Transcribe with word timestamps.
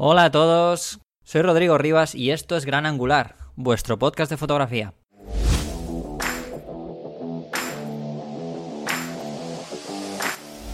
Hola 0.00 0.26
a 0.26 0.30
todos, 0.30 1.00
soy 1.24 1.42
Rodrigo 1.42 1.76
Rivas 1.76 2.14
y 2.14 2.30
esto 2.30 2.56
es 2.56 2.64
Gran 2.64 2.86
Angular, 2.86 3.34
vuestro 3.56 3.98
podcast 3.98 4.30
de 4.30 4.36
fotografía. 4.36 4.94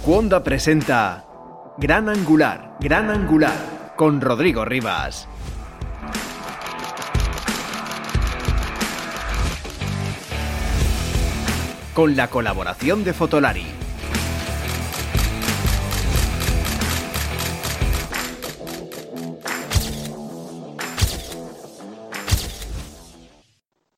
Cuonda 0.04 0.44
presenta 0.44 1.24
Gran 1.78 2.10
Angular, 2.10 2.76
Gran 2.80 3.08
Angular, 3.08 3.94
con 3.96 4.20
Rodrigo 4.20 4.66
Rivas. 4.66 5.26
Con 11.94 12.14
la 12.14 12.28
colaboración 12.28 13.04
de 13.04 13.14
Fotolari. 13.14 13.83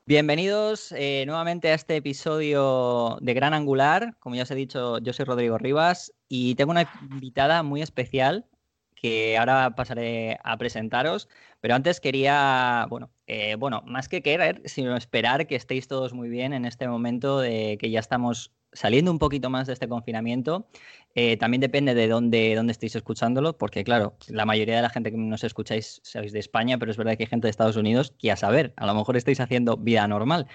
Bienvenidos 0.08 0.92
eh, 0.92 1.24
nuevamente 1.26 1.72
a 1.72 1.74
este 1.74 1.96
episodio 1.96 3.18
de 3.20 3.34
Gran 3.34 3.54
Angular. 3.54 4.16
Como 4.20 4.36
ya 4.36 4.44
os 4.44 4.50
he 4.52 4.54
dicho, 4.54 4.98
yo 4.98 5.12
soy 5.12 5.24
Rodrigo 5.24 5.58
Rivas 5.58 6.14
y 6.28 6.54
tengo 6.54 6.70
una 6.70 6.88
invitada 7.10 7.64
muy 7.64 7.82
especial 7.82 8.46
que 8.94 9.36
ahora 9.36 9.74
pasaré 9.74 10.38
a 10.44 10.56
presentaros. 10.58 11.28
Pero 11.60 11.74
antes 11.74 11.98
quería, 11.98 12.86
bueno, 12.88 13.10
eh, 13.26 13.56
bueno, 13.56 13.82
más 13.84 14.08
que 14.08 14.22
querer, 14.22 14.62
sino 14.66 14.96
esperar 14.96 15.48
que 15.48 15.56
estéis 15.56 15.88
todos 15.88 16.12
muy 16.12 16.28
bien 16.28 16.52
en 16.52 16.66
este 16.66 16.86
momento 16.86 17.40
de 17.40 17.76
que 17.80 17.90
ya 17.90 17.98
estamos 17.98 18.52
saliendo 18.76 19.10
un 19.10 19.18
poquito 19.18 19.50
más 19.50 19.66
de 19.66 19.72
este 19.72 19.88
confinamiento. 19.88 20.68
Eh, 21.14 21.36
también 21.36 21.60
depende 21.60 21.94
de 21.94 22.08
dónde, 22.08 22.54
dónde 22.54 22.72
estéis 22.72 22.94
escuchándolo, 22.94 23.56
porque 23.56 23.82
claro, 23.84 24.16
la 24.28 24.44
mayoría 24.44 24.76
de 24.76 24.82
la 24.82 24.90
gente 24.90 25.10
que 25.10 25.16
nos 25.16 25.42
escucháis 25.42 26.00
sois 26.04 26.32
de 26.32 26.38
España, 26.38 26.78
pero 26.78 26.90
es 26.90 26.96
verdad 26.96 27.16
que 27.16 27.24
hay 27.24 27.28
gente 27.28 27.46
de 27.46 27.50
Estados 27.50 27.76
Unidos 27.76 28.12
que 28.18 28.30
a 28.30 28.36
saber, 28.36 28.74
a 28.76 28.86
lo 28.86 28.94
mejor 28.94 29.16
estáis 29.16 29.40
haciendo 29.40 29.76
vida 29.76 30.06
normal. 30.06 30.46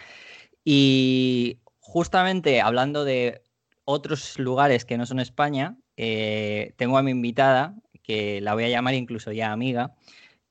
Y 0.64 1.60
justamente 1.80 2.62
hablando 2.62 3.04
de 3.04 3.42
otros 3.86 4.38
lugares 4.40 4.86
que 4.86 4.98
no 4.98 5.06
son 5.06 5.20
España, 5.20 5.78
eh, 5.98 6.74
tengo 6.78 6.98
a 6.98 7.04
mi 7.04 7.12
invitada, 7.12 7.76
que 8.04 8.42
la 8.42 8.54
voy 8.54 8.66
a 8.66 8.70
llamar 8.70 8.94
incluso 8.94 9.32
ya 9.32 9.52
amiga, 9.52 9.96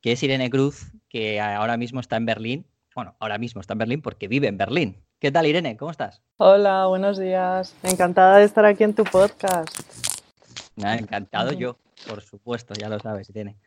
que 0.01 0.13
es 0.13 0.23
Irene 0.23 0.51
Cruz, 0.51 0.93
que 1.09 1.41
ahora 1.41 1.77
mismo 1.77 2.01
está 2.01 2.17
en 2.17 2.27
Berlín. 2.27 2.67
Bueno, 2.95 3.17
ahora 3.21 3.39
mismo 3.39 3.61
está 3.61 3.75
en 3.75 3.79
Berlín 3.79 4.03
porque 4.03 4.29
vive 4.29 4.49
en 4.49 4.57
Berlín. 4.57 5.05
¿Qué 5.21 5.31
tal, 5.31 5.45
Irene? 5.45 5.77
¿Cómo 5.77 5.91
estás? 5.91 6.23
Hola, 6.39 6.87
buenos 6.87 7.19
días. 7.19 7.77
Encantada 7.83 8.39
de 8.39 8.45
estar 8.45 8.65
aquí 8.65 8.85
en 8.85 8.95
tu 8.95 9.05
podcast. 9.05 9.69
Nada, 10.77 10.97
encantado 10.97 11.53
yo, 11.53 11.77
por 12.09 12.23
supuesto, 12.23 12.73
ya 12.73 12.89
lo 12.89 12.99
sabes, 13.01 13.29
Irene. 13.29 13.59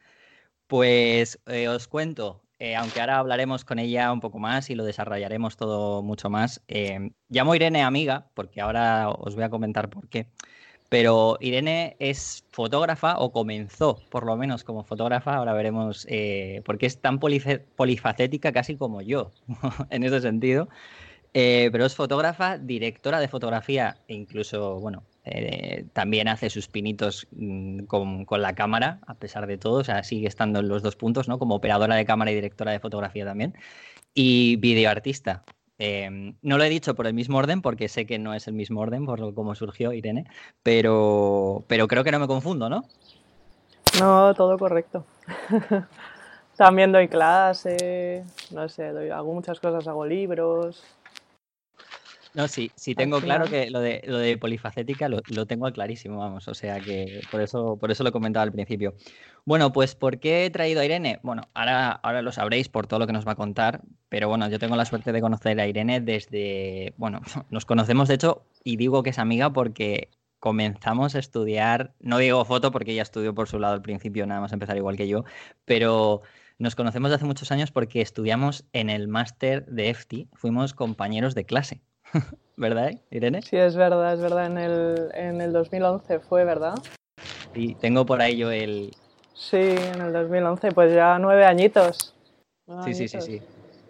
Pues 0.65 1.39
eh, 1.45 1.67
os 1.67 1.87
cuento, 1.87 2.41
eh, 2.57 2.75
aunque 2.75 3.01
ahora 3.01 3.19
hablaremos 3.19 3.65
con 3.65 3.77
ella 3.77 4.11
un 4.11 4.19
poco 4.19 4.39
más 4.39 4.71
y 4.71 4.75
lo 4.75 4.83
desarrollaremos 4.83 5.55
todo 5.55 6.01
mucho 6.01 6.31
más. 6.31 6.63
Eh, 6.67 7.11
llamo 7.29 7.51
a 7.51 7.55
Irene 7.55 7.83
amiga, 7.83 8.31
porque 8.33 8.59
ahora 8.59 9.09
os 9.11 9.35
voy 9.35 9.43
a 9.43 9.51
comentar 9.51 9.91
por 9.91 10.09
qué. 10.09 10.25
Pero 10.89 11.37
Irene 11.39 11.97
es 11.99 12.45
fotógrafa 12.49 13.19
o 13.19 13.31
comenzó 13.31 13.99
por 14.09 14.25
lo 14.25 14.35
menos 14.37 14.63
como 14.63 14.83
fotógrafa, 14.83 15.35
ahora 15.35 15.53
veremos 15.53 16.07
por 16.65 16.79
qué 16.79 16.87
es 16.87 16.99
tan 16.99 17.19
polifacética 17.19 18.51
casi 18.51 18.75
como 18.75 19.03
yo 19.03 19.29
en 19.91 20.03
ese 20.03 20.19
sentido. 20.19 20.67
Eh, 21.33 21.69
pero 21.71 21.85
es 21.85 21.95
fotógrafa, 21.95 22.59
directora 22.59 23.19
de 23.19 23.27
fotografía 23.27 23.97
e 24.07 24.13
incluso, 24.13 24.79
bueno, 24.79 25.03
eh, 25.25 25.85
también 25.93 26.27
hace 26.27 26.49
sus 26.49 26.67
pinitos 26.67 27.27
mm, 27.31 27.85
con, 27.85 28.25
la 28.29 28.53
cámara, 28.53 28.99
a 29.07 29.15
pesar 29.15 29.47
de 29.47 29.57
todo, 29.57 29.79
o 29.79 29.83
sea, 29.83 30.03
sigue 30.03 30.27
estando 30.27 30.59
en 30.59 30.67
los 30.67 30.83
dos 30.83 30.95
puntos, 30.95 31.27
¿no? 31.27 31.39
Como 31.39 31.55
operadora 31.55 31.95
de 31.95 32.05
cámara 32.05 32.31
y 32.31 32.35
directora 32.35 32.71
de 32.71 32.79
fotografía 32.79 33.25
también. 33.25 33.55
Y 34.13 34.57
videoartista. 34.57 35.43
Em, 35.79 36.35
no 36.43 36.57
lo 36.57 36.63
he 36.63 36.69
dicho 36.69 36.93
por 36.93 37.07
el 37.07 37.15
mismo 37.15 37.39
orden, 37.39 37.61
porque 37.63 37.89
sé 37.89 38.05
que 38.05 38.19
no 38.19 38.35
es 38.35 38.47
el 38.47 38.53
mismo 38.53 38.81
orden 38.81 39.05
por 39.05 39.19
lo 39.19 39.33
como 39.33 39.55
surgió 39.55 39.91
Irene, 39.91 40.25
pero, 40.61 41.63
pero 41.67 41.87
creo 41.87 42.03
que 42.03 42.11
no 42.11 42.19
me 42.19 42.27
confundo, 42.27 42.69
¿no? 42.69 42.83
No, 43.99 44.33
todo 44.35 44.57
correcto. 44.57 45.05
También 46.57 46.91
doy 46.91 47.07
clase, 47.07 48.23
no 48.51 48.69
sé, 48.69 49.11
hago 49.11 49.33
muchas 49.33 49.59
cosas, 49.59 49.87
hago 49.87 50.05
libros, 50.05 50.83
no, 52.35 52.47
sí, 52.47 52.71
sí 52.75 52.95
tengo 52.95 53.21
claro 53.21 53.45
que 53.45 53.69
lo 53.69 53.79
de, 53.79 54.01
lo 54.05 54.17
de 54.17 54.37
polifacética 54.37 55.07
lo, 55.07 55.21
tengo 55.45 55.71
clarísimo, 55.71 56.17
vamos, 56.17 56.47
o 56.47 56.53
sea 56.53 56.79
que 56.79 57.21
por 57.29 57.41
eso, 57.41 57.77
por 57.77 57.91
eso 57.91 58.03
lo 58.03 58.11
comentaba 58.11 58.43
al 58.43 58.51
principio. 58.51 58.95
Bueno, 59.45 59.71
pues 59.71 59.93
¿por 59.95 60.19
qué 60.19 60.45
he 60.45 60.49
traído 60.49 60.81
a 60.81 60.85
Irene? 60.85 61.19
Bueno, 61.21 61.43
ahora, 61.53 61.91
ahora 61.91 62.21
lo 62.23 62.31
sabréis 62.31 62.69
por 62.69 62.87
todo 62.87 62.99
lo 62.99 63.07
que 63.07 63.13
nos 63.13 63.27
va 63.27 63.33
a 63.33 63.35
contar, 63.35 63.81
pero 64.09 64.29
bueno, 64.29 64.49
yo 64.49 64.57
tengo 64.57 64.75
la 64.75 64.85
suerte 64.85 65.11
de 65.11 65.21
conocer 65.21 65.59
a 65.59 65.67
Irene 65.67 66.01
desde, 66.01 66.93
bueno, 66.97 67.21
nos 67.51 67.65
conocemos 67.65 68.07
de 68.07 68.15
hecho 68.15 68.45
y 68.63 68.77
digo 68.77 69.03
que 69.03 69.11
es 69.11 69.19
amiga 69.19 69.53
porque 69.53 70.09
comenzamos 70.39 71.15
a 71.15 71.19
estudiar, 71.19 71.93
no 71.99 72.17
digo 72.17 72.43
foto 72.45 72.71
porque 72.71 72.93
ella 72.93 73.03
estudió 73.03 73.33
por 73.35 73.47
su 73.47 73.59
lado 73.59 73.75
al 73.75 73.81
principio, 73.81 74.25
nada 74.25 74.41
más 74.41 74.53
empezar 74.53 74.75
igual 74.75 74.97
que 74.97 75.07
yo, 75.07 75.23
pero 75.65 76.21
nos 76.57 76.75
conocemos 76.75 77.11
de 77.11 77.15
hace 77.15 77.25
muchos 77.25 77.51
años 77.51 77.71
porque 77.71 78.01
estudiamos 78.01 78.65
en 78.73 78.89
el 78.89 79.07
máster 79.07 79.65
de 79.67 79.89
EFTI, 79.89 80.29
fuimos 80.33 80.73
compañeros 80.73 81.35
de 81.35 81.45
clase. 81.45 81.81
¿Verdad, 82.57 82.91
Irene? 83.11 83.41
Sí, 83.41 83.57
es 83.57 83.75
verdad, 83.75 84.13
es 84.13 84.21
verdad. 84.21 84.45
En 84.45 84.57
el, 84.57 85.09
en 85.13 85.41
el 85.41 85.53
2011 85.53 86.19
fue, 86.19 86.45
¿verdad? 86.45 86.75
Sí, 87.53 87.75
tengo 87.79 88.05
por 88.05 88.21
ahí 88.21 88.37
yo 88.37 88.51
el... 88.51 88.91
Sí, 89.33 89.57
en 89.57 90.01
el 90.01 90.13
2011, 90.13 90.71
pues 90.71 90.93
ya 90.93 91.17
nueve 91.19 91.45
añitos. 91.45 92.13
sí, 92.85 92.93
sí, 92.93 93.07
sí, 93.07 93.21
sí. 93.21 93.41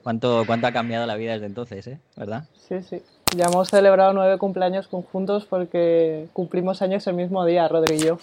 ¿Cuánto, 0.01 0.43
¿Cuánto 0.45 0.67
ha 0.67 0.71
cambiado 0.71 1.05
la 1.05 1.15
vida 1.15 1.33
desde 1.33 1.45
entonces, 1.45 1.87
eh? 1.87 1.99
¿Verdad? 2.15 2.45
Sí, 2.55 2.81
sí. 2.81 3.01
Ya 3.35 3.45
hemos 3.45 3.69
celebrado 3.69 4.13
nueve 4.13 4.37
cumpleaños 4.37 4.87
conjuntos 4.87 5.45
porque 5.45 6.27
cumplimos 6.33 6.81
años 6.81 7.07
el 7.07 7.15
mismo 7.15 7.45
día, 7.45 7.67
Rodrigo 7.67 8.19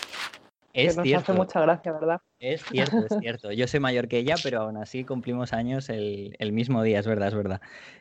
es 0.72 0.96
nos 0.96 1.04
cierto. 1.04 1.32
hace 1.32 1.32
mucha 1.32 1.60
gracia, 1.60 1.92
¿verdad? 1.92 2.20
Es 2.38 2.62
cierto, 2.64 2.98
es 2.98 3.18
cierto. 3.20 3.52
Yo 3.52 3.66
soy 3.66 3.80
mayor 3.80 4.08
que 4.08 4.18
ella, 4.18 4.36
pero 4.42 4.62
aún 4.62 4.76
así 4.76 5.04
cumplimos 5.04 5.52
años 5.52 5.88
el, 5.88 6.52
mismo 6.52 6.82
día, 6.82 6.98
es 6.98 7.06
verdad, 7.06 7.28
es 7.28 7.34
verdad. 7.34 7.60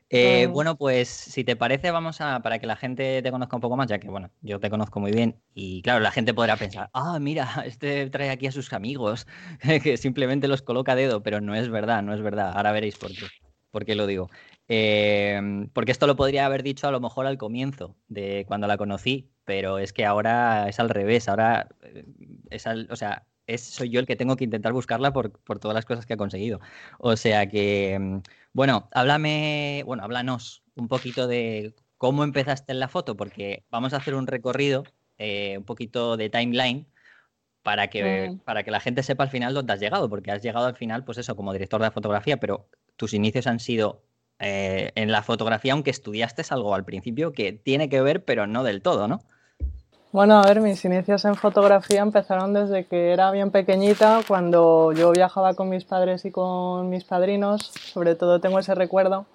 Eh, 0.09 0.47
bueno, 0.47 0.77
pues 0.77 1.07
si 1.09 1.43
te 1.43 1.55
parece, 1.55 1.91
vamos 1.91 2.21
a, 2.21 2.41
para 2.41 2.59
que 2.59 2.67
la 2.67 2.75
gente 2.75 3.21
te 3.21 3.31
conozca 3.31 3.55
un 3.55 3.61
poco 3.61 3.75
más, 3.75 3.87
ya 3.87 3.99
que, 3.99 4.09
bueno, 4.09 4.31
yo 4.41 4.59
te 4.59 4.69
conozco 4.69 4.99
muy 4.99 5.11
bien 5.11 5.41
y 5.53 5.81
claro, 5.81 5.99
la 5.99 6.11
gente 6.11 6.33
podrá 6.33 6.57
pensar, 6.57 6.89
ah, 6.93 7.19
mira, 7.19 7.47
este 7.65 8.09
trae 8.09 8.29
aquí 8.29 8.47
a 8.47 8.51
sus 8.51 8.71
amigos, 8.73 9.27
que 9.83 9.97
simplemente 9.97 10.47
los 10.47 10.61
coloca 10.61 10.93
a 10.93 10.95
dedo, 10.95 11.21
pero 11.21 11.41
no 11.41 11.55
es 11.55 11.69
verdad, 11.69 12.01
no 12.01 12.13
es 12.13 12.21
verdad. 12.21 12.53
Ahora 12.55 12.71
veréis 12.71 12.97
por 12.97 13.11
qué, 13.11 13.27
por 13.71 13.85
qué 13.85 13.95
lo 13.95 14.07
digo. 14.07 14.29
Em, 14.71 15.67
porque 15.69 15.91
esto 15.91 16.05
lo 16.05 16.15
podría 16.15 16.45
haber 16.45 16.61
dicho 16.61 16.87
a 16.87 16.91
lo 16.91 16.99
mejor 16.99 17.25
al 17.25 17.39
comienzo 17.39 17.95
de 18.07 18.45
cuando 18.47 18.67
la 18.67 18.77
conocí, 18.77 19.31
pero 19.43 19.79
es 19.79 19.93
que 19.93 20.05
ahora 20.05 20.69
es 20.69 20.79
al 20.79 20.89
revés, 20.89 21.27
ahora 21.27 21.69
o 22.89 22.95
sea, 22.95 23.25
es, 23.47 23.61
soy 23.61 23.89
yo 23.89 23.99
el 23.99 24.05
que 24.05 24.15
tengo 24.15 24.35
que 24.35 24.43
intentar 24.43 24.73
buscarla 24.73 25.11
por, 25.11 25.31
todas 25.59 25.75
las 25.75 25.85
cosas 25.85 26.05
que 26.05 26.13
ha 26.13 26.17
conseguido. 26.17 26.59
O 26.99 27.15
sea 27.17 27.47
que, 27.47 27.93
em, 27.93 28.21
bueno, 28.53 28.89
háblame, 28.93 29.83
bueno, 29.85 30.03
háblanos 30.03 30.63
un 30.75 30.87
poquito 30.87 31.27
de 31.27 31.75
cómo 31.97 32.23
empezaste 32.23 32.71
en 32.71 32.79
la 32.79 32.87
foto, 32.87 33.17
porque 33.17 33.65
vamos 33.69 33.93
a 33.93 33.97
hacer 33.97 34.15
un 34.15 34.27
recorrido, 34.27 34.83
eh, 35.17 35.57
un 35.57 35.65
poquito 35.65 36.17
de 36.17 36.29
timeline, 36.29 36.87
para 37.63 37.89
que, 37.89 38.29
mm. 38.31 38.39
para 38.39 38.63
que 38.63 38.71
la 38.71 38.79
gente 38.79 39.03
sepa 39.03 39.23
al 39.23 39.29
final 39.29 39.53
dónde 39.53 39.73
has 39.73 39.79
llegado, 39.79 40.09
porque 40.09 40.31
has 40.31 40.41
llegado 40.41 40.65
al 40.67 40.75
final, 40.75 41.03
pues 41.03 41.17
eso, 41.17 41.35
como 41.35 41.53
director 41.53 41.81
de 41.81 41.91
fotografía, 41.91 42.37
pero 42.37 42.69
tus 42.95 43.13
inicios 43.13 43.47
han 43.47 43.59
sido 43.59 44.03
eh, 44.39 44.91
en 44.95 45.11
la 45.11 45.21
fotografía, 45.23 45.73
aunque 45.73 45.91
estudiaste 45.91 46.43
algo 46.49 46.73
al 46.73 46.85
principio 46.85 47.33
que 47.33 47.51
tiene 47.51 47.89
que 47.89 48.01
ver, 48.01 48.23
pero 48.23 48.47
no 48.47 48.63
del 48.63 48.81
todo, 48.81 49.07
¿no? 49.07 49.21
Bueno, 50.11 50.39
a 50.39 50.41
ver, 50.41 50.59
mis 50.59 50.83
inicios 50.85 51.23
en 51.25 51.35
fotografía 51.35 52.01
empezaron 52.01 52.51
desde 52.51 52.85
que 52.85 53.13
era 53.13 53.29
bien 53.29 53.51
pequeñita, 53.51 54.21
cuando 54.27 54.91
yo 54.91 55.11
viajaba 55.11 55.53
con 55.53 55.69
mis 55.69 55.85
padres 55.85 56.25
y 56.25 56.31
con 56.31 56.89
mis 56.89 57.03
padrinos, 57.03 57.71
sobre 57.93 58.15
todo 58.15 58.39
tengo 58.39 58.57
ese 58.57 58.73
recuerdo, 58.73 59.27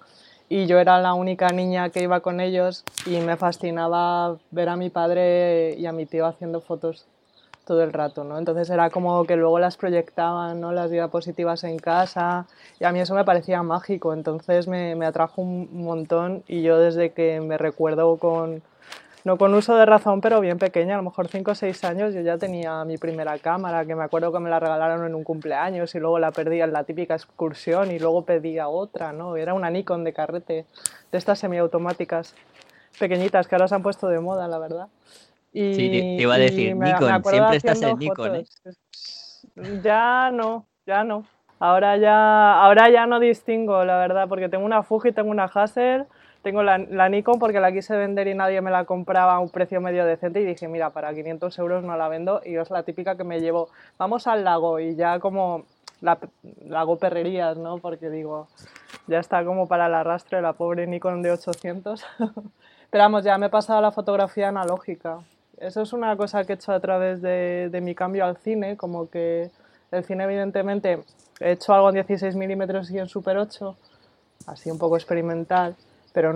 y 0.49 0.65
yo 0.65 0.77
era 0.77 0.99
la 0.99 1.13
única 1.13 1.47
niña 1.51 1.91
que 1.91 2.03
iba 2.03 2.19
con 2.19 2.41
ellos 2.41 2.83
y 3.05 3.21
me 3.21 3.37
fascinaba 3.37 4.35
ver 4.51 4.67
a 4.67 4.75
mi 4.75 4.89
padre 4.89 5.75
y 5.77 5.85
a 5.85 5.93
mi 5.93 6.05
tío 6.05 6.25
haciendo 6.25 6.59
fotos 6.59 7.05
todo 7.65 7.81
el 7.81 7.93
rato, 7.93 8.25
¿no? 8.25 8.37
Entonces 8.37 8.69
era 8.69 8.89
como 8.89 9.23
que 9.23 9.37
luego 9.37 9.59
las 9.59 9.77
proyectaban, 9.77 10.59
¿no? 10.59 10.73
Las 10.73 10.91
diapositivas 10.91 11.63
en 11.63 11.79
casa 11.79 12.47
y 12.81 12.83
a 12.83 12.91
mí 12.91 12.99
eso 12.99 13.15
me 13.15 13.23
parecía 13.23 13.63
mágico, 13.63 14.13
entonces 14.13 14.67
me, 14.67 14.93
me 14.95 15.05
atrajo 15.05 15.41
un 15.41 15.69
montón 15.85 16.43
y 16.49 16.63
yo 16.63 16.77
desde 16.79 17.13
que 17.13 17.39
me 17.39 17.57
recuerdo 17.57 18.17
con, 18.17 18.61
no 19.25 19.39
con 19.39 19.55
uso 19.55 19.75
de 19.75 19.87
razón, 19.87 20.21
pero 20.21 20.39
bien 20.39 20.59
pequeña, 20.59 20.93
a 20.93 20.97
lo 20.97 21.03
mejor 21.03 21.27
5 21.27 21.51
o 21.51 21.55
6 21.55 21.83
años, 21.83 22.13
yo 22.13 22.21
ya 22.21 22.37
tenía 22.37 22.85
mi 22.85 22.99
primera 22.99 23.37
cámara, 23.39 23.83
que 23.83 23.95
me 23.95 24.03
acuerdo 24.03 24.31
que 24.31 24.39
me 24.39 24.51
la 24.51 24.59
regalaron 24.59 25.03
en 25.03 25.15
un 25.15 25.23
cumpleaños 25.23 25.95
y 25.95 25.99
luego 25.99 26.19
la 26.19 26.31
perdí 26.31 26.61
en 26.61 26.71
la 26.71 26.83
típica 26.83 27.15
excursión 27.15 27.91
y 27.91 27.97
luego 27.97 28.23
pedía 28.23 28.67
otra, 28.67 29.13
¿no? 29.13 29.35
Era 29.35 29.55
una 29.55 29.71
Nikon 29.71 30.03
de 30.03 30.13
carrete, 30.13 30.65
de 31.11 31.17
estas 31.17 31.39
semiautomáticas 31.39 32.35
pequeñitas 32.99 33.47
que 33.47 33.55
ahora 33.55 33.67
se 33.67 33.73
han 33.73 33.81
puesto 33.81 34.07
de 34.07 34.19
moda, 34.19 34.47
la 34.47 34.59
verdad. 34.59 34.87
Y, 35.51 35.73
sí, 35.73 35.89
te 35.89 36.21
iba 36.21 36.35
a 36.35 36.37
decir, 36.37 36.75
Nikon, 36.75 37.23
siempre 37.23 37.57
estás 37.57 37.81
en 37.81 37.97
Nikon, 37.97 38.35
¿eh? 38.35 38.45
Ya 39.83 40.29
no, 40.31 40.67
Ya 40.85 41.03
no. 41.03 41.25
Ahora 41.57 41.97
ya, 41.97 42.61
ahora 42.61 42.91
ya 42.91 43.07
no 43.07 43.19
distingo, 43.19 43.83
la 43.85 43.97
verdad, 43.97 44.27
porque 44.27 44.49
tengo 44.49 44.65
una 44.65 44.83
Fuji, 44.83 45.13
tengo 45.13 45.31
una 45.31 45.45
Hassel, 45.45 46.05
tengo 46.45 46.61
la, 46.61 46.77
Nikon 46.77 47.39
porque 47.39 47.59
la 47.59 47.71
quise 47.71 47.97
vender 47.97 48.27
y 48.27 48.35
nadie 48.35 48.61
me 48.61 48.69
la 48.69 48.85
compraba 48.85 49.33
a 49.33 49.39
un 49.39 49.49
precio 49.49 49.81
medio 49.81 50.05
decente 50.05 50.41
y 50.41 50.45
dije, 50.45 50.67
mira, 50.67 50.91
para 50.91 51.11
500 51.11 51.57
euros 51.57 51.83
no 51.83 51.97
la 51.97 52.07
vendo 52.07 52.39
y 52.45 52.55
es 52.55 52.69
la 52.69 52.83
típica 52.83 53.17
que 53.17 53.23
me 53.23 53.41
llevo, 53.41 53.69
vamos 53.97 54.27
al 54.27 54.43
lago 54.43 54.79
y 54.79 54.95
ya 54.95 55.19
como 55.19 55.63
la, 56.01 56.19
hago 56.75 56.99
perrerías, 56.99 57.57
¿no? 57.57 57.79
Porque 57.79 58.11
digo, 58.11 58.47
ya 59.07 59.17
está 59.17 59.43
como 59.43 59.67
para 59.67 59.87
el 59.87 59.95
arrastre 59.95 60.39
la 60.39 60.53
pobre 60.53 60.85
Nikon 60.85 61.23
de 61.23 61.31
800. 61.31 62.05
Pero 62.91 63.03
vamos, 63.03 63.23
ya 63.23 63.39
me 63.39 63.47
he 63.47 63.49
pasado 63.49 63.79
a 63.79 63.81
la 63.81 63.91
fotografía 63.91 64.49
analógica. 64.49 65.21
Eso 65.57 65.81
es 65.81 65.93
una 65.93 66.15
cosa 66.15 66.43
que 66.43 66.53
he 66.53 66.55
hecho 66.57 66.73
a 66.73 66.79
través 66.79 67.23
de, 67.23 67.69
de 67.71 67.81
mi 67.81 67.95
cambio 67.95 68.23
al 68.23 68.37
cine, 68.37 68.77
como 68.77 69.09
que 69.09 69.49
el 69.89 70.03
cine 70.03 70.25
evidentemente 70.25 70.99
he 71.39 71.53
hecho 71.53 71.73
algo 71.73 71.89
en 71.89 71.95
16 71.95 72.35
milímetros 72.35 72.91
y 72.91 72.99
en 72.99 73.07
Super 73.07 73.35
8, 73.37 73.75
así 74.45 74.69
un 74.69 74.77
poco 74.77 74.95
experimental, 74.95 75.75
pero 76.15 76.33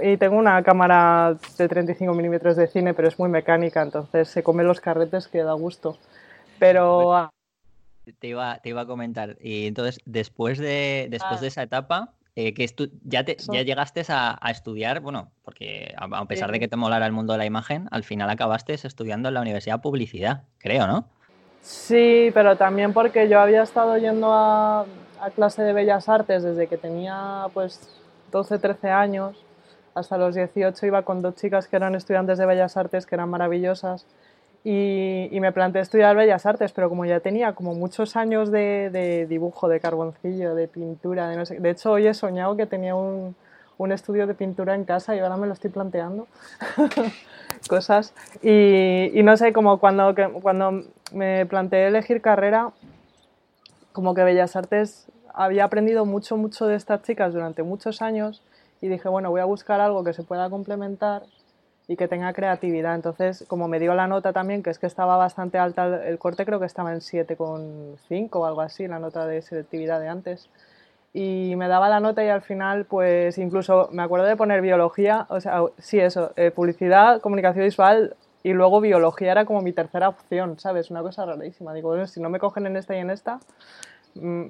y, 0.00 0.16
tengo 0.16 0.36
una 0.36 0.62
cámara 0.62 1.36
de 1.58 1.68
35 1.68 2.14
milímetros 2.14 2.56
de 2.56 2.68
cine, 2.68 2.94
pero 2.94 3.08
es 3.08 3.18
muy 3.18 3.28
mecánica, 3.28 3.82
entonces 3.82 4.28
se 4.28 4.44
come 4.44 4.62
los 4.62 4.80
carretes 4.80 5.26
que 5.26 5.42
da 5.42 5.54
gusto. 5.54 5.98
Pero... 6.60 7.14
Ah, 7.14 7.30
te 8.20 8.28
iba, 8.28 8.58
te 8.60 8.68
iba 8.70 8.82
a 8.82 8.86
comentar, 8.86 9.36
y 9.40 9.66
entonces 9.66 10.00
después 10.06 10.58
de, 10.58 11.08
después 11.10 11.40
de 11.40 11.46
ah. 11.46 11.48
esa 11.48 11.62
etapa, 11.64 12.14
eh, 12.36 12.54
que 12.54 12.64
ya, 13.02 13.24
te, 13.24 13.36
ya 13.50 13.62
llegaste 13.62 14.04
a, 14.08 14.38
estudiar, 14.48 15.00
bueno, 15.00 15.32
porque 15.44 15.92
a, 15.96 16.24
pesar 16.26 16.52
de 16.52 16.60
que 16.60 16.68
te 16.68 16.76
molara 16.76 17.04
el 17.04 17.12
mundo 17.12 17.32
de 17.32 17.40
la 17.40 17.44
imagen, 17.46 17.88
al 17.90 18.04
final 18.04 18.30
acabaste 18.30 18.74
estudiando 18.74 19.28
en 19.28 19.34
la 19.34 19.40
Universidad 19.40 19.80
Publicidad, 19.80 20.44
creo, 20.58 20.86
¿no? 20.86 21.08
Sí, 21.60 22.30
pero 22.32 22.56
también 22.56 22.92
porque 22.92 23.28
yo 23.28 23.40
había 23.40 23.64
estado 23.64 23.98
yendo 23.98 24.32
a, 24.32 24.86
clase 25.34 25.62
de 25.62 25.72
Bellas 25.72 26.08
Artes 26.08 26.44
desde 26.44 26.68
que 26.68 26.76
tenía 26.76 27.46
pues 27.52 27.80
12, 28.30 28.58
13 28.58 28.90
años. 28.90 29.44
Hasta 29.94 30.16
los 30.16 30.34
18 30.34 30.86
iba 30.86 31.02
con 31.02 31.22
dos 31.22 31.34
chicas 31.34 31.66
que 31.66 31.76
eran 31.76 31.94
estudiantes 31.94 32.38
de 32.38 32.46
Bellas 32.46 32.76
Artes, 32.76 33.06
que 33.06 33.14
eran 33.14 33.28
maravillosas. 33.28 34.06
Y, 34.64 35.38
me 35.40 35.52
planteé 35.52 35.82
estudiar 35.82 36.14
Bellas 36.16 36.44
Artes, 36.44 36.72
pero 36.72 36.88
como 36.88 37.04
ya 37.04 37.20
tenía 37.20 37.54
como 37.54 37.74
muchos 37.74 38.16
años 38.16 38.50
de, 38.50 39.26
dibujo, 39.28 39.68
de 39.68 39.80
carboncillo, 39.80 40.54
de 40.54 40.68
pintura, 40.68 41.28
de 41.28 41.36
no 41.36 41.46
sé, 41.46 41.58
hecho 41.64 41.92
hoy 41.92 42.06
he 42.06 42.14
soñado 42.14 42.56
que 42.56 42.66
tenía 42.66 42.94
un, 42.94 43.34
estudio 43.92 44.26
de 44.26 44.34
pintura 44.34 44.74
en 44.74 44.84
casa 44.84 45.14
y 45.14 45.20
ahora 45.20 45.36
me 45.36 45.46
lo 45.46 45.52
estoy 45.52 45.70
planteando. 45.70 46.26
cosas. 47.68 48.12
Y, 48.42 49.10
y, 49.18 49.22
no 49.22 49.36
sé, 49.36 49.52
como 49.52 49.78
cuando, 49.78 50.14
cuando 50.42 50.84
me 51.12 51.46
planteé 51.46 51.86
elegir 51.86 52.20
carrera, 52.20 52.72
como 53.92 54.14
que 54.14 54.22
Bellas 54.22 54.54
Artes 54.54 55.08
había 55.38 55.64
aprendido 55.64 56.04
mucho, 56.04 56.36
mucho 56.36 56.66
de 56.66 56.74
estas 56.74 57.02
chicas 57.02 57.32
durante 57.32 57.62
muchos 57.62 58.02
años 58.02 58.42
y 58.80 58.88
dije, 58.88 59.08
bueno, 59.08 59.30
voy 59.30 59.40
a 59.40 59.44
buscar 59.44 59.80
algo 59.80 60.02
que 60.02 60.12
se 60.12 60.24
pueda 60.24 60.50
complementar 60.50 61.22
y 61.86 61.96
que 61.96 62.08
tenga 62.08 62.32
creatividad. 62.32 62.94
Entonces, 62.94 63.44
como 63.48 63.68
me 63.68 63.78
dio 63.78 63.94
la 63.94 64.08
nota 64.08 64.32
también, 64.32 64.62
que 64.62 64.70
es 64.70 64.78
que 64.78 64.86
estaba 64.86 65.16
bastante 65.16 65.56
alta, 65.56 66.06
el 66.06 66.18
corte 66.18 66.44
creo 66.44 66.58
que 66.58 66.66
estaba 66.66 66.92
en 66.92 67.00
7,5 67.00 68.28
o 68.32 68.46
algo 68.46 68.60
así, 68.60 68.88
la 68.88 68.98
nota 68.98 69.26
de 69.26 69.40
selectividad 69.40 70.00
de 70.00 70.08
antes 70.08 70.50
y 71.14 71.54
me 71.56 71.68
daba 71.68 71.88
la 71.88 72.00
nota 72.00 72.22
y 72.24 72.28
al 72.28 72.42
final, 72.42 72.84
pues 72.84 73.38
incluso 73.38 73.88
me 73.92 74.02
acuerdo 74.02 74.26
de 74.26 74.36
poner 74.36 74.60
biología, 74.60 75.26
o 75.30 75.40
sea, 75.40 75.62
sí, 75.78 75.98
eso, 75.98 76.32
eh, 76.36 76.50
publicidad, 76.50 77.20
comunicación 77.20 77.64
visual 77.64 78.16
y 78.42 78.52
luego 78.52 78.80
biología 78.80 79.32
era 79.32 79.44
como 79.44 79.62
mi 79.62 79.72
tercera 79.72 80.08
opción, 80.08 80.58
¿sabes? 80.58 80.90
Una 80.90 81.02
cosa 81.02 81.24
rarísima. 81.24 81.72
Digo, 81.74 81.88
bueno, 81.88 82.06
si 82.06 82.20
no 82.20 82.28
me 82.28 82.38
cogen 82.38 82.66
en 82.66 82.76
esta 82.76 82.94
y 82.96 82.98
en 82.98 83.10
esta, 83.10 83.40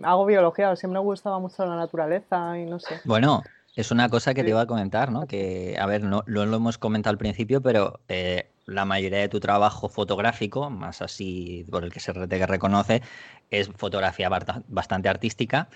hago 0.03 0.27
biología, 0.27 0.75
siempre 0.77 1.01
me 1.01 1.05
gustaba 1.05 1.39
mucho 1.39 1.65
la 1.67 1.77
naturaleza 1.77 2.59
y 2.59 2.65
no 2.65 2.79
sé. 2.81 3.01
Bueno, 3.05 3.43
es 3.77 3.91
una 3.91 4.09
cosa 4.09 4.35
que 4.35 4.43
te 4.43 4.51
iba 4.51 4.61
a 4.61 4.67
comentar, 4.67 5.13
¿no? 5.13 5.27
Que, 5.27 5.77
a 5.79 5.87
ver, 5.87 6.03
no, 6.03 6.25
lo, 6.27 6.43
hemos 6.43 6.79
comentado 6.79 7.13
al 7.13 7.19
principio, 7.19 7.61
pero 7.61 8.01
eh, 8.09 8.51
la 8.67 8.85
mayoría 8.85 9.21
de 9.21 9.29
tu 9.29 9.41
trabajo 9.41 9.89
fotográfico, 9.89 10.69
más 10.69 11.01
así 11.01 11.65
por 11.71 11.85
el 11.85 11.93
que 11.93 12.01
se 12.01 12.13
te 12.13 12.47
reconoce, 12.47 13.03
es 13.51 13.71
fotografía 13.77 14.29
bastante 14.69 15.09
artística, 15.09 15.69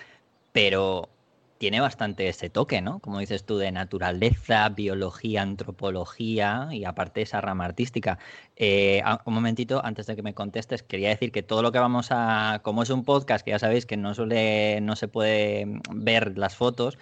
pero 0.52 1.08
tiene 1.62 1.80
bastante 1.80 2.26
ese 2.26 2.50
toque, 2.50 2.82
¿no? 2.82 2.98
Como 2.98 3.20
dices 3.20 3.44
tú, 3.46 3.56
de 3.56 3.70
naturaleza, 3.70 4.68
biología, 4.70 5.42
antropología 5.42 6.66
y 6.72 6.84
aparte 6.84 7.22
esa 7.22 7.40
rama 7.40 7.64
artística. 7.64 8.18
Eh, 8.56 9.00
un 9.26 9.34
momentito, 9.34 9.80
antes 9.84 10.08
de 10.08 10.16
que 10.16 10.24
me 10.24 10.34
contestes, 10.34 10.82
quería 10.82 11.10
decir 11.10 11.30
que 11.30 11.44
todo 11.44 11.62
lo 11.62 11.70
que 11.70 11.78
vamos 11.78 12.08
a, 12.10 12.58
como 12.64 12.82
es 12.82 12.90
un 12.90 13.04
podcast 13.04 13.44
que 13.44 13.52
ya 13.52 13.60
sabéis 13.60 13.86
que 13.86 13.96
no 13.96 14.12
suele, 14.12 14.80
no 14.80 14.96
se 14.96 15.06
puede 15.06 15.80
ver 15.92 16.36
las 16.36 16.56
fotos, 16.56 16.98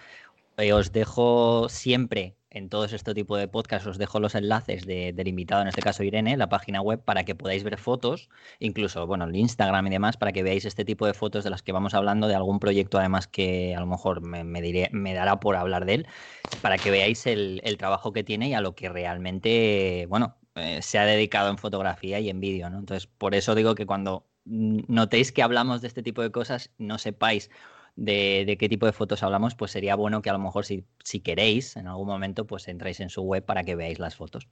eh, 0.57 0.73
os 0.73 0.91
dejo 0.91 1.67
siempre 1.67 2.35
en 2.51 2.69
todos 2.69 2.91
este 2.91 3.13
tipo 3.13 3.37
de 3.37 3.47
podcasts 3.47 3.87
os 3.87 3.97
dejo 3.97 4.19
los 4.19 4.35
enlaces 4.35 4.85
del 4.85 5.27
invitado, 5.27 5.61
en 5.61 5.69
este 5.69 5.81
caso 5.81 6.03
Irene, 6.03 6.35
la 6.35 6.49
página 6.49 6.81
web 6.81 7.01
para 7.01 7.23
que 7.23 7.33
podáis 7.33 7.63
ver 7.63 7.77
fotos, 7.77 8.29
incluso, 8.59 9.07
bueno, 9.07 9.23
el 9.25 9.35
Instagram 9.35 9.87
y 9.87 9.89
demás, 9.89 10.17
para 10.17 10.33
que 10.33 10.43
veáis 10.43 10.65
este 10.65 10.83
tipo 10.83 11.07
de 11.07 11.13
fotos 11.13 11.45
de 11.45 11.49
las 11.49 11.63
que 11.63 11.71
vamos 11.71 11.93
hablando, 11.93 12.27
de 12.27 12.35
algún 12.35 12.59
proyecto 12.59 12.99
además 12.99 13.27
que 13.27 13.73
a 13.75 13.79
lo 13.79 13.87
mejor 13.87 14.21
me, 14.21 14.61
diré, 14.61 14.89
me 14.91 15.13
dará 15.13 15.39
por 15.39 15.55
hablar 15.55 15.85
de 15.85 15.93
él, 15.95 16.07
para 16.61 16.77
que 16.77 16.91
veáis 16.91 17.25
el, 17.25 17.61
trabajo 17.79 18.11
que 18.11 18.23
tiene 18.23 18.49
y 18.49 18.53
a 18.53 18.61
lo 18.61 18.75
que 18.75 18.89
realmente, 18.89 20.05
bueno, 20.09 20.37
eh, 20.55 20.81
se 20.81 20.99
ha 20.99 21.05
dedicado 21.05 21.49
en 21.49 21.57
fotografía 21.57 22.19
y 22.19 22.29
en 22.29 22.41
vídeo, 22.41 22.69
¿no? 22.69 22.79
Entonces, 22.79 23.07
por 23.07 23.33
eso 23.33 23.55
digo 23.55 23.75
que 23.75 23.85
cuando 23.85 24.27
notéis 24.43 25.31
que 25.31 25.41
hablamos 25.41 25.81
de 25.81 25.87
este 25.87 26.03
tipo 26.03 26.21
de 26.21 26.31
cosas, 26.31 26.71
no 26.77 26.97
sepáis 26.97 27.49
de, 27.95 28.57
qué 28.59 28.69
tipo 28.69 28.85
de 28.85 28.93
fotos 28.93 29.23
hablamos, 29.23 29.55
pues 29.55 29.71
sería 29.71 29.95
bueno 29.95 30.21
que 30.21 30.29
a 30.29 30.33
lo 30.33 30.39
mejor 30.39 30.65
si, 30.65 30.85
si 31.03 31.19
queréis, 31.19 31.75
en 31.75 31.87
algún 31.87 32.07
momento, 32.07 32.45
pues 32.45 32.67
entráis 32.67 32.99
en 32.99 33.09
su 33.09 33.21
web 33.21 33.43
para 33.43 33.63
que 33.63 33.75
veáis 33.75 33.99
las 33.99 34.15
fotos. 34.15 34.47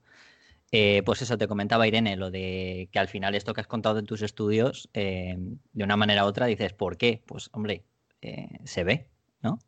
Eh, 0.72 1.02
pues 1.04 1.22
eso, 1.22 1.38
te 1.38 1.48
comentaba 1.48 1.88
Irene, 1.88 2.16
lo 2.16 2.30
de 2.30 2.90
que 2.92 3.00
al 3.00 3.08
final 3.08 3.34
esto 3.34 3.54
que 3.54 3.62
has 3.62 3.68
contado 3.68 3.96
de 3.96 4.04
tus 4.04 4.22
estudios, 4.22 4.90
eh, 4.94 5.36
de 5.74 5.84
una 5.84 5.98
manera 5.98 6.26
u 6.26 6.28
otra 6.28 6.46
dices, 6.46 6.74
¿por 6.74 6.98
qué? 6.98 7.24
Pues 7.26 7.50
hombre, 7.54 7.84
eh, 8.22 8.48
se 8.66 8.84
ve, 8.84 9.08
¿no? 9.42 9.60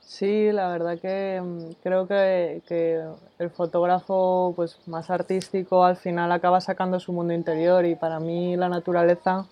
Sí, 0.00 0.52
la 0.52 0.68
verdad 0.68 0.98
que 1.00 1.40
mm, 1.42 1.82
creo 1.82 2.06
que, 2.06 2.62
que, 2.68 3.02
el 3.38 3.50
fotógrafo 3.50 4.52
pues, 4.54 4.78
más 4.86 5.10
artístico 5.10 5.84
al 5.84 5.96
final 5.96 6.30
acaba 6.32 6.60
sacando 6.60 7.00
su 7.00 7.12
mundo 7.12 7.32
interior 7.32 7.86
y 7.86 7.94
para 7.94 8.20
mí 8.20 8.56
la 8.56 8.68
naturaleza 8.68 9.46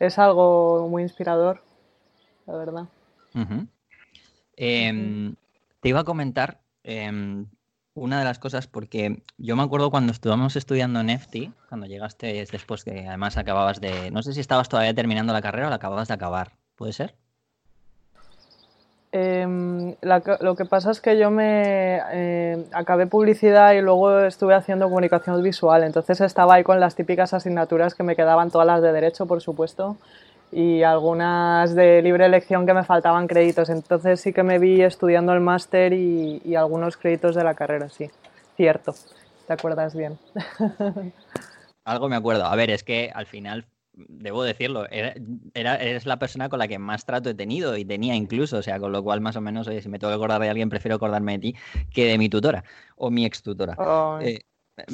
es 0.00 0.18
algo 0.18 0.88
muy 0.88 1.02
inspirador 1.02 1.65
la 2.46 2.56
verdad. 2.56 2.84
Em, 4.56 5.34
te 5.80 5.88
iba 5.88 6.00
a 6.00 6.04
comentar 6.04 6.60
em, 6.84 7.46
una 7.94 8.18
de 8.18 8.24
las 8.24 8.38
cosas, 8.38 8.66
porque 8.66 9.22
yo 9.38 9.56
me 9.56 9.62
acuerdo 9.62 9.90
cuando 9.90 10.12
estuvimos 10.12 10.56
estudiando 10.56 11.00
en 11.00 11.10
EFTI, 11.10 11.52
cuando 11.68 11.86
llegaste 11.86 12.46
después 12.50 12.84
que 12.84 13.06
además 13.06 13.36
acababas 13.36 13.80
de, 13.80 14.10
no 14.10 14.22
sé 14.22 14.32
si 14.32 14.40
estabas 14.40 14.68
todavía 14.68 14.94
terminando 14.94 15.32
la 15.32 15.42
carrera 15.42 15.66
o 15.66 15.70
la 15.70 15.76
acababas 15.76 16.08
de 16.08 16.14
acabar, 16.14 16.52
¿puede 16.76 16.92
ser? 16.92 17.14
Em, 19.12 19.94
lo 20.40 20.56
que 20.56 20.66
pasa 20.66 20.90
es 20.90 21.00
que 21.00 21.16
yo 21.16 21.30
me 21.30 22.02
acabé 22.72 23.06
publicidad 23.06 23.72
y 23.72 23.80
luego 23.80 24.20
estuve 24.20 24.54
haciendo 24.54 24.88
comunicación 24.88 25.42
visual, 25.42 25.84
entonces 25.84 26.20
estaba 26.20 26.54
ahí 26.54 26.64
con 26.64 26.80
las 26.80 26.96
típicas 26.96 27.32
asignaturas 27.32 27.94
que 27.94 28.02
me 28.02 28.14
quedaban 28.14 28.50
todas 28.50 28.66
las 28.66 28.82
de 28.82 28.92
derecho, 28.92 29.24
por 29.24 29.40
supuesto, 29.40 29.96
y 30.52 30.82
algunas 30.82 31.74
de 31.74 32.02
libre 32.02 32.26
elección 32.26 32.66
que 32.66 32.74
me 32.74 32.84
faltaban 32.84 33.26
créditos. 33.26 33.68
Entonces 33.68 34.20
sí 34.20 34.32
que 34.32 34.42
me 34.42 34.58
vi 34.58 34.82
estudiando 34.82 35.32
el 35.32 35.40
máster 35.40 35.92
y, 35.92 36.54
algunos 36.56 36.96
créditos 36.96 37.34
de 37.34 37.44
la 37.44 37.54
carrera, 37.54 37.88
sí. 37.88 38.10
Cierto, 38.56 38.94
te 39.46 39.52
acuerdas 39.52 39.94
bien. 39.94 40.18
Algo 41.84 42.08
me 42.08 42.16
acuerdo. 42.16 42.46
A 42.46 42.56
ver, 42.56 42.70
es 42.70 42.82
que 42.82 43.10
al 43.14 43.26
final, 43.26 43.66
debo 43.92 44.42
decirlo, 44.42 44.86
era, 44.90 45.14
eres 45.76 46.06
la 46.06 46.18
persona 46.18 46.48
con 46.48 46.58
la 46.58 46.66
que 46.66 46.78
más 46.78 47.04
trato 47.04 47.30
he 47.30 47.34
tenido 47.34 47.76
y 47.76 47.84
tenía 47.84 48.14
incluso, 48.14 48.58
o 48.58 48.62
sea, 48.62 48.80
con 48.80 48.92
lo 48.92 49.02
cual 49.04 49.20
más 49.20 49.36
o 49.36 49.40
menos, 49.40 49.68
oye, 49.68 49.82
si 49.82 49.88
me 49.88 49.98
tengo 49.98 50.10
que 50.10 50.16
acordar 50.16 50.40
de 50.40 50.48
alguien, 50.48 50.70
prefiero 50.70 50.96
acordarme 50.96 51.32
de 51.32 51.38
ti 51.38 51.54
que 51.92 52.06
de 52.06 52.18
mi 52.18 52.28
tutora 52.28 52.64
o 52.96 53.10
mi 53.10 53.24
ex 53.24 53.42
tutora. 53.42 53.76
Eh, 54.20 54.40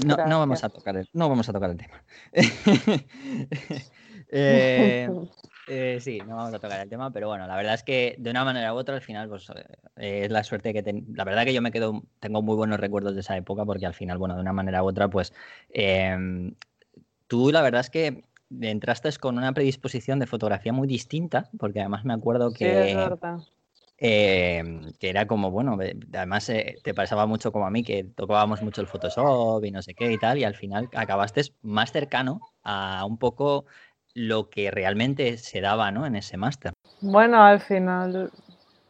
no, 0.04 0.16
no, 0.26 0.38
vamos 0.40 0.62
a 0.64 0.68
tocar 0.68 0.96
el, 0.96 1.08
no 1.12 1.28
vamos 1.28 1.48
a 1.48 1.52
tocar 1.52 1.70
el 1.70 1.76
tema. 1.76 2.02
Eh, 4.34 5.08
eh, 5.68 5.98
sí, 6.00 6.18
no 6.26 6.36
vamos 6.36 6.54
a 6.54 6.58
tocar 6.58 6.80
el 6.80 6.88
tema, 6.88 7.12
pero 7.12 7.28
bueno, 7.28 7.46
la 7.46 7.54
verdad 7.54 7.74
es 7.74 7.82
que 7.82 8.16
de 8.18 8.30
una 8.30 8.44
manera 8.44 8.74
u 8.74 8.78
otra 8.78 8.96
al 8.96 9.02
final, 9.02 9.28
pues 9.28 9.48
eh, 9.96 10.22
es 10.24 10.30
la 10.30 10.42
suerte 10.42 10.72
que 10.72 10.82
ten... 10.82 11.06
la 11.14 11.24
verdad 11.24 11.44
que 11.44 11.54
yo 11.54 11.62
me 11.62 11.70
quedo, 11.70 12.02
tengo 12.18 12.42
muy 12.42 12.56
buenos 12.56 12.80
recuerdos 12.80 13.14
de 13.14 13.20
esa 13.20 13.36
época 13.36 13.64
porque 13.64 13.86
al 13.86 13.94
final, 13.94 14.18
bueno, 14.18 14.34
de 14.34 14.40
una 14.40 14.54
manera 14.54 14.82
u 14.82 14.88
otra, 14.88 15.08
pues 15.08 15.32
em, 15.68 16.54
tú 17.28 17.52
la 17.52 17.62
verdad 17.62 17.82
es 17.82 17.90
que 17.90 18.24
entraste 18.60 19.10
con 19.18 19.36
una 19.36 19.52
predisposición 19.52 20.18
de 20.18 20.26
fotografía 20.26 20.72
muy 20.72 20.88
distinta, 20.88 21.50
porque 21.58 21.80
además 21.80 22.04
me 22.04 22.14
acuerdo 22.14 22.52
que... 22.52 22.96
Em, 24.04 24.90
que 24.98 25.10
era 25.10 25.28
como, 25.28 25.52
bueno, 25.52 25.78
además 26.12 26.50
te 26.82 26.92
pasaba 26.92 27.26
mucho 27.26 27.52
como 27.52 27.66
a 27.66 27.70
mí, 27.70 27.84
que 27.84 28.02
tocábamos 28.02 28.60
mucho 28.60 28.80
el 28.80 28.88
Photoshop 28.88 29.64
y 29.64 29.70
no 29.70 29.80
sé 29.80 29.94
qué 29.94 30.10
y 30.10 30.18
tal, 30.18 30.38
y 30.38 30.44
al 30.44 30.56
final 30.56 30.88
acabaste 30.92 31.42
más 31.62 31.92
cercano 31.92 32.40
a 32.64 33.04
un 33.06 33.16
poco 33.16 33.64
lo 34.14 34.48
que 34.50 34.70
realmente 34.70 35.36
se 35.38 35.60
daba 35.60 35.90
¿no? 35.90 36.06
en 36.06 36.16
ese 36.16 36.36
máster. 36.36 36.72
Bueno, 37.00 37.42
al 37.42 37.60
final, 37.60 38.30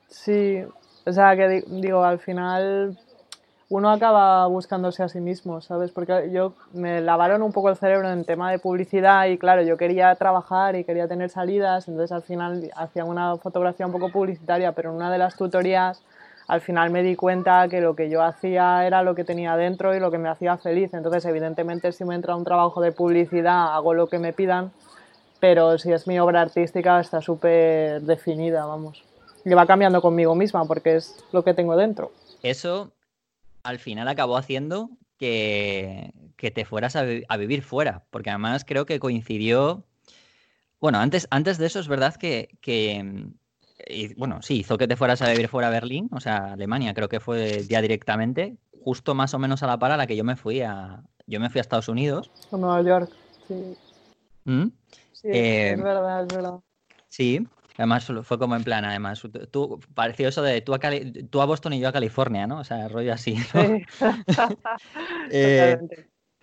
sí, 0.08 0.62
o 1.06 1.12
sea, 1.12 1.36
que 1.36 1.64
digo, 1.66 2.04
al 2.04 2.18
final 2.18 2.98
uno 3.68 3.90
acaba 3.90 4.46
buscándose 4.48 5.02
a 5.02 5.08
sí 5.08 5.20
mismo, 5.20 5.62
¿sabes? 5.62 5.90
Porque 5.90 6.30
yo 6.30 6.52
me 6.74 7.00
lavaron 7.00 7.42
un 7.42 7.52
poco 7.52 7.70
el 7.70 7.76
cerebro 7.76 8.10
en 8.10 8.24
tema 8.24 8.50
de 8.50 8.58
publicidad 8.58 9.26
y 9.26 9.38
claro, 9.38 9.62
yo 9.62 9.78
quería 9.78 10.14
trabajar 10.14 10.76
y 10.76 10.84
quería 10.84 11.08
tener 11.08 11.30
salidas, 11.30 11.88
entonces 11.88 12.12
al 12.12 12.22
final 12.22 12.70
hacía 12.76 13.04
una 13.04 13.36
fotografía 13.38 13.86
un 13.86 13.92
poco 13.92 14.10
publicitaria, 14.10 14.72
pero 14.72 14.90
en 14.90 14.96
una 14.96 15.10
de 15.10 15.18
las 15.18 15.36
tutorías 15.36 16.02
al 16.48 16.60
final 16.60 16.90
me 16.90 17.02
di 17.02 17.16
cuenta 17.16 17.66
que 17.68 17.80
lo 17.80 17.96
que 17.96 18.10
yo 18.10 18.22
hacía 18.22 18.86
era 18.86 19.02
lo 19.02 19.14
que 19.14 19.24
tenía 19.24 19.56
dentro 19.56 19.96
y 19.96 20.00
lo 20.00 20.10
que 20.10 20.18
me 20.18 20.28
hacía 20.28 20.58
feliz. 20.58 20.92
Entonces, 20.92 21.24
evidentemente, 21.24 21.92
si 21.92 22.04
me 22.04 22.14
entra 22.14 22.36
un 22.36 22.44
trabajo 22.44 22.82
de 22.82 22.92
publicidad, 22.92 23.74
hago 23.74 23.94
lo 23.94 24.08
que 24.08 24.18
me 24.18 24.34
pidan, 24.34 24.70
pero 25.42 25.76
si 25.76 25.90
es 25.90 26.06
mi 26.06 26.20
obra 26.20 26.40
artística, 26.40 27.00
está 27.00 27.20
súper 27.20 28.00
definida, 28.02 28.64
vamos. 28.64 29.02
Y 29.44 29.50
va 29.50 29.66
cambiando 29.66 30.00
conmigo 30.00 30.36
misma 30.36 30.64
porque 30.66 30.94
es 30.94 31.16
lo 31.32 31.42
que 31.42 31.52
tengo 31.52 31.74
dentro. 31.74 32.12
Eso 32.44 32.92
al 33.64 33.80
final 33.80 34.06
acabó 34.06 34.36
haciendo 34.36 34.90
que, 35.18 36.12
te 36.36 36.64
fueras 36.64 36.94
a, 36.94 37.02
vivir 37.02 37.62
fuera, 37.62 38.04
porque 38.10 38.30
además 38.30 38.64
creo 38.64 38.86
que 38.86 39.00
coincidió. 39.00 39.82
Bueno, 40.80 40.98
antes, 40.98 41.26
antes 41.32 41.58
de 41.58 41.66
eso 41.66 41.80
es 41.80 41.88
verdad 41.88 42.14
que, 42.14 42.56
que 42.60 43.26
bueno, 44.16 44.42
sí, 44.42 44.60
hizo 44.60 44.78
que 44.78 44.86
te 44.86 44.94
fueras 44.94 45.22
a 45.22 45.30
vivir 45.30 45.48
fuera 45.48 45.66
a 45.66 45.72
Berlín, 45.72 46.08
o 46.12 46.20
sea, 46.20 46.52
Alemania, 46.52 46.94
creo 46.94 47.08
que 47.08 47.18
fue 47.18 47.64
ya 47.68 47.82
directamente, 47.82 48.58
justo 48.84 49.16
más 49.16 49.34
o 49.34 49.40
menos 49.40 49.64
a 49.64 49.66
la 49.66 49.80
par 49.80 49.90
a 49.90 49.96
la 49.96 50.06
que 50.06 50.14
yo 50.14 50.22
me 50.22 50.36
fui 50.36 50.60
a, 50.60 51.02
yo 51.26 51.40
me 51.40 51.50
fui 51.50 51.58
a 51.58 51.62
Estados 51.62 51.88
Unidos. 51.88 52.30
A 52.52 52.56
Nueva 52.56 52.80
York, 52.82 53.10
sí. 53.48 53.76
¿Mm? 54.44 54.68
Sí, 55.22 55.28
es 55.28 55.34
eh, 55.34 55.76
verdad, 55.76 56.22
es 56.22 56.34
verdad. 56.34 56.60
Sí, 57.08 57.46
además 57.76 58.10
fue 58.24 58.38
como 58.38 58.56
en 58.56 58.64
plan, 58.64 58.84
además, 58.84 59.22
tú, 59.50 59.80
pareció 59.94 60.28
eso 60.28 60.42
de 60.42 60.60
tú 60.62 60.74
a, 60.74 60.80
tú 61.30 61.40
a 61.40 61.46
Boston 61.46 61.74
y 61.74 61.80
yo 61.80 61.88
a 61.88 61.92
California, 61.92 62.46
¿no? 62.46 62.58
O 62.58 62.64
sea, 62.64 62.88
rollo 62.88 63.12
así. 63.12 63.36
Sí, 63.36 63.58
eh, 65.30 65.78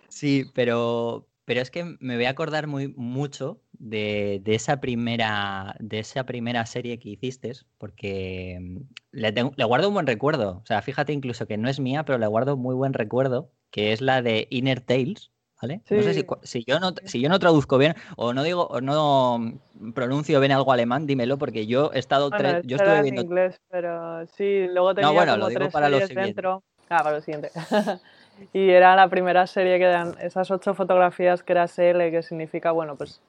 sí 0.08 0.44
pero, 0.54 1.28
pero 1.44 1.60
es 1.60 1.70
que 1.70 1.96
me 2.00 2.16
voy 2.16 2.24
a 2.24 2.30
acordar 2.30 2.66
muy 2.66 2.88
mucho 2.96 3.60
de, 3.72 4.42
esa 4.46 4.80
primera 4.80 5.74
de 5.80 5.98
esa 5.98 6.24
primera 6.24 6.64
serie 6.66 6.98
que 6.98 7.10
hiciste, 7.10 7.52
porque 7.78 8.58
mm, 8.60 8.78
le, 9.12 9.32
le, 9.32 9.64
guardo 9.64 9.88
un 9.88 9.94
buen 9.94 10.06
recuerdo. 10.06 10.60
O 10.62 10.66
sea, 10.66 10.80
fíjate 10.82 11.12
incluso 11.12 11.46
que 11.46 11.58
no 11.58 11.68
es 11.68 11.80
mía, 11.80 12.04
pero 12.04 12.18
le 12.18 12.26
guardo 12.26 12.56
muy 12.56 12.74
buen 12.74 12.92
recuerdo, 12.92 13.50
que 13.70 13.92
es 13.92 14.00
la 14.00 14.22
de 14.22 14.46
Inner 14.50 14.80
Tales. 14.80 15.32
¿Vale? 15.60 15.82
No 15.90 16.02
sé 16.02 16.14
si, 16.42 16.64
yo 16.64 16.80
no, 16.80 16.94
si 17.04 17.20
yo 17.20 17.28
no 17.28 17.38
traduzco 17.38 17.76
bien 17.76 17.94
o 18.16 18.32
no 18.32 18.42
digo 18.42 18.66
o 18.66 18.80
no 18.80 19.58
pronuncio 19.94 20.40
bien 20.40 20.52
algo 20.52 20.72
alemán, 20.72 21.06
dímelo 21.06 21.36
porque 21.36 21.66
yo 21.66 21.90
he 21.92 21.98
estado 21.98 22.30
tres, 22.30 22.62
yo 22.64 22.76
estuve 22.76 23.02
viendo 23.02 23.20
en 23.20 23.26
inglés, 23.26 23.60
pero 23.70 24.26
sí, 24.28 24.66
luego 24.68 24.94
tenía 24.94 25.08
no, 25.08 25.14
bueno, 25.14 25.32
como 25.32 25.44
lo 25.44 25.48
digo 25.48 25.60
tres 25.60 25.72
para 25.72 25.88
series 25.88 26.14
dentro. 26.14 26.62
Ah, 26.88 27.02
para 27.02 27.16
lo 27.16 27.20
siguiente. 27.20 27.50
y 28.52 28.70
era 28.70 28.96
la 28.96 29.08
primera 29.08 29.46
serie 29.46 29.78
que 29.78 29.84
dan 29.84 30.16
esas 30.20 30.50
ocho 30.50 30.74
fotografías 30.74 31.42
que 31.42 31.52
era 31.52 31.64
SL, 31.64 32.10
que 32.10 32.22
significa, 32.22 32.72
bueno, 32.72 32.96
pues 32.96 33.20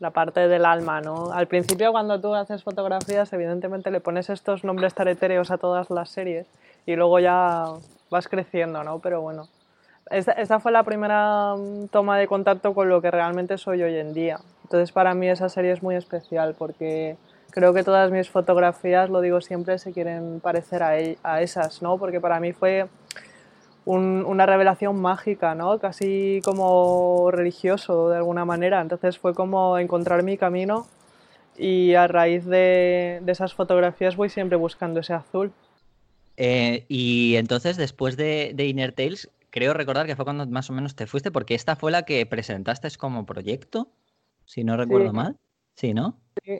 la 0.00 0.10
parte 0.10 0.48
del 0.48 0.64
alma, 0.64 1.00
¿no? 1.00 1.32
Al 1.32 1.46
principio 1.46 1.92
cuando 1.92 2.20
tú 2.20 2.34
haces 2.34 2.62
fotografías, 2.62 3.32
evidentemente 3.32 3.90
le 3.90 4.00
pones 4.00 4.28
estos 4.28 4.64
nombres 4.64 4.92
tan 4.92 5.08
etéreos 5.08 5.50
a 5.50 5.58
todas 5.58 5.88
las 5.90 6.10
series 6.10 6.46
y 6.84 6.96
luego 6.96 7.20
ya 7.20 7.64
vas 8.10 8.28
creciendo, 8.28 8.82
¿no? 8.82 8.98
Pero 8.98 9.22
bueno, 9.22 9.48
esta, 10.10 10.60
fue 10.60 10.72
la 10.72 10.82
primera 10.82 11.54
mm, 11.56 11.88
toma 11.88 12.18
de 12.18 12.26
contacto 12.26 12.74
con 12.74 12.88
lo 12.88 13.00
que 13.00 13.10
realmente 13.10 13.58
soy 13.58 13.82
hoy 13.82 13.96
en 13.96 14.12
día. 14.12 14.40
Entonces 14.64 14.92
para 14.92 15.14
mí 15.14 15.28
esa 15.28 15.48
serie 15.48 15.72
es 15.72 15.82
muy 15.82 15.94
especial 15.94 16.54
porque 16.58 17.16
creo 17.50 17.72
que 17.72 17.84
todas 17.84 18.10
mis 18.10 18.28
fotografías, 18.28 19.10
lo 19.10 19.20
digo 19.20 19.40
siempre, 19.40 19.78
se 19.78 19.92
quieren 19.92 20.40
parecer 20.40 20.82
a, 20.82 20.98
e, 20.98 21.18
a 21.22 21.42
esas, 21.42 21.82
¿no? 21.82 21.98
Porque 21.98 22.20
para 22.20 22.40
mí 22.40 22.52
fue 22.52 22.86
una 23.86 24.46
revelación 24.46 25.00
mágica, 25.00 25.54
¿no? 25.54 25.78
Casi 25.78 26.40
como 26.42 27.30
religioso 27.30 28.08
de 28.08 28.16
alguna 28.16 28.44
manera. 28.44 28.80
Entonces 28.80 29.18
fue 29.18 29.34
como 29.34 29.78
encontrar 29.78 30.22
mi 30.22 30.38
camino 30.38 30.86
y 31.56 31.94
a 31.94 32.06
raíz 32.06 32.44
de, 32.46 33.22
esas 33.26 33.54
fotografías 33.54 34.16
voy 34.16 34.30
siempre 34.30 34.56
buscando 34.56 35.00
ese 35.00 35.12
azul. 35.12 35.52
Eh, 36.36 36.84
y 36.88 37.36
entonces 37.36 37.76
después 37.76 38.16
de, 38.16 38.52
de, 38.54 38.66
Inner 38.66 38.92
Tales, 38.92 39.30
creo 39.54 39.72
recordar 39.72 40.04
que 40.04 40.16
fue 40.16 40.24
cuando 40.24 40.44
más 40.48 40.68
o 40.68 40.72
menos 40.72 40.96
te 40.96 41.06
fuiste, 41.06 41.30
porque 41.30 41.54
esta 41.54 41.76
fue 41.76 41.92
la 41.92 42.02
que 42.02 42.26
presentaste 42.26 42.88
como 42.98 43.24
proyecto, 43.24 43.86
si 44.44 44.64
no 44.64 44.76
recuerdo 44.76 45.12
mal. 45.12 45.36
Sí, 45.76 45.94
¿no? 45.94 46.18
Sí, 46.42 46.58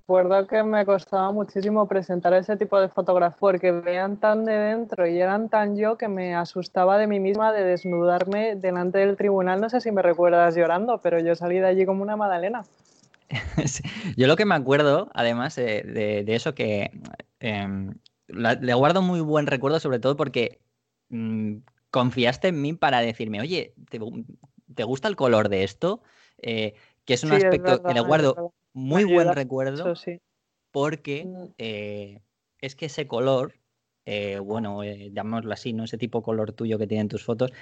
recuerdo 0.00 0.46
que 0.46 0.62
me 0.62 0.86
costaba 0.86 1.30
muchísimo 1.32 1.86
presentar 1.86 2.32
ese 2.32 2.56
tipo 2.56 2.80
de 2.80 2.88
fotografías 2.88 3.38
porque 3.38 3.72
veían 3.72 4.16
tan 4.16 4.46
de 4.46 4.54
dentro 4.54 5.06
y 5.06 5.20
eran 5.20 5.50
tan 5.50 5.76
yo 5.76 5.98
que 5.98 6.08
me 6.08 6.34
asustaba 6.34 6.96
de 6.96 7.06
mí 7.06 7.20
misma 7.20 7.52
de 7.52 7.62
desnudarme 7.62 8.56
delante 8.56 8.96
del 8.96 9.18
tribunal. 9.18 9.60
No 9.60 9.68
sé 9.68 9.82
si 9.82 9.92
me 9.92 10.00
recuerdas 10.00 10.56
llorando, 10.56 10.96
pero 11.02 11.20
yo 11.20 11.34
salí 11.34 11.58
de 11.58 11.66
allí 11.66 11.84
como 11.84 12.02
una 12.02 12.16
magdalena. 12.16 12.62
Yo 14.16 14.26
lo 14.26 14.36
que 14.36 14.44
me 14.44 14.54
acuerdo, 14.54 15.10
además 15.14 15.56
de, 15.56 16.24
eso, 16.28 16.54
que 16.54 16.90
em, 17.40 17.94
le 18.28 18.74
guardo 18.74 19.00
muy 19.00 19.20
buen 19.20 19.46
recuerdo, 19.46 19.78
sobre 19.80 19.98
todo 19.98 20.16
porque 20.16 20.58
mm, 21.08 21.56
confiaste 21.92 22.48
en 22.48 22.60
mí 22.60 22.72
para 22.72 23.00
decirme, 23.00 23.40
oye, 23.40 23.74
¿te, 23.88 24.82
gusta 24.82 25.06
el 25.06 25.14
color 25.14 25.48
de 25.48 25.62
esto? 25.62 26.02
Eh, 26.38 26.74
que 27.04 27.14
es 27.14 27.22
un 27.22 27.32
aspecto 27.32 27.82
que 27.82 27.94
le 27.94 28.00
guardo 28.00 28.52
muy 28.72 29.04
buen 29.04 29.32
recuerdo 29.32 29.94
porque 30.72 31.24
mm. 31.26 31.54
eh, 31.58 32.22
es 32.60 32.74
que 32.74 32.86
ese 32.86 33.06
color, 33.06 33.54
eh, 34.06 34.38
bueno, 34.38 34.82
llamémoslo 34.82 35.52
así, 35.52 35.74
¿no? 35.74 35.84
Ese 35.84 35.98
tipo 35.98 36.18
de 36.18 36.24
color 36.24 36.52
tuyo 36.52 36.78
que 36.78 36.86
tienen 36.86 37.08
tus 37.08 37.24
fotos, 37.24 37.52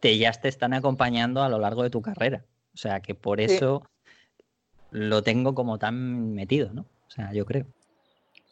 te 0.00 0.18
ya 0.18 0.32
te 0.32 0.48
están 0.48 0.74
acompañando 0.74 1.42
a 1.42 1.48
lo 1.48 1.58
largo 1.58 1.82
de 1.84 1.90
tu 1.90 2.02
carrera. 2.02 2.44
O 2.74 2.76
sea 2.76 3.00
que 3.00 3.14
por 3.14 3.40
eso 3.40 3.88
lo 4.90 5.22
tengo 5.22 5.54
como 5.54 5.78
tan 5.78 6.34
metido, 6.34 6.72
¿no? 6.72 6.82
O 7.06 7.10
sea, 7.10 7.32
yo 7.32 7.46
creo. 7.46 7.66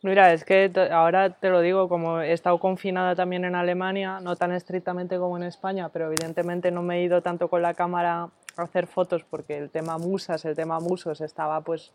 Mira, 0.04 0.34
es 0.34 0.44
que 0.44 0.70
ahora 0.92 1.30
te 1.30 1.48
lo 1.48 1.62
digo, 1.62 1.88
como 1.88 2.20
he 2.20 2.34
estado 2.34 2.58
confinada 2.58 3.14
también 3.14 3.46
en 3.46 3.54
Alemania, 3.54 4.20
no 4.20 4.36
tan 4.36 4.52
estrictamente 4.52 5.16
como 5.16 5.38
en 5.38 5.44
España, 5.44 5.88
pero 5.88 6.08
evidentemente 6.08 6.70
no 6.70 6.82
me 6.82 6.98
he 6.98 7.04
ido 7.04 7.22
tanto 7.22 7.48
con 7.48 7.62
la 7.62 7.72
cámara 7.72 8.28
hacer 8.58 8.86
fotos 8.86 9.24
porque 9.24 9.56
el 9.56 9.70
tema 9.70 9.96
musas, 9.96 10.44
el 10.44 10.54
tema 10.54 10.78
musos 10.78 11.22
estaba 11.22 11.62
pues 11.62 11.90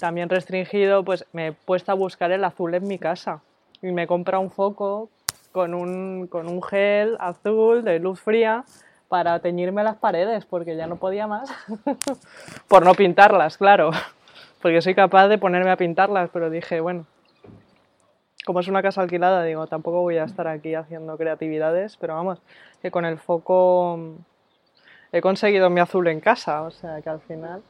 también 0.00 0.30
restringido, 0.30 1.04
pues 1.04 1.26
me 1.34 1.48
he 1.48 1.52
puesto 1.52 1.92
a 1.92 1.94
buscar 1.94 2.32
el 2.32 2.42
azul 2.44 2.74
en 2.74 2.88
mi 2.88 2.98
casa 2.98 3.42
y 3.82 3.88
me 3.88 4.04
he 4.04 4.06
comprado 4.06 4.42
un 4.42 4.50
foco 4.50 5.10
con 5.52 5.74
un, 5.74 6.28
con 6.28 6.48
un 6.48 6.62
gel 6.62 7.18
azul 7.20 7.84
de 7.84 7.98
luz 7.98 8.22
fría 8.22 8.64
para 9.08 9.38
teñirme 9.40 9.84
las 9.84 9.96
paredes 9.96 10.46
porque 10.46 10.76
ya 10.76 10.86
no 10.86 10.96
podía 10.96 11.26
más, 11.26 11.50
por 12.68 12.86
no 12.86 12.94
pintarlas, 12.94 13.58
claro, 13.58 13.90
porque 14.62 14.80
soy 14.80 14.94
capaz 14.94 15.28
de 15.28 15.36
ponerme 15.36 15.70
a 15.70 15.76
pintarlas, 15.76 16.30
pero 16.32 16.48
dije, 16.48 16.80
bueno, 16.80 17.04
como 18.48 18.60
es 18.60 18.68
una 18.68 18.80
casa 18.80 19.02
alquilada, 19.02 19.44
digo, 19.44 19.66
tampoco 19.66 20.00
voy 20.00 20.16
a 20.16 20.24
estar 20.24 20.48
aquí 20.48 20.74
haciendo 20.74 21.18
creatividades, 21.18 21.98
pero 21.98 22.14
vamos, 22.14 22.38
que 22.80 22.90
con 22.90 23.04
el 23.04 23.18
foco 23.18 24.14
he 25.12 25.20
conseguido 25.20 25.68
mi 25.68 25.80
azul 25.80 26.08
en 26.08 26.20
casa, 26.20 26.62
o 26.62 26.70
sea 26.70 27.02
que 27.02 27.10
al 27.10 27.20
final 27.20 27.60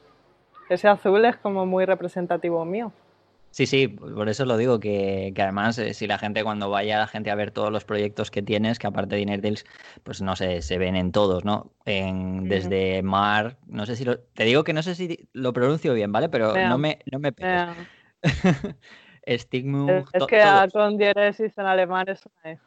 ese 0.69 0.87
azul 0.87 1.25
es 1.25 1.35
como 1.35 1.65
muy 1.65 1.83
representativo 1.83 2.63
mío. 2.63 2.93
Sí, 3.51 3.65
sí, 3.65 3.89
por 3.89 4.29
eso 4.29 4.45
lo 4.45 4.55
digo, 4.55 4.79
que, 4.79 5.33
además 5.37 5.77
eh, 5.79 5.93
si 5.93 6.07
la 6.07 6.17
gente 6.17 6.45
cuando 6.45 6.69
vaya 6.69 6.97
la 6.97 7.07
gente 7.07 7.29
a 7.29 7.35
ver 7.35 7.51
todos 7.51 7.73
los 7.73 7.83
proyectos 7.83 8.31
que 8.31 8.41
tienes, 8.41 8.79
que 8.79 8.87
aparte 8.87 9.15
de 9.15 9.21
Inner 9.21 9.41
pues 10.03 10.21
no 10.21 10.37
sé, 10.37 10.61
se 10.61 10.77
ven 10.77 10.95
en 10.95 11.11
todos, 11.11 11.43
¿no? 11.43 11.73
En, 11.83 12.47
Desde 12.47 13.03
Mar, 13.03 13.57
no 13.67 13.85
sé 13.85 13.97
si 13.97 14.05
lo, 14.05 14.17
te 14.17 14.45
digo 14.45 14.63
que 14.63 14.71
no 14.71 14.81
sé 14.81 14.95
si 14.95 15.27
lo 15.33 15.51
pronuncio 15.51 15.93
bien, 15.93 16.13
¿vale? 16.13 16.29
Pero 16.29 16.53
no 16.53 16.77
me, 16.77 16.99
no 17.11 17.19
me 17.19 17.33
pegues. 17.33 17.67
Stigmu, 19.37 20.05
es, 20.11 20.25
que 20.25 20.69
con 20.73 20.97
diéresis 20.97 21.57
en 21.57 21.65
alemán 21.65 22.09
es 22.09 22.21
una 22.25 22.59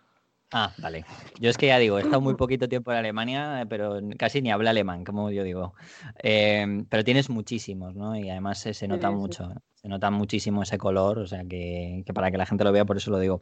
Ah, 0.55 0.71
vale. 0.79 1.07
Yo 1.41 1.49
es 1.49 1.57
que 1.57 1.69
ya 1.69 1.79
digo, 1.79 1.97
he 1.99 2.03
estado 2.03 2.21
muy 2.21 2.35
poquito 2.35 2.69
tiempo 2.69 2.93
en 2.93 2.99
Alemania, 2.99 3.67
pero 3.71 3.99
casi 4.19 4.43
ni 4.43 4.53
hablo 4.53 4.69
alemán, 4.69 5.03
como 5.03 5.31
yo 5.31 5.45
digo. 5.45 5.73
Em, 6.17 6.85
pero 6.85 7.03
tienes 7.05 7.31
muchísimos, 7.31 7.95
¿no? 7.95 8.15
Y 8.17 8.29
además 8.29 8.59
se, 8.59 8.87
nota 8.87 9.11
mucho, 9.11 9.51
se 9.73 9.89
nota 9.89 10.11
muchísimo 10.11 10.63
ese 10.63 10.77
color, 10.77 11.21
o 11.21 11.27
sea 11.27 11.43
que, 11.45 12.05
para 12.15 12.31
que 12.31 12.37
la 12.37 12.45
gente 12.45 12.65
lo 12.65 12.73
vea, 12.73 12.85
por 12.85 12.99
eso 12.99 13.11
lo 13.11 13.19
digo. 13.19 13.41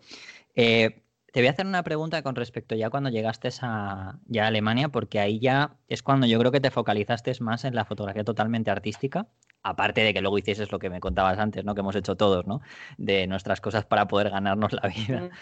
Eh, 0.54 1.02
te 1.32 1.40
voy 1.40 1.48
a 1.48 1.50
hacer 1.50 1.66
una 1.66 1.82
pregunta 1.82 2.22
con 2.22 2.34
respecto 2.34 2.74
ya 2.74 2.90
cuando 2.90 3.10
llegaste 3.10 3.48
a, 3.62 4.18
ya 4.26 4.44
a 4.44 4.46
Alemania, 4.48 4.88
porque 4.88 5.20
ahí 5.20 5.38
ya 5.38 5.76
es 5.88 6.02
cuando 6.02 6.26
yo 6.26 6.38
creo 6.38 6.52
que 6.52 6.60
te 6.60 6.70
focalizaste 6.70 7.32
más 7.40 7.64
en 7.64 7.74
la 7.74 7.84
fotografía 7.84 8.24
totalmente 8.24 8.70
artística, 8.70 9.28
aparte 9.62 10.02
de 10.02 10.12
que 10.12 10.20
luego 10.20 10.38
hicieses 10.38 10.72
lo 10.72 10.78
que 10.78 10.90
me 10.90 11.00
contabas 11.00 11.38
antes, 11.38 11.64
¿no? 11.64 11.74
Que 11.74 11.80
hemos 11.80 11.96
hecho 11.96 12.16
todos, 12.16 12.46
¿no? 12.46 12.60
De 12.98 13.26
nuestras 13.26 13.60
cosas 13.60 13.84
para 13.84 14.08
poder 14.08 14.30
ganarnos 14.30 14.72
la 14.72 14.88
vida. 14.88 15.30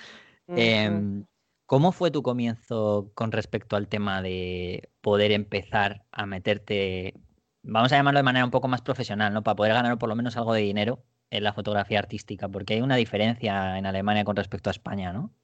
Em, 0.50 1.26
¿Cómo 1.66 1.92
fue 1.92 2.10
tu 2.10 2.22
comienzo 2.22 3.10
con 3.14 3.32
respecto 3.32 3.76
al 3.76 3.86
tema 3.86 4.22
de 4.22 4.88
poder 5.02 5.30
empezar 5.32 6.06
a 6.10 6.24
meterte 6.24 7.12
vamos 7.62 7.92
a 7.92 7.96
llamarlo 7.96 8.18
de 8.18 8.24
manera 8.24 8.44
un 8.44 8.50
poco 8.50 8.68
más 8.68 8.82
profesional, 8.82 9.32
¿no? 9.32 9.42
Para 9.42 9.56
poder 9.56 9.74
ganar 9.74 9.98
por 9.98 10.08
lo 10.08 10.16
menos 10.16 10.36
algo 10.36 10.54
de 10.54 10.62
dinero 10.62 11.04
en 11.30 11.44
la 11.44 11.52
fotografía 11.52 11.98
artística, 11.98 12.48
porque 12.48 12.74
hay 12.74 12.80
una 12.80 12.96
diferencia 12.96 13.78
en 13.78 13.86
Alemania 13.86 14.24
con 14.24 14.36
respecto 14.36 14.70
a 14.70 14.72
España, 14.72 15.12
¿no? 15.12 15.34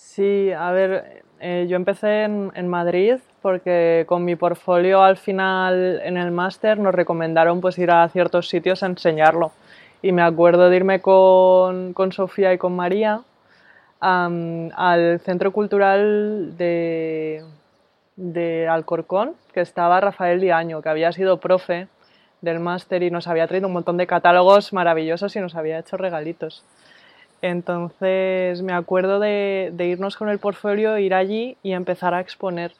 Sí, 0.00 0.52
a 0.52 0.70
ver, 0.70 1.24
eh, 1.40 1.66
yo 1.68 1.74
empecé 1.74 2.22
en, 2.22 2.68
Madrid 2.68 3.16
porque 3.42 4.04
con 4.06 4.24
mi 4.24 4.36
portfolio 4.36 5.02
al 5.02 5.16
final 5.16 6.00
en 6.04 6.16
el 6.16 6.30
máster 6.30 6.78
nos 6.78 6.94
recomendaron 6.94 7.60
pues 7.60 7.78
ir 7.78 7.90
a 7.90 8.08
ciertos 8.08 8.48
sitios 8.48 8.84
a 8.84 8.86
enseñarlo. 8.86 9.50
Y 10.00 10.12
me 10.12 10.22
acuerdo 10.22 10.70
de 10.70 10.76
irme 10.76 11.00
con, 11.00 11.94
con 11.94 12.12
Sofía 12.12 12.52
y 12.52 12.58
con 12.58 12.76
María 12.76 13.22
al 14.00 15.20
Centro 15.24 15.52
Cultural 15.52 16.56
de, 16.56 17.44
de 18.14 18.68
Alcorcón, 18.68 19.34
que 19.52 19.62
estaba 19.62 20.00
Rafael 20.00 20.40
Diaño, 20.40 20.80
que 20.80 20.90
había 20.90 21.10
sido 21.10 21.40
profe 21.40 21.88
del 22.40 22.60
máster 22.60 23.02
y 23.02 23.10
nos 23.10 23.26
había 23.26 23.48
traído 23.48 23.66
un 23.66 23.72
montón 23.72 23.96
de 23.96 24.06
catálogos 24.06 24.72
maravillosos 24.72 25.34
y 25.34 25.40
nos 25.40 25.56
había 25.56 25.80
hecho 25.80 25.96
regalitos. 25.96 26.64
Entonces 27.42 28.62
me 28.62 28.72
acuerdo 28.72 29.20
de, 29.20 29.72
irnos 29.78 30.16
con 30.16 30.28
el 30.28 30.38
portfolio, 30.38 30.98
ir 30.98 31.14
allí 31.14 31.56
y 31.62 31.72
empezar 31.72 32.14
a 32.14 32.20
exponer. 32.20 32.72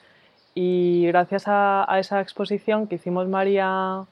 Y 0.54 1.06
gracias 1.06 1.44
a, 1.46 1.86
esa 1.98 2.20
exposición 2.20 2.88
que 2.88 2.96
hicimos 2.96 3.28
María 3.28 4.04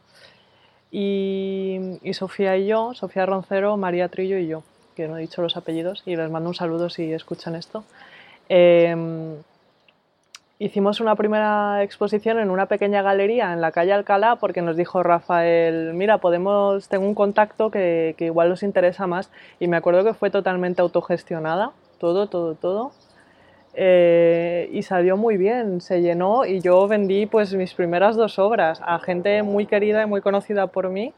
y, 0.93 1.99
Sofía 2.13 2.57
y 2.57 2.67
yo, 2.67 2.95
Sofía 2.95 3.27
Roncero, 3.27 3.77
María 3.77 4.09
Trillo 4.09 4.39
y 4.39 4.47
yo, 4.47 4.63
que 4.95 5.09
no 5.09 5.19
he 5.19 5.23
dicho 5.23 5.43
los 5.43 5.57
apellidos 5.57 6.03
y 6.07 6.15
les 6.15 6.31
mando 6.31 6.51
un 6.51 6.55
saludo 6.55 6.89
si 6.91 7.13
escuchan 7.13 7.57
esto. 7.57 7.85
Em, 8.49 9.35
Hicimos 10.59 11.01
una 11.01 11.17
primera 11.17 11.83
exposición 11.83 12.39
en 12.39 12.51
una 12.51 12.65
pequeña 12.65 13.03
galería 13.03 13.53
en 13.53 13.61
la 13.61 13.73
calle 13.73 13.93
Alcalá 13.93 14.37
porque 14.37 14.63
nos 14.63 14.75
dijo 14.75 15.03
Rafael, 15.03 15.93
mira, 15.93 16.17
podemos, 16.17 16.89
tengo 16.89 17.07
un 17.07 17.15
contacto 17.15 17.71
que, 17.71 18.15
que 18.17 18.27
igual 18.27 18.51
os 18.51 18.63
interesa 18.63 19.07
más 19.07 19.31
y 19.61 19.69
me 19.69 19.77
acuerdo 19.77 20.03
que 20.03 20.15
fue 20.15 20.31
totalmente 20.31 20.81
autogestionada, 20.81 21.73
todo, 21.99 22.29
todo, 22.29 22.55
todo. 22.55 22.93
Eh, 23.75 24.71
y 24.73 24.83
salió 24.83 25.19
muy 25.19 25.37
bien, 25.37 25.83
se 25.83 26.01
llenó 26.01 26.47
y 26.47 26.63
yo 26.63 26.89
vendí 26.89 27.27
pues 27.27 27.53
mis 27.53 27.75
primeras 27.75 28.17
dos 28.17 28.39
obras 28.39 28.81
a 28.83 28.99
gente 28.99 29.43
muy 29.43 29.67
querida 29.67 30.03
y 30.03 30.07
muy 30.07 30.23
conocida 30.23 30.69
por 30.69 30.89
mí, 30.89 31.13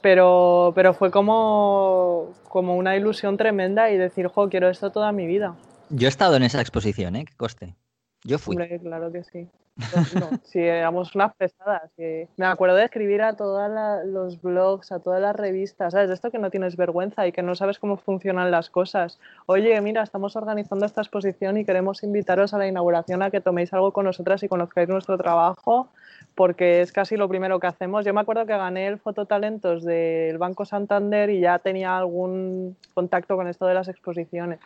pero, 0.00 0.72
pero 0.74 0.94
fue 0.94 1.12
como, 1.12 2.34
como 2.48 2.76
una 2.76 2.96
ilusión 2.96 3.36
tremenda 3.36 3.92
y 3.92 3.96
decir, 3.96 4.26
jo, 4.26 4.48
quiero 4.48 4.68
esto 4.68 4.90
toda 4.90 5.12
mi 5.12 5.28
vida. 5.28 5.54
Yo 5.90 6.08
he 6.08 6.10
estado 6.10 6.34
en 6.34 6.42
esa 6.42 6.60
exposición, 6.60 7.14
¿eh? 7.14 7.24
¿Qué 7.24 7.36
coste? 7.36 7.76
Yo 8.24 8.38
fui. 8.38 8.56
claro 8.56 9.10
que 9.12 9.24
sí. 9.24 9.48
No, 9.74 10.30
sí, 10.44 10.60
éramos 10.60 11.14
unas 11.14 11.34
pesadas. 11.34 11.90
Me 12.36 12.46
acuerdo 12.46 12.76
de 12.76 12.84
escribir 12.84 13.22
a 13.22 13.34
todos 13.34 13.70
los 14.04 14.40
blogs, 14.42 14.92
a 14.92 15.00
todas 15.00 15.20
las 15.20 15.34
revistas, 15.34 15.92
¿sabes? 15.92 16.10
Esto 16.10 16.30
que 16.30 16.38
no 16.38 16.50
tienes 16.50 16.76
vergüenza 16.76 17.26
y 17.26 17.32
que 17.32 17.42
no 17.42 17.54
sabes 17.54 17.78
cómo 17.78 17.96
funcionan 17.96 18.50
las 18.50 18.68
cosas. 18.70 19.18
Oye, 19.46 19.80
mira, 19.80 20.02
estamos 20.02 20.36
organizando 20.36 20.84
esta 20.84 21.00
exposición 21.00 21.56
y 21.56 21.64
queremos 21.64 22.02
invitaros 22.02 22.52
a 22.52 22.58
la 22.58 22.68
inauguración 22.68 23.22
a 23.22 23.30
que 23.30 23.40
toméis 23.40 23.72
algo 23.72 23.92
con 23.92 24.04
nosotras 24.04 24.42
y 24.42 24.48
conozcáis 24.48 24.88
nuestro 24.88 25.16
trabajo, 25.16 25.88
porque 26.34 26.82
es 26.82 26.92
casi 26.92 27.16
lo 27.16 27.28
primero 27.28 27.58
que 27.58 27.66
hacemos. 27.66 28.04
Yo 28.04 28.12
me 28.12 28.20
acuerdo 28.20 28.44
que 28.44 28.56
gané 28.56 28.86
el 28.88 28.98
Fototalentos 28.98 29.84
del 29.84 30.36
Banco 30.38 30.66
Santander 30.66 31.30
y 31.30 31.40
ya 31.40 31.58
tenía 31.58 31.96
algún 31.96 32.76
contacto 32.94 33.36
con 33.36 33.48
esto 33.48 33.66
de 33.66 33.74
las 33.74 33.88
exposiciones 33.88 34.60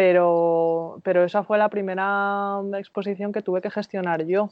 pero, 0.00 0.98
pero 1.04 1.24
esa 1.24 1.42
fue 1.42 1.58
la 1.58 1.68
primera 1.68 2.58
exposición 2.78 3.32
que 3.32 3.42
tuve 3.42 3.60
que 3.60 3.70
gestionar 3.70 4.24
yo. 4.24 4.48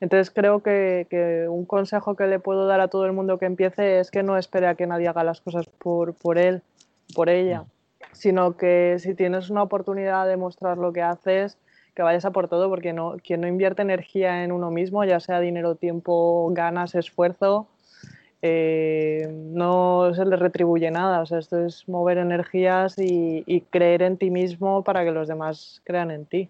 Entonces 0.00 0.30
creo 0.30 0.62
que, 0.62 1.46
un 1.50 1.66
consejo 1.66 2.16
que 2.16 2.26
le 2.26 2.38
puedo 2.38 2.66
dar 2.66 2.80
a 2.80 2.88
todo 2.88 3.04
el 3.04 3.12
mundo 3.12 3.36
que 3.36 3.44
empiece 3.44 4.00
es 4.00 4.10
que 4.10 4.22
no 4.22 4.38
espere 4.38 4.68
a 4.68 4.74
que 4.74 4.86
nadie 4.86 5.08
haga 5.08 5.24
las 5.24 5.42
cosas 5.42 5.66
por, 5.68 6.14
por 6.14 6.38
él, 6.38 6.62
por 7.14 7.28
ella, 7.28 7.66
sino 8.12 8.56
que 8.56 8.96
si 8.98 9.12
tienes 9.14 9.50
una 9.50 9.62
oportunidad 9.62 10.26
de 10.26 10.38
mostrar 10.38 10.78
lo 10.78 10.90
que 10.90 11.02
haces, 11.02 11.58
que 11.94 12.02
vayas 12.02 12.24
a 12.24 12.30
por 12.30 12.48
todo, 12.48 12.70
porque 12.70 12.94
no, 12.94 13.16
quien 13.22 13.42
no 13.42 13.48
invierte 13.48 13.82
energía 13.82 14.42
en 14.42 14.52
uno 14.52 14.70
mismo, 14.70 15.04
ya 15.04 15.20
sea 15.20 15.40
dinero, 15.40 15.74
tiempo, 15.74 16.48
ganas, 16.52 16.94
esfuerzo, 16.94 17.68
eh, 18.44 19.28
no 19.30 20.12
se 20.14 20.24
le 20.24 20.36
retribuye 20.36 20.90
nada. 20.90 21.20
O 21.20 21.26
sea, 21.26 21.38
esto 21.38 21.64
es 21.64 21.88
mover 21.88 22.18
energías 22.18 22.96
y, 22.98 23.64
creer 23.70 24.02
en 24.02 24.18
ti 24.18 24.30
mismo 24.30 24.82
para 24.82 25.04
que 25.04 25.12
los 25.12 25.28
demás 25.28 25.80
crean 25.84 26.10
en 26.10 26.26
ti. 26.26 26.48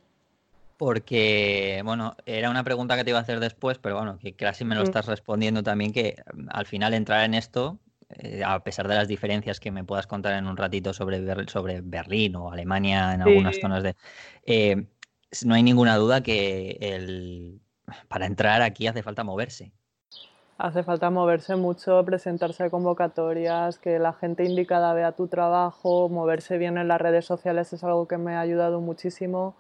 Porque, 0.78 1.83
bueno, 1.85 2.16
era 2.26 2.50
una 2.50 2.64
pregunta 2.64 2.96
que 2.96 3.05
te 3.05 3.11
iba 3.11 3.18
a 3.18 3.22
hacer 3.22 3.38
después, 3.38 3.78
pero 3.78 3.96
bueno, 3.96 4.18
que 4.18 4.33
casi 4.33 4.64
me 4.64 4.74
lo 4.74 4.81
mm. 4.81 4.85
estás 4.85 5.07
respondiendo 5.07 5.62
también, 5.62 5.92
que 5.92 6.16
mm, 6.35 6.48
al 6.50 6.66
final 6.66 6.94
entrar 6.94 7.24
en 7.24 7.35
esto, 7.35 7.78
eh, 8.09 8.42
a 8.44 8.59
pesar 8.64 8.88
de 8.88 8.96
las 8.96 9.07
diferencias 9.07 9.61
que 9.61 9.70
me 9.70 9.85
puedas 9.85 10.07
contar 10.07 10.33
en 10.33 10.46
un 10.46 10.57
ratito 10.57 10.92
sobre, 10.92 11.22
sobre 11.46 11.83
Berlín 11.83 12.35
o 12.37 12.50
Alemania 12.50 13.14
en 13.14 13.22
algunas 13.22 13.61
zonas 13.61 13.83
de... 13.83 13.94
Eh, 14.44 14.87
no 15.44 15.55
hay 15.55 15.62
ninguna 15.62 15.96
duda 15.96 16.22
que 16.22 16.78
el, 16.81 17.61
para 18.09 18.26
entrar 18.26 18.61
aquí 18.62 18.87
hace 18.87 19.02
falta 19.02 19.24
moverse 19.24 19.72
hace 20.59 20.83
falta 20.83 21.11
moverse 21.11 21.57
mucho, 21.57 22.05
presentarse 22.05 22.65
a 22.65 22.71
convocatorias, 22.71 23.79
que 23.79 23.99
la 23.99 24.12
gente 24.12 24.45
indicada 24.45 24.95
vea 24.95 25.12
tu 25.12 25.27
trabajo, 25.27 26.09
moverse 26.09 26.59
bien 26.59 26.79
en 26.79 26.88
las 26.88 27.01
redes 27.01 27.25
sociales 27.25 27.73
es 27.73 27.83
algo 27.85 28.07
que 28.07 28.19
me 28.19 28.35
ha 28.35 28.41
ayudado 28.41 28.81
muchísimo. 28.81 29.55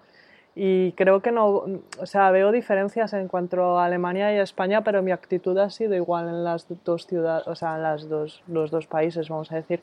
Y 0.54 0.92
creo 0.92 1.20
que 1.20 1.32
no, 1.32 1.64
o 1.98 2.06
sea, 2.06 2.30
veo 2.30 2.52
diferencias 2.52 3.14
en 3.14 3.26
cuanto 3.28 3.78
a 3.78 3.86
Alemania 3.86 4.34
y 4.34 4.38
España, 4.38 4.82
pero 4.82 5.02
mi 5.02 5.10
actitud 5.10 5.56
ha 5.58 5.70
sido 5.70 5.94
igual 5.94 6.28
en 6.28 6.44
las 6.44 6.66
dos 6.84 7.06
ciudades, 7.06 7.46
o 7.48 7.54
sea, 7.54 7.76
en 7.76 7.82
las 7.82 8.08
dos, 8.08 8.42
los 8.46 8.70
dos 8.70 8.86
países, 8.86 9.28
vamos 9.30 9.50
a 9.50 9.56
decir. 9.56 9.80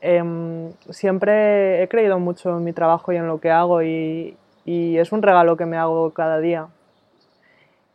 Em, 0.00 0.72
siempre 0.90 1.82
he 1.82 1.88
creído 1.88 2.18
mucho 2.18 2.56
en 2.56 2.64
mi 2.64 2.72
trabajo 2.72 3.12
y 3.12 3.16
en 3.16 3.26
lo 3.26 3.40
que 3.40 3.50
hago 3.50 3.82
y, 3.82 4.36
y 4.64 4.96
es 4.98 5.12
un 5.12 5.22
regalo 5.22 5.56
que 5.56 5.66
me 5.66 5.76
hago 5.76 6.12
cada 6.12 6.38
día. 6.40 6.68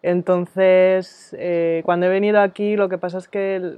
Entonces, 0.04 1.36
eh, 1.38 1.82
cuando 1.86 2.08
he 2.08 2.10
venido 2.10 2.40
aquí, 2.40 2.76
lo 2.76 2.90
que 2.90 2.98
pasa 2.98 3.20
es 3.20 3.28
que 3.28 3.78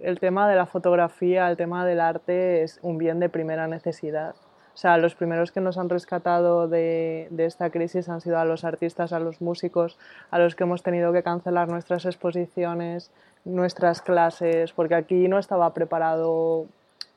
el, 0.00 0.20
tema 0.20 0.48
de 0.48 0.54
la 0.54 0.66
fotografía, 0.66 1.50
el 1.50 1.56
tema 1.56 1.84
del 1.84 2.00
arte 2.00 2.62
es 2.62 2.78
un 2.82 2.98
bien 2.98 3.18
de 3.18 3.28
primera 3.28 3.66
necesidad. 3.66 4.34
O 4.74 4.76
sea, 4.76 4.98
los 4.98 5.14
primeros 5.14 5.52
que 5.52 5.60
nos 5.60 5.78
han 5.78 5.88
rescatado 5.88 6.68
de, 6.68 7.28
esta 7.38 7.70
crisis 7.70 8.08
han 8.08 8.20
sido 8.20 8.38
a 8.38 8.44
los 8.44 8.64
artistas, 8.64 9.12
a 9.12 9.20
los 9.20 9.40
músicos, 9.40 9.98
a 10.30 10.38
los 10.38 10.54
que 10.56 10.64
hemos 10.64 10.82
tenido 10.82 11.12
que 11.12 11.22
cancelar 11.22 11.68
nuestras 11.68 12.04
exposiciones, 12.06 13.10
nuestras 13.44 14.00
clases, 14.02 14.72
porque 14.72 14.96
aquí 14.96 15.28
no 15.28 15.38
estaba 15.38 15.72
preparado 15.74 16.66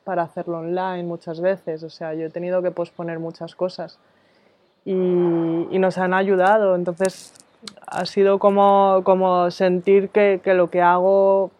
para 0.04 0.22
hacerlo 0.22 0.58
online 0.58 1.02
muchas 1.04 1.40
veces. 1.40 1.82
O 1.82 1.90
sea, 1.90 2.14
yo 2.14 2.26
he 2.26 2.30
tenido 2.30 2.62
que 2.62 2.70
posponer 2.70 3.18
muchas 3.18 3.54
cosas 3.54 3.98
y, 4.84 4.92
y 4.92 5.78
nos 5.80 5.98
han 5.98 6.14
ayudado. 6.14 6.76
Entonces, 6.76 7.34
ha 7.86 8.04
sido 8.06 8.38
como, 8.38 9.02
como 9.04 9.50
sentir 9.50 10.10
que, 10.10 10.40
que, 10.42 10.54
lo 10.54 10.70
que 10.70 10.82
hago 10.82 11.50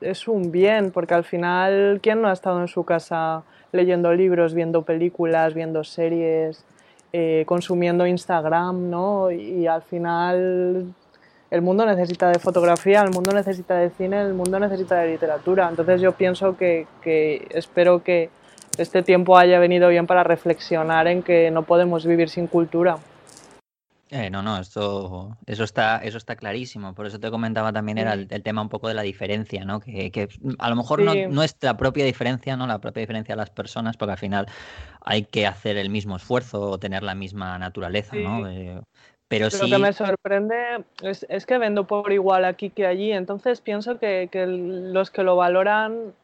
es 0.00 0.28
un 0.28 0.52
bien, 0.52 0.90
porque 0.90 1.14
al 1.14 1.24
final, 1.24 2.00
¿quién 2.02 2.20
no 2.20 2.28
ha 2.28 2.32
estado 2.32 2.60
en 2.60 2.68
su 2.68 2.84
casa 2.84 3.42
leyendo 3.72 4.12
libros, 4.12 4.54
viendo 4.54 4.82
películas, 4.82 5.54
viendo 5.54 5.84
series, 5.84 6.64
eh, 7.12 7.44
consumiendo 7.46 8.06
Instagram, 8.06 8.90
¿no? 8.90 9.30
Y, 9.30 9.66
al 9.66 9.82
final 9.82 10.92
el 11.50 11.62
mundo 11.62 11.86
necesita 11.86 12.28
de 12.28 12.38
fotografía, 12.38 13.00
el 13.00 13.10
mundo 13.10 13.32
necesita 13.32 13.76
de 13.76 13.88
cine, 13.88 14.20
el 14.20 14.34
mundo 14.34 14.58
necesita 14.60 14.96
de 14.96 15.12
literatura. 15.12 15.68
Entonces 15.70 16.02
yo 16.02 16.12
pienso 16.12 16.58
que, 16.58 16.86
que 17.00 17.48
espero 17.50 18.02
que 18.02 18.28
este 18.76 19.02
tiempo 19.02 19.38
haya 19.38 19.58
venido 19.58 19.88
bien 19.88 20.06
para 20.06 20.22
reflexionar 20.22 21.08
en 21.08 21.22
que 21.22 21.50
no 21.50 21.62
podemos 21.62 22.04
vivir 22.04 22.28
sin 22.28 22.46
cultura. 22.46 22.98
Eh, 24.10 24.30
no, 24.30 24.42
no, 24.42 24.58
esto, 24.58 25.36
eso 25.46 25.64
está, 25.64 25.98
eso 25.98 26.16
está 26.16 26.36
clarísimo. 26.36 26.94
Por 26.94 27.06
eso 27.06 27.20
te 27.20 27.30
comentaba 27.30 27.72
también 27.72 27.98
era 27.98 28.14
el, 28.14 28.28
tema 28.42 28.62
un 28.62 28.68
poco 28.68 28.88
de 28.88 28.94
la 28.94 29.02
diferencia, 29.02 29.64
¿no? 29.64 29.80
Que, 29.80 30.28
a 30.58 30.70
lo 30.70 30.76
mejor 30.76 31.02
no, 31.02 31.14
no, 31.14 31.42
es 31.42 31.56
la 31.60 31.76
propia 31.76 32.04
diferencia, 32.04 32.56
¿no? 32.56 32.66
La 32.66 32.78
propia 32.78 33.00
diferencia 33.00 33.34
de 33.34 33.38
las 33.38 33.50
personas, 33.50 33.96
porque 33.96 34.12
al 34.12 34.18
final 34.18 34.46
hay 35.04 35.24
que 35.24 35.46
hacer 35.46 35.76
el 35.76 35.90
mismo 35.90 36.16
esfuerzo 36.16 36.70
o 36.70 36.78
tener 36.78 37.02
la 37.02 37.14
misma 37.14 37.58
naturaleza, 37.58 38.16
¿no? 38.16 38.48
Eh, 38.48 38.80
pero 39.28 39.50
sí. 39.50 39.68
Lo 39.68 39.76
que 39.76 39.82
me 39.82 39.92
sorprende 39.92 40.84
es, 41.02 41.26
es, 41.28 41.44
que 41.44 41.58
vendo 41.58 41.86
por 41.86 42.10
igual 42.10 42.46
aquí 42.46 42.70
que 42.70 42.86
allí. 42.86 43.12
Entonces 43.12 43.60
pienso 43.60 43.98
que, 43.98 44.28
que 44.32 44.46
los 44.46 45.10
que 45.10 45.22
lo 45.22 45.36
valoran 45.36 46.14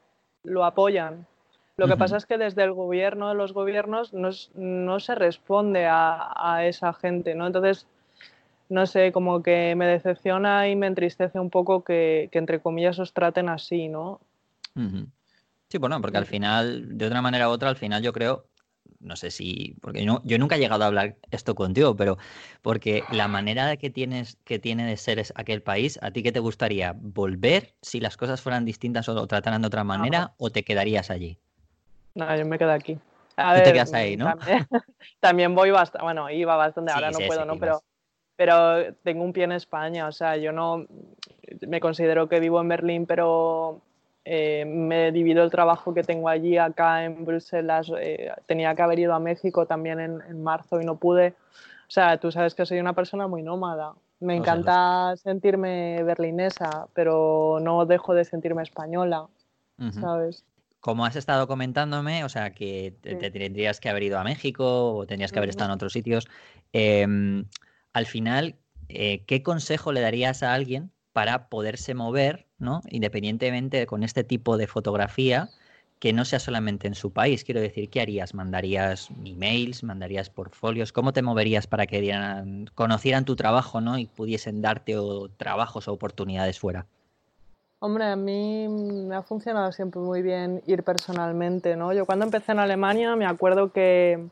lo 0.42 0.64
apoyan. 0.64 1.27
Lo 1.76 1.88
que 1.88 1.96
pasa 1.96 2.16
es 2.16 2.26
que 2.26 2.38
desde 2.38 2.62
el 2.62 2.72
gobierno, 2.72 3.34
los 3.34 3.52
gobiernos, 3.52 4.12
no, 4.12 5.00
se 5.00 5.14
responde 5.16 5.87
a, 5.88 6.60
esa 6.64 6.92
gente, 6.92 7.34
¿no? 7.34 7.46
Entonces, 7.48 7.87
no 8.68 8.87
sé, 8.87 9.10
como 9.10 9.42
que 9.42 9.74
me 9.74 9.87
decepciona 9.87 10.68
y 10.68 10.76
me 10.76 10.87
entristece 10.87 11.40
un 11.40 11.50
poco 11.50 11.82
que, 11.82 12.28
entre 12.32 12.60
comillas 12.60 12.98
os 13.00 13.12
traten 13.12 13.48
así, 13.48 13.88
¿no? 13.88 14.20
Sí, 15.68 15.78
bueno, 15.78 16.00
porque 16.00 16.18
al 16.18 16.26
final, 16.26 16.96
de 16.96 17.08
una 17.08 17.22
manera 17.22 17.48
u 17.48 17.52
otra, 17.52 17.70
al 17.70 17.76
final 17.76 18.02
yo 18.02 18.12
creo, 18.12 18.46
no 19.00 19.16
sé 19.16 19.32
si, 19.32 19.76
porque 19.80 20.04
yo 20.04 20.38
nunca 20.38 20.54
he 20.54 20.60
llegado 20.60 20.84
a 20.84 20.87
hablar 20.87 21.16
esto 21.32 21.56
contigo, 21.56 21.96
pero 21.96 22.18
porque 22.62 23.02
la 23.10 23.26
manera 23.26 23.76
que 23.76 23.90
tienes 23.90 24.38
que 24.44 24.60
tiene 24.60 24.87
de 24.87 24.96
ser 24.96 25.20
aquel 25.34 25.62
país, 25.62 25.98
¿a 26.02 26.12
ti 26.12 26.22
qué 26.22 26.30
te 26.30 26.38
gustaría? 26.38 26.94
¿Volver 26.96 27.74
si 27.82 27.98
las 27.98 28.16
cosas 28.16 28.40
fueran 28.40 28.64
distintas 28.64 29.08
o, 29.08 29.26
trataran 29.26 29.62
de 29.62 29.66
otra 29.66 29.82
manera 29.82 30.34
o 30.38 30.50
te 30.50 30.62
quedarías 30.62 31.10
allí? 31.10 31.40
No, 32.14 32.37
yo 32.37 32.44
me 32.46 32.59
quedo 32.59 32.72
aquí. 32.72 32.98
A 33.37 33.57
Tú 33.57 33.62
te 33.64 33.72
quedas 33.72 33.92
ahí, 33.92 34.16
¿no? 34.16 34.33
También, 35.20 35.55
voy 35.55 35.70
bastante, 35.70 36.05
bueno, 36.05 36.31
iba 36.31 36.57
bastante, 36.57 36.92
ahora 36.92 37.11
no 37.11 37.18
puedo, 37.27 37.44
¿no? 37.44 37.59
Pero, 37.59 37.83
pero 38.37 38.94
tengo 39.03 39.24
un 39.24 39.33
pie 39.33 39.44
en 39.44 39.53
España, 39.53 40.07
o 40.07 40.12
sea, 40.12 40.37
yo 40.37 40.53
no 40.53 40.87
me 41.66 41.81
considero 41.81 42.29
que 42.29 42.40
vivo 42.40 42.61
en 42.61 42.68
Berlín, 42.68 43.07
pero 43.07 43.81
eh, 44.24 44.64
me 44.64 45.12
divido 45.12 45.42
el 45.42 45.50
trabajo 45.50 45.92
que 45.92 46.03
tengo 46.03 46.29
allí, 46.29 46.57
acá 46.57 47.05
en 47.05 47.24
Bruselas. 47.24 47.90
Eh, 47.98 48.33
tenía 48.46 48.74
que 48.74 48.83
haber 48.83 48.98
ido 48.98 49.14
a 49.14 49.18
México 49.18 49.66
también 49.66 50.00
en, 50.00 50.42
marzo 50.42 50.81
y 50.81 50.85
no 50.85 50.96
pude. 50.96 51.35
O 51.87 51.90
sea, 51.90 52.18
tú 52.18 52.33
sabes 52.33 52.55
que 52.55 52.64
soy 52.64 52.79
una 52.79 52.94
persona 52.94 53.27
muy 53.27 53.42
nómada. 53.42 53.92
Me 54.20 54.37
encanta 54.37 55.14
sentirme 55.16 56.03
berlinesa, 56.03 56.88
pero 56.94 57.59
no 57.61 57.85
dejo 57.85 58.14
de 58.14 58.24
sentirme 58.24 58.62
española, 58.62 59.27
¿sabes? 60.00 60.44
Como 60.85 61.07
has 61.07 61.16
estado 61.16 61.49
comentándome, 61.49 62.25
o 62.25 62.29
sea, 62.29 62.53
que 62.53 62.94
te, 63.01 63.16
tendrías 63.16 63.81
que 63.81 63.88
haber 63.88 64.03
ido 64.03 64.18
a 64.18 64.23
México 64.23 64.94
o 64.94 65.07
tendrías 65.07 65.33
que 65.33 65.38
haber 65.38 65.49
estado 65.49 65.70
en 65.70 65.77
otros 65.77 65.94
sitios. 65.94 66.29
Em, 66.75 67.47
al 67.94 68.05
final, 68.05 68.57
eh, 68.90 69.25
¿qué 69.27 69.42
consejo 69.42 69.92
le 69.92 70.03
darías 70.03 70.42
a 70.42 70.53
alguien 70.53 70.92
para 71.14 71.49
poderse 71.49 71.94
mover, 71.94 72.49
¿no? 72.59 72.83
Independientemente 72.90 73.87
con 73.87 74.03
este 74.03 74.25
tipo 74.25 74.59
de 74.59 74.66
fotografía, 74.66 75.49
que 76.01 76.12
no 76.12 76.27
sea 76.27 76.38
solamente 76.38 76.87
en 76.87 76.94
su 76.94 77.14
país. 77.14 77.44
Quiero 77.44 77.62
decir, 77.62 77.88
¿qué 77.88 78.03
harías? 78.03 78.35
¿Mandarías 78.35 79.09
emails? 79.25 79.85
¿Mandarías 79.85 80.29
portfolios? 80.29 80.92
¿Cómo 80.92 81.14
te 81.14 81.23
moverías 81.23 81.66
para 81.66 81.87
que 81.87 82.03
dieran, 82.03 82.66
conocieran 82.75 83.25
tu 83.25 83.37
trabajo 83.37 83.81
¿no? 83.81 83.97
y 83.97 84.05
pudiesen 84.05 84.61
darte 84.61 84.97
trabajos 85.38 85.88
o 85.88 85.94
oportunidades 85.94 86.59
fuera? 86.59 86.85
Hombre, 87.85 88.07
a 88.07 88.16
mí 88.16 88.66
me 88.66 89.14
ha 89.14 89.23
funcionado 89.23 89.70
siempre 89.70 90.01
muy 90.01 90.23
bien 90.23 90.62
ir 90.66 90.83
personalmente, 90.85 91.77
¿no? 91.77 91.92
Yo 91.92 92.07
cuando 92.07 92.25
empecé 92.25 92.53
en 92.53 92.61
Alemania 92.61 93.14
me 93.14 93.27
acuerdo 93.27 93.73
que, 93.73 94.25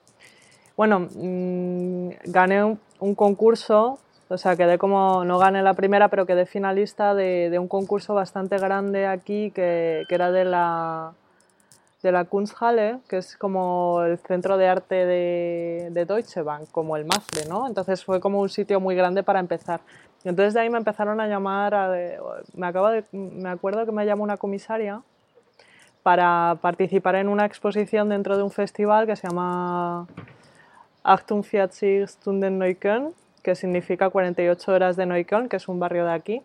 bueno, 0.74 1.00
mm, 1.00 2.08
gané 2.24 2.64
un 2.64 3.14
concurso 3.14 3.98
o 4.32 4.38
sea, 4.38 4.56
quedé 4.56 4.78
como, 4.78 5.26
no 5.26 5.38
gané 5.38 5.62
la 5.62 5.74
primera, 5.74 6.08
pero 6.08 6.24
quedé 6.24 6.46
finalista 6.46 7.14
de, 7.14 7.54
un 7.58 7.68
concurso 7.68 8.14
bastante 8.14 8.56
grande 8.56 9.06
aquí 9.06 9.50
que, 9.50 10.06
era 10.08 10.32
de 10.32 10.46
la, 10.46 11.12
de 12.02 12.12
la 12.12 12.24
Kunsthalle, 12.24 13.00
que 13.10 13.18
es 13.18 13.36
como 13.36 14.02
el 14.02 14.16
centro 14.16 14.56
de 14.56 14.68
arte 14.68 14.94
de, 14.94 15.88
de 15.90 16.04
Deutsche 16.06 16.40
Bank, 16.40 16.70
como 16.72 16.96
el 16.96 17.04
MAFRE, 17.04 17.44
¿no? 17.46 17.66
Entonces 17.66 18.02
fue 18.02 18.20
como 18.20 18.40
un 18.40 18.48
sitio 18.48 18.80
muy 18.80 18.94
grande 18.94 19.22
para 19.22 19.38
empezar. 19.38 19.82
Y 20.24 20.28
entonces 20.28 20.54
de 20.54 20.60
ahí 20.60 20.70
me 20.70 20.78
empezaron 20.78 21.20
a 21.20 21.26
llamar, 21.26 21.74
me, 22.54 22.66
acabo 22.66 22.88
de, 22.88 23.04
me 23.12 23.48
acuerdo 23.48 23.84
que 23.84 23.92
me 23.92 24.06
llamó 24.06 24.22
una 24.22 24.36
comisaria 24.36 25.02
para 26.02 26.58
participar 26.60 27.16
en 27.16 27.28
una 27.28 27.44
exposición 27.44 28.08
dentro 28.08 28.36
de 28.36 28.42
un 28.42 28.50
festival 28.50 29.06
que 29.06 29.16
se 29.16 29.28
llama 29.28 30.06
48 31.02 32.06
Stunden 32.06 32.58
Neukölln, 32.58 33.12
que 33.42 33.54
significa 33.54 34.10
48 34.10 34.72
horas 34.72 34.96
de 34.96 35.06
Neukölln, 35.06 35.48
que 35.48 35.56
es 35.56 35.68
un 35.68 35.80
barrio 35.80 36.04
de 36.04 36.12
aquí, 36.12 36.42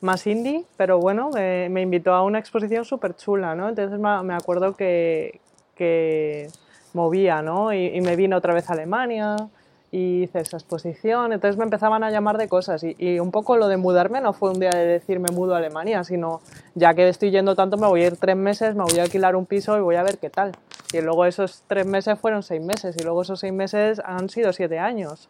más 0.00 0.26
indie, 0.26 0.64
pero 0.76 0.98
bueno, 0.98 1.30
me, 1.30 1.80
invitó 1.80 2.12
a 2.12 2.22
una 2.22 2.38
exposición 2.38 2.84
súper 2.84 3.14
chula, 3.16 3.54
¿no? 3.54 3.68
Entonces 3.68 3.98
me, 3.98 4.34
acuerdo 4.34 4.74
que, 4.74 5.40
que 5.76 6.48
movía, 6.92 7.40
¿no? 7.42 7.72
Y, 7.72 8.00
me 8.00 8.16
vine 8.16 8.34
otra 8.34 8.52
vez 8.52 8.68
a 8.68 8.72
Alemania 8.72 9.36
y 9.92 10.22
hice 10.22 10.40
esa 10.40 10.56
exposición, 10.56 11.34
entonces 11.34 11.58
me 11.58 11.64
empezaban 11.64 12.02
a 12.02 12.10
llamar 12.10 12.38
de 12.38 12.48
cosas 12.48 12.82
y, 12.82 13.20
un 13.20 13.30
poco 13.30 13.58
lo 13.58 13.68
de 13.68 13.76
mudarme 13.76 14.22
no 14.22 14.32
fue 14.32 14.50
un 14.50 14.58
día 14.58 14.70
de 14.70 14.86
decir 14.86 15.20
me 15.20 15.30
mudo 15.30 15.54
a 15.54 15.58
Alemania, 15.58 16.02
sino 16.02 16.40
ya 16.74 16.94
que 16.94 17.08
estoy 17.08 17.30
yendo 17.30 17.54
tanto 17.54 17.76
me 17.76 17.86
voy 17.86 18.02
a 18.02 18.06
ir 18.06 18.16
tres 18.16 18.36
meses, 18.36 18.74
me 18.74 18.84
voy 18.84 18.98
a 18.98 19.02
alquilar 19.02 19.36
un 19.36 19.44
piso 19.44 19.76
y 19.76 19.82
voy 19.82 19.96
a 19.96 20.02
ver 20.02 20.16
qué 20.18 20.30
tal. 20.30 20.52
Y 20.94 21.00
luego 21.02 21.26
esos 21.26 21.62
tres 21.66 21.86
meses 21.86 22.18
fueron 22.18 22.42
seis 22.42 22.62
meses 22.62 22.96
y 22.98 23.02
luego 23.02 23.22
esos 23.22 23.40
seis 23.40 23.52
meses 23.52 24.00
han 24.04 24.30
sido 24.30 24.52
siete 24.52 24.78
años 24.78 25.28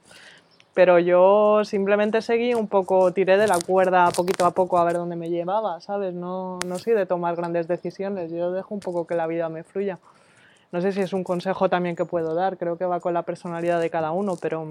pero 0.74 0.98
yo 0.98 1.64
simplemente 1.64 2.22
seguí 2.22 2.54
un 2.54 2.66
poco, 2.66 3.12
tiré 3.12 3.36
de 3.36 3.46
la 3.46 3.58
cuerda 3.58 4.10
poquito 4.10 4.46
a 4.46 4.52
poco 4.52 4.78
a 4.78 4.84
ver 4.84 4.94
dónde 4.94 5.16
me 5.16 5.28
llevaba, 5.28 5.80
¿sabes? 5.80 6.14
No, 6.14 6.58
no 6.66 6.78
soy 6.78 6.94
de 6.94 7.04
tomar 7.04 7.36
grandes 7.36 7.68
decisiones, 7.68 8.30
yo 8.30 8.52
dejo 8.52 8.74
un 8.74 8.80
poco 8.80 9.06
que 9.06 9.14
la 9.14 9.26
vida 9.26 9.48
me 9.50 9.64
fluya. 9.64 9.98
No 10.72 10.80
sé 10.80 10.92
si 10.92 11.00
es 11.00 11.12
un 11.12 11.22
consejo 11.22 11.68
también 11.68 11.94
que 11.94 12.04
puedo 12.04 12.34
dar, 12.34 12.56
creo 12.56 12.76
que 12.76 12.84
va 12.84 13.00
con 13.00 13.14
la 13.14 13.22
personalidad 13.22 13.80
de 13.80 13.90
cada 13.90 14.10
uno, 14.10 14.36
pero, 14.40 14.66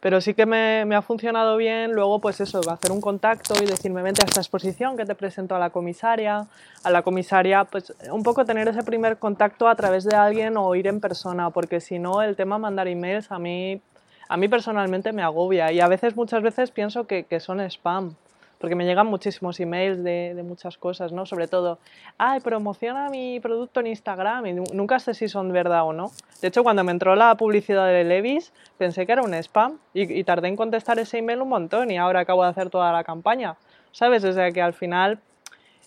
pero 0.00 0.20
sí 0.20 0.32
que 0.32 0.46
me, 0.46 0.94
ha 0.94 1.02
funcionado 1.02 1.56
bien. 1.56 1.92
Luego, 1.92 2.20
pues 2.20 2.40
eso, 2.40 2.60
hacer 2.70 2.92
un 2.92 3.00
contacto 3.00 3.54
y 3.62 3.66
decirme, 3.66 4.02
vente 4.02 4.22
a 4.22 4.26
esta 4.26 4.40
exposición 4.40 4.96
que 4.96 5.04
te 5.04 5.14
presento 5.14 5.54
a 5.56 5.58
la 5.58 5.70
comisaria. 5.70 6.46
A 6.84 6.90
la 6.90 7.02
comisaria, 7.02 7.64
pues 7.64 7.92
un 8.10 8.22
poco 8.22 8.44
tener 8.44 8.68
ese 8.68 8.82
primer 8.82 9.18
contacto 9.18 9.68
a 9.68 9.74
través 9.74 10.04
de 10.04 10.16
alguien 10.16 10.56
o 10.56 10.74
ir 10.74 10.86
en 10.86 11.00
persona, 11.00 11.50
porque 11.50 11.80
si 11.80 11.98
no, 11.98 12.22
el 12.22 12.36
tema 12.36 12.56
mandar 12.56 12.88
emails 12.88 13.30
a 13.30 13.38
mí 13.38 13.82
a 14.30 14.36
mí 14.36 14.46
personalmente 14.46 15.12
me 15.12 15.24
agobia 15.24 15.72
y 15.72 15.80
a 15.80 15.88
veces, 15.88 16.14
muchas 16.14 16.40
veces 16.40 16.70
pienso 16.70 17.04
que, 17.04 17.40
son 17.40 17.60
spam, 17.68 18.14
porque 18.60 18.76
me 18.76 18.84
llegan 18.84 19.06
muchísimos 19.06 19.58
emails 19.58 20.04
de, 20.04 20.38
muchas 20.44 20.76
cosas, 20.76 21.12
¿no? 21.12 21.24
Sobre 21.24 21.48
todo, 21.48 21.78
ay, 22.18 22.40
promociona 22.40 23.08
mi 23.08 23.40
producto 23.40 23.80
en 23.80 23.86
Instagram 23.86 24.46
y 24.46 24.52
nunca 24.52 24.98
sé 24.98 25.14
si 25.14 25.28
son 25.28 25.50
verdad 25.50 25.84
o 25.84 25.94
no. 25.94 26.10
De 26.42 26.48
hecho, 26.48 26.62
cuando 26.62 26.84
me 26.84 26.92
entró 26.92 27.16
la 27.16 27.34
publicidad 27.36 27.86
de 27.86 28.04
Levis, 28.04 28.52
pensé 28.76 29.06
que 29.06 29.12
era 29.12 29.22
un 29.22 29.32
spam 29.32 29.78
y, 29.94 30.22
tardé 30.24 30.48
en 30.48 30.56
contestar 30.56 30.98
ese 30.98 31.18
email 31.18 31.40
un 31.40 31.48
montón 31.48 31.90
y 31.90 31.96
ahora 31.96 32.20
acabo 32.20 32.44
de 32.44 32.50
hacer 32.50 32.68
toda 32.68 32.92
la 32.92 33.02
campaña, 33.02 33.56
¿sabes? 33.92 34.24
O 34.24 34.32
sea 34.34 34.52
que 34.52 34.60
al 34.60 34.74
final 34.74 35.20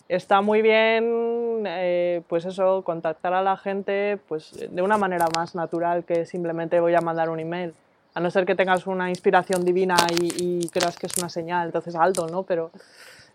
está 0.09 0.41
muy 0.41 0.63
bien, 0.63 1.63
eh, 1.67 2.23
pues 2.27 2.45
eso, 2.45 2.81
contactar 2.83 3.35
a 3.35 3.43
la 3.43 3.55
gente 3.55 4.17
pues 4.27 4.67
de 4.67 4.81
una 4.81 4.97
manera 4.97 5.27
más 5.35 5.53
natural 5.53 6.05
que 6.05 6.25
simplemente 6.25 6.79
voy 6.79 6.95
a 6.95 7.01
mandar 7.01 7.29
un 7.29 7.39
email 7.39 7.75
a 8.13 8.19
no 8.19 8.29
ser 8.29 8.45
que 8.45 8.55
tengas 8.55 8.85
una 8.87 9.09
inspiración 9.09 9.65
divina 9.65 9.95
y, 10.19 10.67
creas 10.69 10.97
que 10.97 11.07
es 11.07 11.17
una 11.17 11.29
señal, 11.29 11.67
entonces 11.67 11.95
alto, 11.95 12.27
¿no? 12.27 12.43
Pero, 12.43 12.71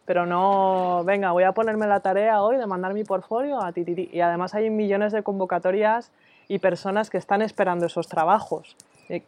pero 0.05 0.25
no, 0.25 1.03
venga, 1.05 1.33
voy 1.33 1.45
a 1.45 1.53
ponerme 1.53 1.87
la 1.87 2.01
tarea 2.01 2.43
hoy 2.43 2.57
de 2.57 2.67
mandar 2.67 2.95
mi 2.95 3.05
portfolio 3.05 3.63
a 3.63 3.73
ti, 3.73 3.85
Y 4.13 4.21
además 4.21 4.55
hay 4.55 4.71
millones 4.71 5.13
de 5.13 5.23
convocatorias 5.23 6.13
y 6.47 6.59
personas 6.61 7.11
que 7.11 7.19
están 7.19 7.43
esperando 7.43 7.87
esos 7.87 8.09
trabajos. 8.09 8.77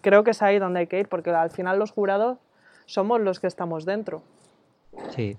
creo 0.00 0.24
que 0.24 0.30
es 0.30 0.42
ahí 0.42 0.58
donde 0.58 0.80
hay 0.80 0.86
que 0.86 1.00
ir, 1.00 1.08
porque 1.08 1.30
al 1.30 1.50
final 1.50 1.78
los 1.78 1.90
jurados 1.90 2.38
somos 2.86 3.20
los 3.20 3.40
que 3.40 3.46
estamos 3.46 3.84
dentro. 3.84 4.22
Sí. 5.10 5.36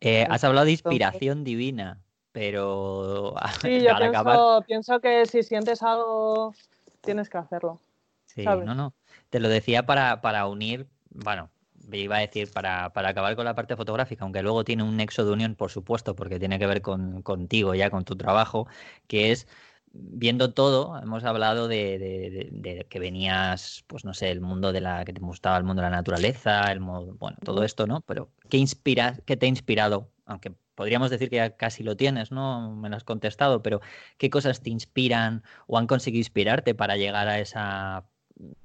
Eh, 0.00 0.26
has 0.28 0.42
hablado 0.42 0.66
de 0.66 0.72
inspiración 0.72 1.44
divina, 1.44 2.00
pero... 2.32 3.34
Sí, 3.60 3.80
yo 3.88 3.96
pienso, 3.96 4.64
pienso 4.66 5.00
que 5.00 5.26
si 5.26 5.44
sientes 5.44 5.82
algo, 5.82 6.54
tienes 7.00 7.30
que 7.30 7.38
hacerlo. 7.38 7.78
Sí, 8.26 8.44
no, 8.44 8.74
no. 8.74 8.92
Te 9.32 9.40
lo 9.40 9.48
decía 9.48 9.86
para, 9.86 10.20
para 10.20 10.46
unir, 10.46 10.86
bueno, 11.08 11.50
iba 11.90 12.16
a 12.16 12.20
decir 12.20 12.50
para, 12.52 12.92
para, 12.92 13.08
acabar 13.08 13.34
con 13.34 13.46
la 13.46 13.54
parte 13.54 13.76
fotográfica, 13.76 14.24
aunque 14.24 14.42
luego 14.42 14.62
tiene 14.62 14.82
un 14.82 14.94
nexo 14.98 15.24
de 15.24 15.32
unión, 15.32 15.54
por 15.54 15.70
supuesto, 15.70 16.14
porque 16.14 16.38
tiene 16.38 16.58
que 16.58 16.66
ver 16.66 16.82
con, 16.82 17.22
contigo 17.22 17.74
ya, 17.74 17.88
con 17.88 18.04
tu 18.04 18.14
trabajo, 18.14 18.68
que 19.06 19.32
es 19.32 19.48
viendo 19.90 20.52
todo, 20.52 20.98
hemos 20.98 21.24
hablado 21.24 21.66
de, 21.66 22.86
que 22.90 22.98
venías, 22.98 23.84
pues 23.86 24.04
no 24.04 24.12
sé, 24.12 24.30
el 24.30 24.42
mundo 24.42 24.70
de 24.70 24.82
la, 24.82 25.06
que 25.06 25.14
te 25.14 25.20
gustaba 25.22 25.56
el 25.56 25.64
mundo 25.64 25.80
de 25.80 25.88
la 25.88 25.96
naturaleza, 25.96 26.70
el 26.70 26.80
modo, 26.80 27.14
bueno, 27.14 27.38
todo 27.42 27.64
esto, 27.64 27.86
¿no? 27.86 28.02
Pero 28.02 28.30
¿qué 28.50 28.58
inspira, 28.58 29.18
qué 29.24 29.38
te 29.38 29.46
ha 29.46 29.48
inspirado? 29.48 30.10
Aunque 30.26 30.52
podríamos 30.74 31.08
decir 31.08 31.30
que 31.30 31.36
ya 31.36 31.56
casi 31.56 31.82
lo 31.82 31.96
tienes, 31.96 32.32
¿no? 32.32 32.76
Me 32.76 32.90
lo 32.90 32.96
has 32.96 33.04
contestado, 33.04 33.62
pero 33.62 33.80
¿qué 34.18 34.28
cosas 34.28 34.60
te 34.60 34.68
inspiran 34.68 35.42
o 35.66 35.78
han 35.78 35.86
conseguido 35.86 36.20
inspirarte 36.20 36.74
para 36.74 36.98
llegar 36.98 37.28
a 37.28 37.38
esa 37.38 38.04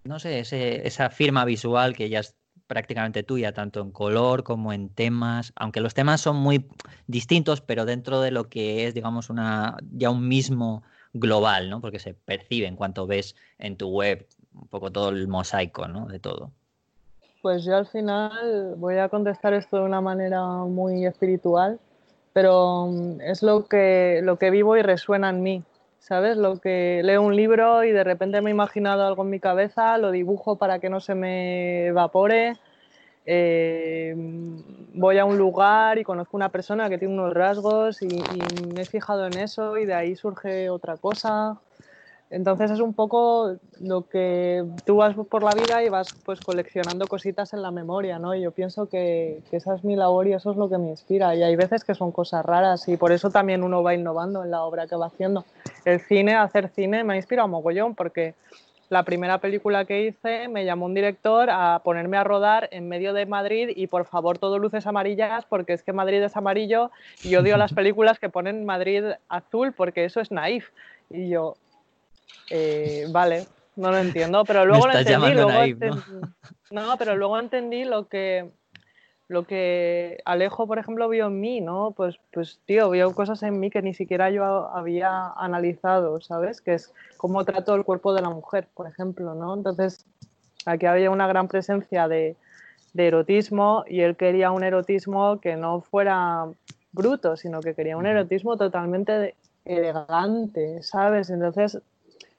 no 0.04 0.20
sé, 0.20 0.40
esa 0.40 1.10
firma 1.10 1.46
visual 1.46 1.96
que 1.96 2.10
ya 2.10 2.20
es 2.20 2.36
prácticamente 2.68 3.24
tuya, 3.24 3.54
tanto 3.54 3.82
en 3.82 3.92
color 3.92 4.44
como 4.44 4.74
en 4.74 4.90
temas, 4.90 5.54
aunque 5.56 5.80
los 5.80 5.94
temas 5.94 6.22
son 6.22 6.36
muy 6.36 6.66
distintos, 7.08 7.62
pero 7.62 7.86
dentro 7.86 8.22
de 8.22 8.32
lo 8.32 8.50
que 8.50 8.88
es, 8.88 8.94
digamos, 8.94 9.30
una 9.30 9.78
ya 9.92 10.10
un 10.10 10.28
mismo 10.28 10.84
global, 11.14 11.70
¿no? 11.70 11.82
Porque 11.82 12.00
se 12.00 12.14
percibe 12.14 12.68
en 12.68 12.76
cuanto 12.76 13.08
ves 13.08 13.36
en 13.58 13.78
tu 13.78 13.90
web 13.90 14.28
un 14.54 14.68
poco 14.68 14.92
todo 14.92 15.10
el 15.10 15.28
mosaico, 15.28 15.88
¿no? 15.88 16.08
De 16.08 16.20
todo. 16.20 16.52
Pues 17.42 17.64
yo 17.64 17.78
al 17.78 17.88
final 17.88 18.76
voy 18.78 18.98
a 18.98 19.10
contestar 19.10 19.54
esto 19.54 19.78
de 19.78 19.84
una 19.84 20.02
manera 20.02 20.46
muy 20.46 21.06
espiritual, 21.06 21.80
pero 22.34 22.88
mm, 22.88 23.22
es 23.22 23.44
lo 23.44 23.66
que, 23.68 24.20
lo 24.24 24.38
que 24.38 24.50
vivo 24.52 24.76
y 24.76 24.82
resuena 24.82 25.30
en 25.30 25.44
mí. 25.44 25.64
¿Sabes? 26.08 26.38
Lo 26.38 26.56
que 26.62 27.02
leo 27.04 27.22
un 27.22 27.36
libro 27.36 27.84
y 27.84 27.92
de 27.92 28.04
repente 28.06 28.40
me 28.42 28.50
he 28.50 28.54
imaginado 28.54 29.06
algo 29.06 29.24
en 29.24 29.30
mi 29.30 29.42
cabeza, 29.42 29.98
lo 29.98 30.12
dibujo 30.12 30.56
para 30.58 30.80
que 30.80 30.90
no 30.90 31.02
se 31.02 31.16
me 31.16 31.88
evapore. 31.88 32.54
Eh, 33.26 34.16
voy 34.94 35.18
a 35.18 35.26
un 35.26 35.38
lugar 35.38 35.98
y 35.98 36.06
conozco 36.06 36.38
una 36.38 36.48
persona 36.48 36.88
que 36.88 36.98
tiene 36.98 37.14
unos 37.14 37.34
rasgos 37.34 38.02
y, 38.02 38.08
me 38.74 38.84
he 38.84 38.86
fijado 38.86 39.28
en 39.28 39.38
eso 39.38 39.78
y 39.78 39.86
de 39.86 39.96
ahí 39.96 40.16
surge 40.16 40.70
otra 40.70 40.96
cosa. 40.96 41.60
Entonces 42.30 42.72
es 42.72 42.82
un 42.82 42.94
poco 42.94 43.56
lo 43.80 44.02
que 44.10 44.66
tú 44.86 44.98
vas 44.98 45.16
por 45.16 45.44
la 45.44 45.54
vida 45.54 45.84
y 45.84 45.90
vas 45.90 46.10
pues 46.26 46.42
coleccionando 46.42 47.08
cositas 47.08 47.54
en 47.54 47.62
la 47.62 47.72
memoria, 47.72 48.20
¿no? 48.20 48.36
Y 48.36 48.42
yo 48.42 48.52
pienso 48.52 48.90
que, 48.90 49.42
que, 49.50 49.58
esa 49.58 49.76
es 49.76 49.86
mi 49.86 49.96
labor 49.96 50.28
y 50.28 50.34
eso 50.34 50.52
es 50.52 50.58
lo 50.58 50.70
que 50.70 50.78
me 50.78 50.90
inspira. 50.90 51.36
Y 51.36 51.44
hay 51.44 51.56
veces 51.56 51.86
que 51.86 51.96
son 51.96 52.12
cosas 52.12 52.46
raras 52.46 52.88
y 52.90 52.98
por 52.98 53.14
eso 53.14 53.30
también 53.30 53.64
uno 53.64 53.82
va 53.82 53.96
innovando 53.96 54.44
en 54.44 54.52
la 54.52 54.64
obra 54.64 54.88
que 54.88 54.98
va 54.98 55.06
haciendo. 55.06 55.46
El 55.86 56.02
cine, 56.02 56.36
hacer 56.36 56.68
cine 56.70 57.06
me 57.06 57.14
ha 57.14 57.16
inspirado 57.16 57.48
mogollón 57.48 57.96
porque 57.96 58.36
la 58.90 59.04
primera 59.04 59.40
película 59.40 59.86
que 59.86 60.06
hice 60.06 60.48
me 60.48 60.66
llamó 60.66 60.86
un 60.86 60.94
director 60.94 61.50
a 61.50 61.82
ponerme 61.84 62.18
a 62.18 62.24
rodar 62.24 62.70
en 62.72 62.88
medio 62.88 63.14
de 63.14 63.26
Madrid 63.26 63.70
y 63.76 63.88
por 63.88 64.06
favor 64.06 64.38
todo 64.38 64.60
luces 64.60 64.88
amarillas 64.88 65.46
porque 65.46 65.74
es 65.74 65.84
que 65.84 65.94
Madrid 65.94 66.22
es 66.24 66.38
amarillo 66.38 66.92
y 67.24 67.36
odio 67.36 67.58
las 67.58 67.74
películas 67.74 68.20
que 68.20 68.30
ponen 68.30 68.66
Madrid 68.66 69.04
azul 69.28 69.74
porque 69.74 70.06
eso 70.06 70.20
es 70.20 70.32
naif. 70.32 70.70
Y 71.10 71.30
yo, 71.30 71.56
eh, 72.50 73.08
vale, 73.10 73.46
no 73.76 73.92
lo 73.92 73.98
entiendo, 73.98 74.44
pero 74.46 74.66
luego 74.66 74.88
lo 74.88 74.98
entendí. 74.98 75.34
Luego 75.34 75.98
¿no? 76.72 76.98
pero 76.98 77.16
luego 77.16 77.40
entendí 77.40 77.86
lo 77.86 78.08
que, 78.08 78.50
lo 79.28 79.46
que 79.46 80.20
Alejo, 80.26 80.68
por 80.68 80.80
ejemplo, 80.80 81.08
vio 81.10 81.28
en 81.28 81.40
mí, 81.40 81.62
¿no? 81.62 81.92
Pues, 81.92 82.20
pues, 82.32 82.60
tío, 82.66 82.90
vio 82.90 83.14
cosas 83.14 83.44
en 83.44 83.60
mí 83.60 83.70
que 83.70 83.82
ni 83.82 83.94
siquiera 83.94 84.30
yo 84.30 84.44
había 84.70 85.30
analizado, 85.38 86.22
¿sabes? 86.22 86.62
Que 86.62 86.74
es 86.74 86.94
cómo 87.18 87.46
trato 87.46 87.76
el 87.76 87.84
cuerpo 87.84 88.14
de 88.14 88.22
la 88.22 88.30
mujer, 88.30 88.68
por 88.74 88.88
ejemplo, 88.88 89.36
¿no? 89.36 89.54
Entonces, 89.54 90.06
aquí 90.66 90.86
había 90.86 91.12
una 91.12 91.28
gran 91.28 91.48
presencia 91.48 92.08
de, 92.08 92.36
de 92.94 93.08
erotismo 93.08 93.84
y 93.88 94.02
él 94.02 94.16
quería 94.16 94.52
un 94.52 94.64
erotismo 94.64 95.40
que 95.40 95.56
no 95.56 95.82
fuera 95.82 96.46
bruto, 96.92 97.38
sino 97.38 97.62
que 97.62 97.76
quería 97.76 97.96
un 97.96 98.08
erotismo 98.08 98.58
totalmente 98.58 99.36
elegante, 99.66 100.82
¿sabes? 100.82 101.30
Entonces, 101.30 101.80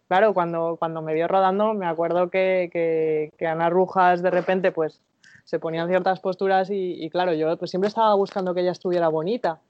claro, 0.09 0.35
cuando, 0.35 0.77
cuando 0.79 1.03
me 1.03 1.14
vio 1.14 1.29
rodando, 1.29 1.75
me 1.75 1.87
acuerdo 1.87 2.31
que, 2.31 2.71
que, 3.37 3.47
Ana 3.47 3.71
Rujas 3.71 4.23
de 4.23 4.31
repente 4.31 4.73
pues 4.73 5.01
se 5.44 5.59
ponía 5.59 5.83
en 5.83 5.88
ciertas 5.88 6.21
posturas 6.21 6.68
y, 6.71 7.09
claro, 7.11 7.33
yo 7.33 7.57
pues 7.57 7.71
siempre 7.71 7.88
estaba 7.88 8.14
buscando 8.14 8.55
que 8.55 8.62
ella 8.62 8.73
estuviera 8.73 9.09
bonita. 9.09 9.61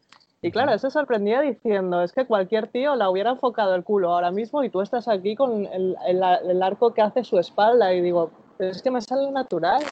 Y 0.40 0.53
claro, 0.53 0.77
se 0.79 0.90
sorprendía 0.90 1.40
diciendo, 1.40 2.01
es 2.03 2.12
que 2.12 2.24
cualquier 2.24 2.68
tío 2.68 2.94
la 2.94 3.11
hubiera 3.11 3.31
enfocado 3.31 3.74
el 3.74 3.83
culo 3.83 4.12
ahora 4.12 4.31
mismo 4.31 4.62
y 4.62 4.70
tú 4.70 4.81
estás 4.81 5.09
aquí 5.09 5.35
con 5.35 5.66
el, 5.66 5.96
el, 6.07 6.62
arco 6.62 6.94
que 6.94 7.03
hace 7.03 7.24
su 7.24 7.38
espalda 7.38 7.92
y 7.92 8.01
digo, 8.01 8.31
es 8.61 8.81
que 8.83 8.92
me 8.92 9.01
sale 9.01 9.31
natural, 9.33 9.83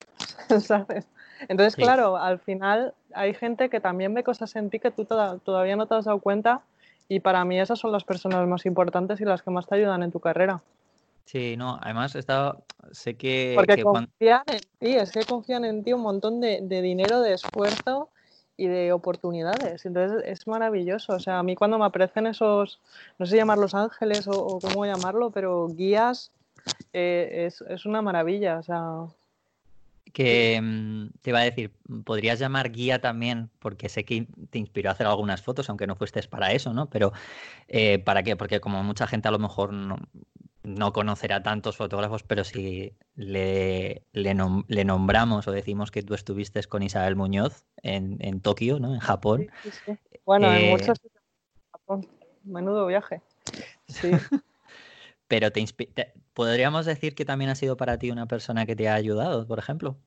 ¿sabes? 0.60 1.08
Entonces, 1.48 1.74
claro, 1.74 2.16
al 2.16 2.38
final 2.38 2.94
hay 3.12 3.34
gente 3.34 3.68
que 3.68 3.80
también 3.80 4.14
ve 4.14 4.22
cosas 4.22 4.54
en 4.54 4.70
ti 4.70 4.78
que 4.78 4.92
tú 4.92 5.04
todavía 5.04 5.74
no 5.74 5.86
te 5.86 5.96
has 5.96 6.04
dado 6.04 6.20
cuenta 6.20 6.62
y 7.08 7.20
para 7.20 7.44
mí 7.44 7.60
esas 7.60 7.78
son 7.78 7.92
las 7.92 8.04
personas 8.04 8.46
más 8.48 8.66
importantes 8.66 9.20
y 9.20 9.24
las 9.24 9.42
que 9.42 9.50
más 9.50 9.66
te 9.66 9.76
ayudan 9.76 10.02
en 10.02 10.12
tu 10.12 10.20
carrera. 10.20 10.62
Sí, 11.26 11.56
no, 11.56 11.78
además 11.82 12.14
estado, 12.14 12.62
sé 12.92 13.16
que... 13.16 13.52
Porque 13.56 13.82
confían 13.82 14.42
en 14.46 14.60
ti, 14.78 14.94
es 14.94 15.10
que 15.10 15.24
confían 15.24 15.64
en 15.64 15.82
ti 15.82 15.92
un 15.92 16.02
montón 16.02 16.40
de, 16.40 16.60
dinero, 16.60 17.20
de 17.20 17.34
esfuerzo 17.34 18.10
y 18.56 18.68
de 18.68 18.92
oportunidades. 18.92 19.84
Entonces 19.86 20.22
es 20.24 20.46
maravilloso. 20.46 21.14
O 21.14 21.20
sea, 21.20 21.40
a 21.40 21.42
mí 21.42 21.56
cuando 21.56 21.78
me 21.78 21.84
aparecen 21.84 22.28
esos, 22.28 22.80
no 23.18 23.26
sé 23.26 23.36
llamarlos 23.36 23.74
ángeles 23.74 24.28
o, 24.28 24.60
cómo 24.60 24.86
llamarlo, 24.86 25.30
pero 25.30 25.66
guías, 25.66 26.30
eh, 26.92 27.46
es, 27.46 27.60
es, 27.62 27.86
una 27.86 28.02
maravilla. 28.02 28.58
O 28.58 28.62
sea, 28.62 29.06
que 30.16 30.58
mm, 30.62 31.08
te 31.20 31.28
iba 31.28 31.40
a 31.40 31.42
decir, 31.42 31.72
podrías 32.06 32.38
llamar 32.38 32.72
guía 32.72 33.02
también, 33.02 33.50
porque 33.58 33.90
sé 33.90 34.06
que 34.06 34.26
te 34.48 34.58
inspiró 34.58 34.88
a 34.88 34.94
hacer 34.94 35.06
algunas 35.06 35.42
fotos, 35.42 35.68
aunque 35.68 35.86
no 35.86 35.94
fuestes 35.94 36.26
para 36.26 36.52
eso, 36.52 36.72
¿no? 36.72 36.88
Pero 36.88 37.12
eh, 37.68 37.98
¿para 37.98 38.22
qué? 38.22 38.34
Porque 38.34 38.58
como 38.58 38.82
mucha 38.82 39.06
gente 39.06 39.28
a 39.28 39.30
lo 39.30 39.38
mejor 39.38 39.74
no, 39.74 39.98
no 40.62 40.94
conocerá 40.94 41.42
tantos 41.42 41.76
fotógrafos, 41.76 42.22
pero 42.22 42.44
si 42.44 42.94
le, 43.14 44.04
le, 44.14 44.84
nombramos 44.86 45.48
o 45.48 45.52
decimos 45.52 45.90
que 45.90 46.02
tú 46.02 46.14
estuviste 46.14 46.62
con 46.62 46.82
Isabel 46.82 47.14
Muñoz 47.14 47.66
en, 47.82 48.16
en 48.20 48.40
Tokio, 48.40 48.80
¿no? 48.80 48.94
En 48.94 49.00
Japón. 49.00 49.50
Bueno, 50.24 50.50
en 50.50 50.64
eh, 50.64 50.70
muchos 50.70 50.98
Japón. 51.72 52.08
Menudo 52.42 52.86
viaje. 52.86 53.20
Sí. 53.86 54.12
pero 55.28 55.52
te, 55.52 55.62
podríamos 56.32 56.86
decir 56.86 57.14
que 57.14 57.24
también 57.26 57.50
ha 57.50 57.54
sido 57.54 57.76
para 57.76 57.98
ti 57.98 58.10
una 58.10 58.26
persona 58.26 58.66
que 58.66 58.76
te 58.76 58.88
ha 58.88 58.94
ayudado, 58.94 59.46
por 59.46 59.58
ejemplo. 59.58 59.98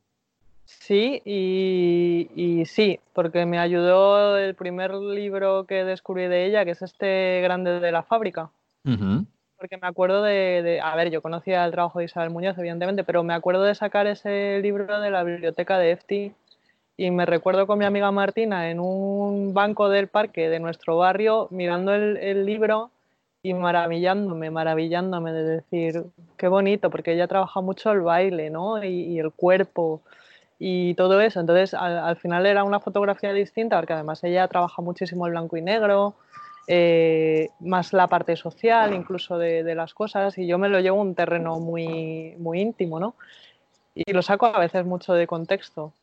Sí, 0.69 1.21
y, 1.25 2.63
sí, 2.65 2.99
porque 3.13 3.45
me 3.45 3.59
ayudó 3.59 4.37
el 4.37 4.55
primer 4.55 4.93
libro 4.93 5.65
que 5.65 5.83
descubrí 5.83 6.27
de 6.27 6.45
ella, 6.45 6.63
que 6.63 6.71
es 6.71 6.81
este 6.81 7.41
grande 7.41 7.79
de 7.79 7.91
la 7.91 8.03
fábrica. 8.03 8.49
Porque 8.83 9.77
me 9.77 9.87
acuerdo 9.87 10.23
de, 10.23 10.79
a 10.81 10.95
ver, 10.95 11.09
yo 11.09 11.21
conocía 11.21 11.65
el 11.65 11.71
trabajo 11.71 11.99
de 11.99 12.05
Isabel 12.05 12.29
Muñoz, 12.29 12.57
evidentemente, 12.57 13.03
pero 13.03 13.23
me 13.23 13.33
acuerdo 13.33 13.63
de 13.63 13.75
sacar 13.75 14.07
ese 14.07 14.59
libro 14.61 14.99
de 14.99 15.09
la 15.09 15.23
biblioteca 15.23 15.77
de 15.77 15.91
EFTI 15.91 16.33
y 16.97 17.11
me 17.11 17.25
recuerdo 17.25 17.67
con 17.67 17.79
mi 17.79 17.85
amiga 17.85 18.11
Martina 18.11 18.69
en 18.69 18.79
un 18.79 19.53
banco 19.53 19.89
del 19.89 20.07
parque 20.07 20.49
de 20.49 20.59
nuestro 20.59 20.97
barrio 20.97 21.47
mirando 21.51 21.93
el 21.93 22.45
libro 22.45 22.91
y 23.41 23.53
maravillándome, 23.53 24.51
maravillándome 24.51 25.31
de 25.31 25.43
decir, 25.43 26.03
qué 26.37 26.47
bonito, 26.47 26.89
porque 26.89 27.13
ella 27.13 27.27
trabaja 27.27 27.61
mucho 27.61 27.91
el 27.91 28.01
baile, 28.01 28.49
¿no? 28.49 28.83
Y, 28.83 29.17
el 29.19 29.31
cuerpo 29.31 30.01
y 30.59 30.93
todo 30.95 31.21
eso. 31.21 31.39
Entonces, 31.39 31.73
al, 31.73 32.17
final 32.17 32.45
era 32.45 32.63
una 32.63 32.81
fotografía 32.81 33.31
distinta, 33.33 33.77
porque 33.77 33.93
además 33.93 34.23
ella 34.23 34.47
trabaja 34.47 34.81
muchísimo 34.81 35.25
el 35.25 35.31
blanco 35.31 35.55
y 35.57 35.61
negro, 35.61 36.15
eh, 36.67 37.49
más 37.61 37.93
la 37.93 38.07
parte 38.07 38.35
social 38.35 38.93
incluso 38.93 39.37
de, 39.37 39.73
las 39.73 39.93
cosas, 39.93 40.37
y 40.37 40.45
yo 40.45 40.57
me 40.59 40.69
lo 40.69 40.79
llevo 40.81 40.99
a 40.99 41.03
un 41.03 41.15
terreno 41.15 41.59
muy, 41.59 42.35
muy 42.37 42.61
íntimo, 42.61 42.99
¿no? 42.99 43.15
Y 43.95 44.11
lo 44.11 44.21
saco 44.21 44.45
a 44.45 44.59
veces 44.59 44.85
mucho 44.85 45.13
de 45.13 45.25
contexto. 45.25 45.93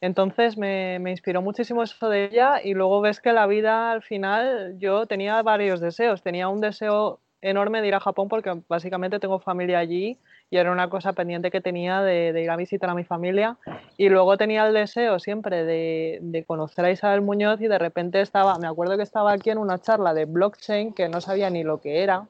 Entonces 0.00 0.56
me, 0.56 0.96
inspiró 1.10 1.42
muchísimo 1.42 1.82
eso 1.82 2.08
de 2.08 2.26
ella 2.26 2.60
y 2.62 2.74
luego 2.74 3.00
ves 3.00 3.20
que 3.20 3.32
la 3.32 3.46
vida 3.46 3.90
al 3.90 4.02
final 4.02 4.76
yo 4.78 5.06
tenía 5.06 5.42
varios 5.42 5.80
deseos. 5.80 6.22
Tenía 6.22 6.48
un 6.48 6.60
deseo 6.60 7.18
enorme 7.42 7.80
de 7.80 7.88
ir 7.88 7.94
a 7.94 8.00
Japón 8.00 8.28
porque 8.28 8.62
básicamente 8.68 9.20
tengo 9.20 9.38
familia 9.38 9.78
allí 9.78 10.18
y 10.50 10.56
era 10.56 10.72
una 10.72 10.88
cosa 10.88 11.12
pendiente 11.12 11.50
que 11.50 11.60
tenía 11.60 12.00
de, 12.00 12.40
ir 12.40 12.50
a 12.50 12.56
visitar 12.56 12.88
a 12.90 12.94
mi 12.94 13.04
familia. 13.04 13.56
Y 13.96 14.08
luego 14.08 14.36
tenía 14.36 14.66
el 14.66 14.74
deseo 14.74 15.18
siempre 15.18 15.64
de, 15.64 16.44
conocer 16.46 16.84
a 16.84 16.90
Isabel 16.90 17.20
Muñoz 17.20 17.60
y 17.60 17.68
de 17.68 17.78
repente 17.78 18.20
estaba, 18.20 18.58
me 18.58 18.66
acuerdo 18.66 18.96
que 18.96 19.02
estaba 19.02 19.32
aquí 19.32 19.50
en 19.50 19.58
una 19.58 19.78
charla 19.78 20.14
de 20.14 20.24
blockchain 20.24 20.94
que 20.94 21.08
no 21.08 21.20
sabía 21.20 21.50
ni 21.50 21.64
lo 21.64 21.80
que 21.80 22.02
era, 22.02 22.26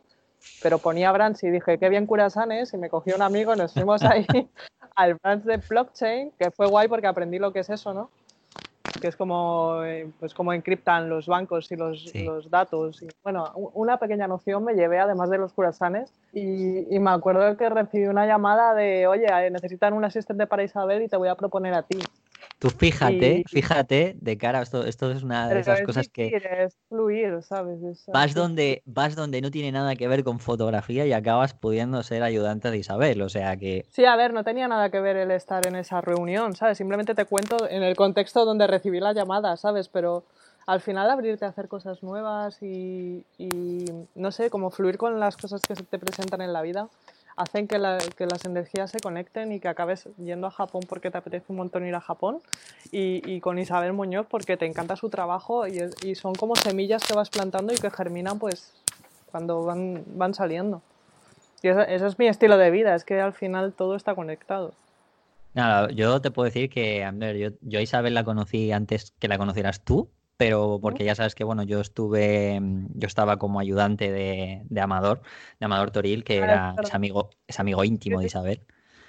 pero 0.63 0.79
ponía 0.79 1.13
branch 1.13 1.45
y 1.45 1.51
dije, 1.51 1.79
qué 1.79 1.89
bien 1.89 2.07
curasanes, 2.07 2.73
y 2.75 2.79
me 2.79 2.89
cogió 2.89 3.15
un 3.15 3.23
amigo, 3.23 3.55
nos 3.55 3.73
fuimos 3.73 4.03
ahí 4.03 4.27
al 4.97 5.15
branch 5.15 5.45
de 5.45 5.59
blockchain, 5.59 6.33
que 6.39 6.51
fue 6.51 6.67
guay 6.67 6.89
porque 6.89 7.07
aprendí 7.07 7.39
lo 7.39 7.53
que 7.53 7.61
es 7.61 7.71
eso, 7.71 7.95
¿no? 7.95 8.11
Que 9.01 9.09
es 9.09 9.17
como, 9.17 9.83
eh, 9.85 10.11
pues 10.19 10.35
como 10.35 10.53
encriptan 10.53 11.09
los 11.09 11.27
bancos 11.27 11.71
y 11.73 11.77
los, 11.77 12.15
los, 12.15 12.51
datos. 12.51 13.03
Y, 13.03 13.09
bueno, 13.23 13.53
una 13.55 13.99
pequeña 13.99 14.27
noción 14.27 14.65
me 14.65 14.75
llevé 14.75 14.99
además 14.99 15.31
de 15.31 15.39
los 15.39 15.53
curasanes 15.53 16.13
y, 16.33 16.95
y 16.95 16.99
me 16.99 17.11
acuerdo 17.11 17.57
que 17.57 17.69
recibí 17.69 18.07
una 18.07 18.27
llamada 18.27 18.75
de, 18.75 19.07
oye, 19.07 19.27
necesitan 19.51 19.93
un 19.95 20.05
asistente 20.05 20.47
para 20.47 20.65
Isabel 20.65 21.03
y 21.03 21.09
te 21.09 21.17
voy 21.17 21.29
a 21.29 21.35
proponer 21.35 21.75
a 21.75 21.83
ti. 21.83 21.99
Tú 22.59 22.71
fíjate, 22.71 23.45
fíjate, 23.47 24.17
de 24.21 24.37
cara, 24.37 24.61
esto, 24.63 24.85
esto 24.85 25.13
es 25.13 25.23
una 25.23 25.49
de 25.49 25.61
esas 25.61 25.83
cosas 25.83 26.09
que... 26.09 26.27
Es 26.35 26.77
fluir, 26.89 27.41
¿sabes? 27.43 27.79
vas, 28.09 28.35
donde, 28.35 28.83
vas 28.85 29.15
donde 29.15 29.41
no 29.41 29.53
tiene 29.53 29.71
nada 29.71 29.95
que 29.95 30.09
ver 30.09 30.25
con 30.25 30.41
fotografía 30.41 31.07
y 31.07 31.13
acabas 31.13 31.55
pudiendo 31.55 32.03
ser 32.03 32.25
ayudante 32.25 32.73
de 32.73 32.79
Isabel, 32.79 33.23
o 33.23 33.29
sea 33.29 33.57
que... 33.57 33.85
Sí, 33.91 34.05
a 34.05 34.17
ver, 34.17 34.33
no 34.33 34.43
tenía 34.43 34.67
nada 34.67 34.91
que 34.91 34.99
ver 34.99 35.17
el 35.17 35.31
estar 35.31 35.69
en 35.69 35.77
esa 35.77 36.01
reunión, 36.01 36.57
¿sabes? 36.57 36.79
Simplemente 36.79 37.15
te 37.15 37.27
cuento 37.27 37.69
en 37.71 37.85
el 37.85 37.95
contexto 37.95 38.45
donde 38.45 38.67
recibí 38.67 38.99
la 38.99 39.13
llamada, 39.13 39.57
¿sabes? 39.57 39.89
Pero 39.89 40.25
al 40.67 40.81
final 40.81 41.09
abrirte 41.11 41.45
a 41.45 41.49
hacer 41.49 41.69
cosas 41.69 42.03
nuevas 42.03 42.61
y, 42.61 43.25
y 43.39 43.85
no 44.17 44.33
sé, 44.33 44.51
como 44.51 44.71
fluir 44.71 44.99
con 44.99 45.21
las 45.21 45.37
cosas 45.37 45.63
que 45.63 45.77
se 45.77 45.85
te 45.85 46.01
presentan 46.01 46.41
en 46.41 46.53
la 46.53 46.63
vida 46.63 46.89
hacen 47.39 47.69
que, 47.69 47.79
las 47.79 48.45
energías 48.45 48.91
se 48.91 48.99
conecten 48.99 49.53
y 49.53 49.61
que 49.61 49.69
acabes 49.69 50.09
yendo 50.19 50.49
a 50.49 50.51
Japón 50.51 50.83
porque 50.89 51.11
te 51.11 51.19
apetece 51.19 51.47
un 51.49 51.57
montón 51.57 51.87
ir 51.87 51.95
a 51.95 52.01
Japón 52.01 52.41
y, 52.91 53.41
con 53.41 53.59
Isabel 53.59 53.93
Muñoz 53.93 54.27
porque 54.29 54.57
te 54.57 54.67
encanta 54.67 54.97
su 54.97 55.09
trabajo 55.09 55.67
y, 55.67 56.15
son 56.15 56.35
como 56.35 56.57
semillas 56.57 57.05
que 57.05 57.15
vas 57.15 57.31
plantando 57.31 57.73
y 57.73 57.77
que 57.77 57.91
germinan 57.91 58.39
pues 58.39 58.75
cuando 59.31 59.63
van, 59.63 60.05
van 60.15 60.35
saliendo. 60.35 60.83
Y 61.63 61.69
ese, 61.69 61.95
es 61.95 62.19
mi 62.19 62.27
estilo 62.27 62.57
de 62.57 62.71
vida, 62.71 62.95
es 62.95 63.05
que 63.05 63.21
al 63.21 63.33
final 63.33 63.73
todo 63.73 63.95
está 63.95 64.15
conectado. 64.15 64.75
Nada, 65.55 65.91
yo 65.91 66.21
te 66.21 66.31
puedo 66.31 66.45
decir 66.45 66.71
que, 66.71 67.05
a 67.05 67.13
yo, 67.13 67.51
yo 67.63 67.79
a 67.79 67.83
Isabel 67.83 68.15
la 68.15 68.25
conocí 68.25 68.71
antes 68.73 69.13
que 69.19 69.29
la 69.29 69.39
conocieras 69.39 69.81
tú, 69.81 70.09
pero 70.39 70.79
porque 70.81 71.05
ya 71.05 71.15
sabes 71.15 71.35
que 71.35 71.45
bueno, 71.45 71.65
yo 71.65 71.81
estuve, 71.81 72.59
mm, 72.59 72.87
yo 72.95 73.07
estaba 73.07 73.39
como 73.39 73.61
ayudante 73.61 74.11
de, 74.11 74.81
Amador, 74.81 75.21
de 75.59 75.67
Amador 75.67 75.91
Toril, 75.91 76.25
que 76.25 76.41
ah, 76.41 76.45
era 76.45 76.75
es 76.83 76.95
amigo, 76.95 77.31
es 77.47 77.61
amigo 77.61 77.85
íntimo 77.85 78.21
de 78.21 78.27
Isabel. 78.27 78.63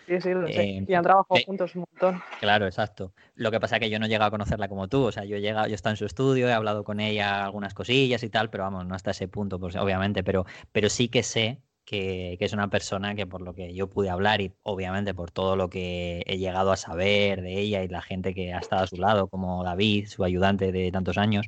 Sí, 0.07 0.19
sí, 0.21 0.33
lo 0.33 0.47
sé. 0.47 0.61
Eh, 0.61 0.85
y 0.87 0.93
han 0.95 1.03
trabajado 1.03 1.39
juntos 1.45 1.75
un 1.75 1.85
montón. 1.91 2.21
Claro, 2.39 2.65
exacto. 2.65 3.13
Lo 3.35 3.51
que 3.51 3.59
pasa 3.59 3.75
es 3.75 3.81
que 3.81 3.91
yo 3.91 3.99
no 3.99 4.07
he 4.07 4.09
llegado 4.09 4.29
a 4.29 4.31
conocerla 4.31 4.67
como 4.67 4.87
tú. 4.87 5.03
O 5.03 5.11
sea, 5.11 5.23
yo 5.23 5.37
he 5.37 5.41
llegado, 5.41 5.67
yo 5.67 5.73
he 5.73 5.75
estado 5.75 5.93
en 5.93 5.97
su 5.97 6.05
estudio, 6.05 6.49
he 6.49 6.53
hablado 6.53 6.83
con 6.83 6.99
ella 6.99 7.45
algunas 7.45 7.75
cosillas 7.75 8.23
y 8.23 8.29
tal, 8.29 8.49
pero 8.49 8.63
vamos, 8.63 8.87
no 8.87 8.95
hasta 8.95 9.11
ese 9.11 9.27
punto, 9.27 9.59
pues 9.59 9.75
obviamente, 9.75 10.23
pero, 10.23 10.47
pero 10.71 10.89
sí 10.89 11.09
que 11.09 11.21
sé 11.21 11.61
que, 11.89 12.37
es 12.39 12.53
una 12.53 12.69
persona 12.69 13.15
que 13.15 13.25
por 13.25 13.41
lo 13.41 13.55
que 13.55 13.73
yo 13.73 13.89
pude 13.89 14.11
hablar 14.11 14.41
y 14.41 14.51
obviamente 14.61 15.15
por 15.15 15.31
todo 15.31 15.55
lo 15.55 15.71
que 15.71 16.23
he 16.27 16.37
llegado 16.37 16.71
a 16.71 16.77
saber 16.77 17.41
de 17.41 17.59
ella 17.59 17.81
y 17.83 17.87
la 17.87 18.03
gente 18.03 18.35
que 18.35 18.53
ha 18.53 18.59
estado 18.59 18.83
a 18.83 18.87
su 18.87 18.97
lado, 18.97 19.27
como 19.27 19.63
David, 19.63 20.07
su 20.07 20.23
ayudante 20.23 20.71
de 20.71 20.91
tantos 20.91 21.17
años, 21.17 21.47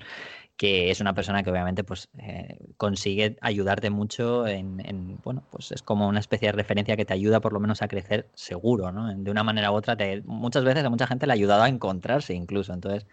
que 0.58 0.90
es 0.90 1.00
una 1.00 1.14
persona 1.14 1.44
que 1.44 1.52
obviamente 1.52 1.84
pues 1.84 2.10
eh, 2.18 2.58
consigue 2.78 3.38
ayudarte 3.42 3.92
mucho 3.92 4.48
en, 4.48 5.20
bueno, 5.24 5.44
pues 5.52 5.72
es 5.72 5.84
como 5.84 6.08
una 6.08 6.20
especie 6.20 6.48
de 6.48 6.54
referencia 6.54 6.98
que 6.98 7.06
te 7.06 7.14
ayuda 7.14 7.40
por 7.40 7.54
lo 7.54 7.60
menos 7.60 7.84
a 7.84 7.88
crecer 7.88 8.28
seguro, 8.34 8.92
¿no? 8.92 9.16
De 9.16 9.30
una 9.30 9.44
manera 9.44 9.72
u 9.72 9.76
otra, 9.76 9.96
te, 9.96 10.24
muchas 10.24 10.64
veces 10.64 10.84
a 10.84 10.90
mucha 10.90 11.06
gente 11.06 11.28
le 11.28 11.34
ha 11.34 11.36
ayudado 11.36 11.62
a 11.62 11.70
encontrarse 11.70 12.34
incluso, 12.34 12.74
entonces... 12.74 13.06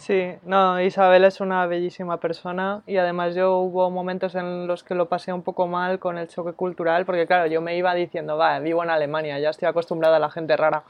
Sí, 0.00 0.32
no, 0.44 0.80
Isabel 0.80 1.24
es 1.24 1.42
una 1.42 1.66
bellísima 1.66 2.18
persona 2.20 2.82
y 2.86 2.96
además 2.96 3.34
yo 3.34 3.58
hubo 3.58 3.90
momentos 3.90 4.34
en 4.34 4.66
los 4.66 4.82
que 4.82 4.94
lo 4.94 5.10
pasé 5.10 5.30
un 5.30 5.42
poco 5.42 5.66
mal 5.66 5.98
con 5.98 6.16
el 6.16 6.26
choque 6.26 6.54
cultural, 6.54 7.04
porque 7.04 7.26
claro, 7.26 7.46
yo 7.48 7.60
me 7.60 7.76
iba 7.76 7.94
diciendo, 7.94 8.38
va, 8.38 8.58
vivo 8.60 8.82
en 8.82 8.88
Alemania, 8.88 9.38
ya 9.38 9.50
estoy 9.50 9.68
acostumbrada 9.68 10.16
a 10.16 10.18
la 10.18 10.30
gente 10.30 10.56
rara, 10.56 10.84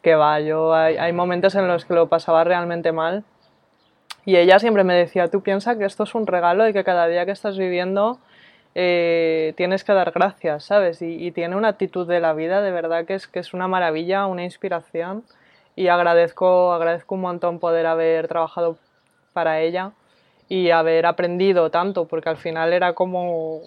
que 0.00 0.14
va, 0.14 0.38
yo 0.38 0.72
hay, 0.72 0.96
hay 0.96 1.12
momentos 1.12 1.56
en 1.56 1.66
los 1.66 1.84
que 1.84 1.94
lo 1.94 2.08
pasaba 2.08 2.44
realmente 2.44 2.92
mal 2.92 3.24
y 4.24 4.36
ella 4.36 4.60
siempre 4.60 4.84
me 4.84 4.94
decía, 4.94 5.28
tú 5.28 5.42
piensa 5.42 5.76
que 5.76 5.84
esto 5.84 6.04
es 6.04 6.14
un 6.14 6.28
regalo 6.28 6.68
y 6.68 6.72
que 6.72 6.84
cada 6.84 7.08
día 7.08 7.26
que 7.26 7.32
estás 7.32 7.58
viviendo 7.58 8.20
eh, 8.76 9.54
tienes 9.56 9.82
que 9.82 9.92
dar 9.92 10.12
gracias, 10.12 10.66
¿sabes? 10.66 11.02
Y, 11.02 11.32
tiene 11.32 11.56
una 11.56 11.68
actitud 11.68 12.06
de 12.06 12.20
la 12.20 12.32
vida, 12.32 12.62
de 12.62 12.70
verdad 12.70 13.06
que 13.06 13.14
es, 13.14 13.26
que 13.26 13.40
es 13.40 13.54
una 13.54 13.66
maravilla, 13.66 14.26
una 14.26 14.44
inspiración. 14.44 15.24
Y 15.76 15.88
agradezco, 15.88 16.72
agradezco 16.72 17.14
un 17.14 17.20
montón 17.20 17.58
poder 17.58 17.86
haber 17.86 18.28
trabajado 18.28 18.78
para 19.34 19.60
ella 19.60 19.92
y 20.48 20.70
haber 20.70 21.04
aprendido 21.06 21.70
tanto, 21.70 22.06
porque 22.06 22.30
al 22.30 22.38
final 22.38 22.72
era 22.72 22.94
como 22.94 23.60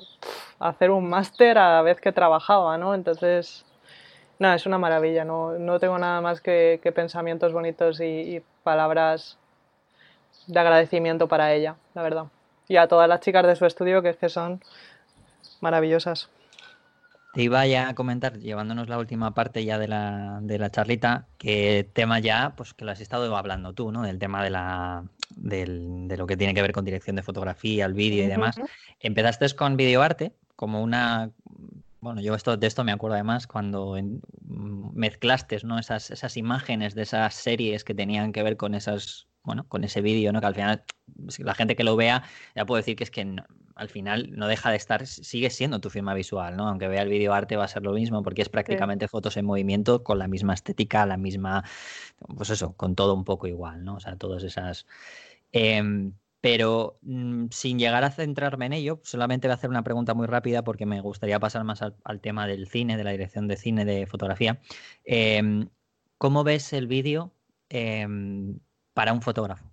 hacer 0.60 0.90
un 0.92 1.08
máster 1.08 1.58
a 1.60 1.76
la 1.76 1.82
vez 1.84 2.02
que 2.02 2.12
trabajaba, 2.12 2.78
¿no? 2.80 2.96
Entonces, 2.96 3.66
nada, 4.40 4.56
es 4.56 4.66
una 4.66 4.80
maravilla, 4.80 5.24
no, 5.24 5.54
no 5.60 5.80
tengo 5.80 6.00
nada 6.00 6.20
más 6.22 6.42
que, 6.42 6.82
pensamientos 6.96 7.54
bonitos 7.54 8.00
y, 8.00 8.38
y 8.38 8.44
palabras 8.64 9.38
de 10.48 10.60
agradecimiento 10.60 11.28
para 11.28 11.54
ella, 11.54 11.76
la 11.94 12.02
verdad. 12.02 12.26
Y 12.68 12.78
a 12.78 12.88
todas 12.88 13.08
las 13.08 13.20
chicas 13.20 13.46
de 13.46 13.56
su 13.56 13.66
estudio 13.66 14.02
que 14.02 14.10
es 14.10 14.18
que 14.18 14.30
son 14.30 14.62
maravillosas. 15.62 16.30
Te 17.34 17.44
iba 17.44 17.66
ya 17.68 17.90
a 17.90 17.96
comentar, 17.96 18.40
llevándonos 18.40 18.90
la 18.90 18.98
última 18.98 19.34
parte 19.34 19.64
ya 19.64 19.78
de 19.78 19.88
la, 19.88 20.40
de 20.42 20.58
la 20.58 20.72
charlita, 20.72 21.28
que 21.38 21.88
tema 21.94 22.20
ya, 22.20 22.54
pues 22.56 22.74
que 22.74 22.86
lo 22.86 22.92
has 22.92 23.02
estado 23.02 23.36
hablando 23.38 23.74
tú, 23.74 23.92
¿no? 23.92 24.02
Del 24.02 24.18
tema 24.18 24.44
de 24.44 24.50
la 24.50 25.04
del, 25.36 26.08
de 26.08 26.18
lo 26.18 26.26
que 26.26 26.38
tiene 26.38 26.54
que 26.54 26.62
ver 26.62 26.72
con 26.72 26.86
dirección 26.86 27.16
de 27.16 27.24
fotografía, 27.24 27.86
el 27.86 27.94
vídeo 27.94 28.24
y 28.24 28.28
demás. 28.28 28.60
Empezaste 29.00 29.56
con 29.56 29.78
videoarte 29.78 30.34
como 30.56 30.82
una 30.82 31.32
bueno, 32.02 32.22
yo 32.22 32.34
esto, 32.34 32.56
de 32.56 32.68
esto 32.68 32.84
me 32.84 32.92
acuerdo 32.92 33.16
además 33.16 33.46
cuando 33.46 33.96
mezclaste 34.42 35.58
¿no? 35.64 35.80
esas, 35.80 36.12
esas 36.12 36.38
imágenes 36.38 36.96
de 36.96 37.02
esas 37.02 37.34
series 37.34 37.84
que 37.84 37.94
tenían 37.94 38.32
que 38.32 38.42
ver 38.42 38.58
con 38.58 38.74
esas 38.74 39.28
bueno, 39.44 39.66
con 39.68 39.84
ese 39.84 40.02
vídeo, 40.02 40.32
¿no? 40.32 40.42
Que 40.42 40.48
al 40.48 40.56
final 40.56 40.84
la 41.40 41.56
gente 41.56 41.76
que 41.76 41.84
lo 41.84 41.96
vea 41.96 42.24
ya 42.56 42.66
puedo 42.66 42.78
decir 42.78 42.96
que 42.96 43.04
es 43.04 43.12
que 43.12 43.36
al 43.80 43.90
final 43.90 44.30
no 44.36 44.48
deja 44.48 44.70
de 44.72 44.76
estar, 44.76 45.08
sigue 45.08 45.50
siendo 45.50 45.80
tu 45.80 45.90
firma 45.90 46.14
visual, 46.14 46.58
¿no? 46.58 46.68
Aunque 46.68 46.88
vea 46.90 47.02
el 47.02 47.10
vídeo 47.10 47.34
arte 47.34 47.56
va 47.56 47.64
a 47.64 47.68
ser 47.68 47.84
lo 47.84 47.94
mismo 47.94 48.22
porque 48.24 48.42
es 48.42 48.50
prácticamente 48.50 49.08
fotos 49.08 49.38
en 49.38 49.46
movimiento 49.46 50.04
con 50.04 50.20
la 50.20 50.28
misma 50.28 50.54
estética, 50.54 51.06
la 51.06 51.18
misma, 51.18 51.64
pues 52.36 52.50
eso, 52.50 52.74
con 52.76 52.96
todo 52.96 53.14
un 53.14 53.24
poco 53.24 53.48
igual, 53.48 53.86
¿no? 53.86 53.96
O 53.96 54.00
sea, 54.00 54.18
todas 54.18 54.44
esas... 54.44 54.86
Em, 55.54 56.14
pero 56.42 57.00
mm, 57.02 57.48
sin 57.52 57.80
llegar 57.80 58.04
a 58.04 58.12
centrarme 58.12 58.66
en 58.66 58.74
ello, 58.74 59.00
solamente 59.04 59.48
voy 59.48 59.54
a 59.54 59.56
hacer 59.56 59.70
una 59.70 59.84
pregunta 59.84 60.14
muy 60.14 60.28
rápida 60.28 60.64
porque 60.64 60.86
me 60.86 61.02
gustaría 61.02 61.40
pasar 61.40 61.64
más 61.64 61.82
al, 61.82 62.22
tema 62.22 62.48
del 62.48 62.68
cine, 62.68 62.98
de 62.98 63.04
la 63.04 63.12
dirección 63.12 63.48
de 63.48 63.58
cine, 63.58 63.86
de 63.86 64.08
fotografía. 64.08 64.60
Em, 65.06 65.70
¿Cómo 66.18 66.44
ves 66.44 66.74
el 66.74 66.88
vídeo? 66.88 67.34
Em, 67.70 68.60
para 68.94 69.14
un 69.14 69.22
fotógrafo? 69.22 69.69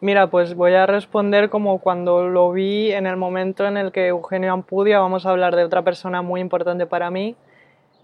Mira, 0.00 0.28
pues 0.28 0.54
voy 0.54 0.74
a 0.74 0.86
responder 0.86 1.50
como 1.50 1.80
cuando 1.80 2.28
lo 2.28 2.52
vi 2.52 2.92
en 2.92 3.04
el 3.08 3.16
momento 3.16 3.66
en 3.66 3.76
el 3.76 3.90
que 3.90 4.06
Eugenio 4.06 4.52
Ampudia, 4.52 5.00
vamos 5.00 5.26
a 5.26 5.30
hablar 5.30 5.56
de 5.56 5.64
otra 5.64 5.82
persona 5.82 6.22
muy 6.22 6.40
importante 6.40 6.86
para 6.86 7.10
mí, 7.10 7.34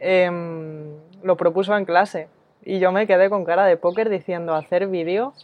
em, 0.01 0.97
lo 1.23 1.37
propuso 1.37 1.77
en 1.77 1.85
clase. 1.85 2.29
Y 2.65 2.81
yo 2.81 2.91
me 2.91 3.07
quedé 3.07 3.31
con 3.31 3.45
cara 3.45 3.65
de 3.67 3.77
póker 3.77 4.11
diciendo, 4.11 4.55
¿hacer 4.55 4.89
vídeo? 4.89 5.35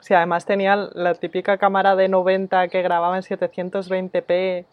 Si 0.00 0.12
además 0.12 0.44
tenía 0.44 0.76
la 0.76 1.14
típica 1.14 1.56
cámara 1.56 1.96
de 1.96 2.08
90 2.08 2.68
que 2.68 2.82
grababa 2.82 3.16
en 3.16 3.22
720p, 3.22 4.66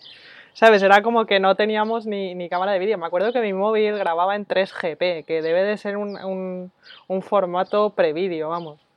¿sabes? 0.53 0.83
Era 0.83 1.01
como 1.01 1.25
que 1.25 1.39
no 1.39 1.55
teníamos 1.55 2.05
ni, 2.05 2.49
cámara 2.49 2.73
de 2.73 2.79
vídeo. 2.79 2.97
Me 2.97 3.05
acuerdo 3.05 3.31
que 3.31 3.41
mi 3.41 3.53
móvil 3.53 3.97
grababa 3.97 4.35
en 4.35 4.45
3GP, 4.45 5.25
que 5.25 5.41
debe 5.41 5.63
de 5.63 5.77
ser 5.77 5.95
un, 5.97 6.17
un, 6.25 6.71
un 7.07 7.21
formato 7.21 7.91
prevídeo, 7.91 8.49
vamos. 8.49 8.90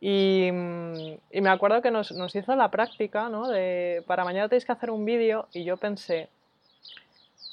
Mm, 0.00 0.94
y, 1.30 1.40
me 1.40 1.48
acuerdo 1.48 1.80
que 1.80 1.90
nos, 1.90 2.12
hizo 2.34 2.54
la 2.54 2.70
práctica, 2.70 3.28
¿no? 3.28 3.48
De 3.48 4.02
para 4.06 4.24
mañana 4.24 4.48
tenéis 4.48 4.66
que 4.66 4.72
hacer 4.72 4.90
un 4.90 5.04
vídeo 5.04 5.48
y 5.52 5.64
yo 5.64 5.76
pensé, 5.78 6.28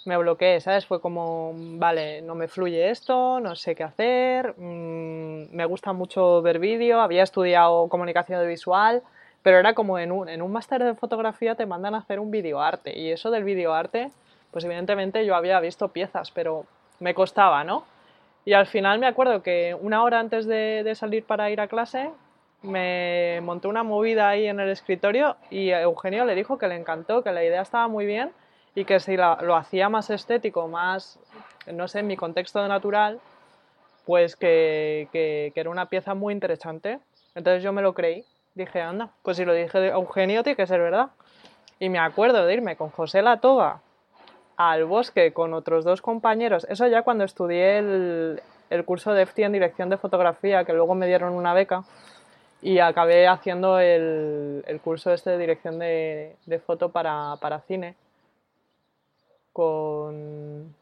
me 0.05 0.17
bloqueé, 0.17 0.59
¿sabes? 0.59 0.85
Fue 0.85 0.99
como, 1.01 1.53
vale, 1.55 2.21
no 2.21 2.35
me 2.35 2.47
fluye 2.47 2.89
esto, 2.89 3.39
no 3.39 3.55
sé 3.55 3.75
qué 3.75 3.83
hacer, 3.83 4.55
mm, 4.57 5.55
me 5.55 5.65
gusta 5.65 5.93
mucho 5.93 6.41
ver 6.41 6.59
vídeo, 6.59 7.01
había 7.01 7.23
estudiado 7.23 7.87
comunicación 7.89 8.45
visual, 8.47 9.03
pero 9.41 9.59
era 9.59 9.73
como 9.73 9.99
en 9.99 10.11
un, 10.11 10.29
en 10.29 10.41
un 10.41 10.51
máster 10.51 10.83
de 10.83 10.95
fotografía 10.95 11.55
te 11.55 11.65
mandan 11.65 11.95
a 11.95 11.99
hacer 11.99 12.19
un 12.19 12.31
videoarte 12.31 12.97
y 12.97 13.11
eso 13.11 13.31
del 13.31 13.43
videoarte, 13.45 14.11
pues 14.51 14.65
evidentemente 14.65 15.25
yo 15.25 15.35
había 15.35 15.59
visto 15.59 15.89
piezas, 15.89 16.31
pero 16.31 16.65
me 16.99 17.13
costaba, 17.13 17.63
¿no? 17.63 17.85
Y 18.45 18.53
al 18.53 18.67
final 18.67 18.99
me 18.99 19.07
acuerdo 19.07 19.41
que 19.41 19.75
una 19.79 20.03
hora 20.03 20.19
antes 20.19 20.45
de 20.45 20.93
salir 20.95 21.25
para 21.25 21.49
ir 21.49 21.61
a 21.61 21.67
clase, 21.67 22.11
me 22.63 23.39
monté 23.41 23.67
una 23.67 23.83
movida 23.83 24.29
ahí 24.29 24.47
en 24.47 24.59
el 24.59 24.69
escritorio 24.69 25.35
y 25.49 25.69
Eugenio 25.69 26.25
le 26.25 26.33
dijo 26.33 26.57
que 26.57 26.67
le 26.67 26.75
encantó, 26.75 27.23
que 27.23 27.31
la 27.31 27.43
idea 27.43 27.61
estaba 27.61 27.87
muy 27.87 28.05
bien 28.05 28.31
y 28.73 28.85
que 28.85 28.99
si 28.99 29.17
lo 29.17 29.55
hacía 29.55 29.89
más 29.89 30.09
estético, 30.09 30.67
más, 30.67 31.19
no 31.71 31.87
sé, 31.87 31.99
en 31.99 32.07
mi 32.07 32.15
contexto 32.17 32.65
natural, 32.67 33.19
pues 34.05 34.35
que, 34.35 35.07
que, 35.11 35.51
era 35.55 35.69
una 35.69 35.87
pieza 35.87 36.13
muy 36.15 36.33
interesante. 36.33 36.99
Entonces 37.35 37.63
yo 37.63 37.71
me 37.71 37.81
lo 37.81 37.93
creí. 37.93 38.25
Dije, 38.55 38.81
anda, 38.81 39.09
pues 39.21 39.37
si 39.37 39.45
lo 39.45 39.53
dije 39.53 39.87
Eugenio, 39.87 40.43
tiene 40.43 40.55
que 40.55 40.67
ser 40.67 40.79
verdad. 40.79 41.09
Y 41.79 41.89
me 41.89 41.99
acuerdo 41.99 42.45
de 42.45 42.53
irme 42.53 42.75
con 42.75 42.89
José 42.89 43.21
Latoga 43.21 43.81
al 44.57 44.85
bosque 44.85 45.33
con 45.33 45.53
otros 45.53 45.83
dos 45.83 46.01
compañeros. 46.01 46.65
Eso 46.69 46.87
ya 46.87 47.01
cuando 47.01 47.23
estudié 47.23 47.79
el, 47.79 48.41
curso 48.85 49.13
de 49.13 49.23
EFTI 49.23 49.43
en 49.43 49.51
dirección 49.51 49.89
de 49.89 49.97
fotografía, 49.97 50.63
que 50.63 50.73
luego 50.73 50.95
me 50.95 51.07
dieron 51.07 51.33
una 51.33 51.53
beca 51.53 51.83
y 52.63 52.79
acabé 52.79 53.27
haciendo 53.27 53.77
el, 53.77 54.63
el 54.65 54.79
curso 54.79 55.11
este 55.11 55.31
de 55.31 55.37
dirección 55.37 55.79
de, 55.79 56.37
de 56.45 56.59
foto 56.59 56.89
para, 56.89 57.35
para, 57.41 57.59
cine. 57.59 57.95
Con... 59.51 60.73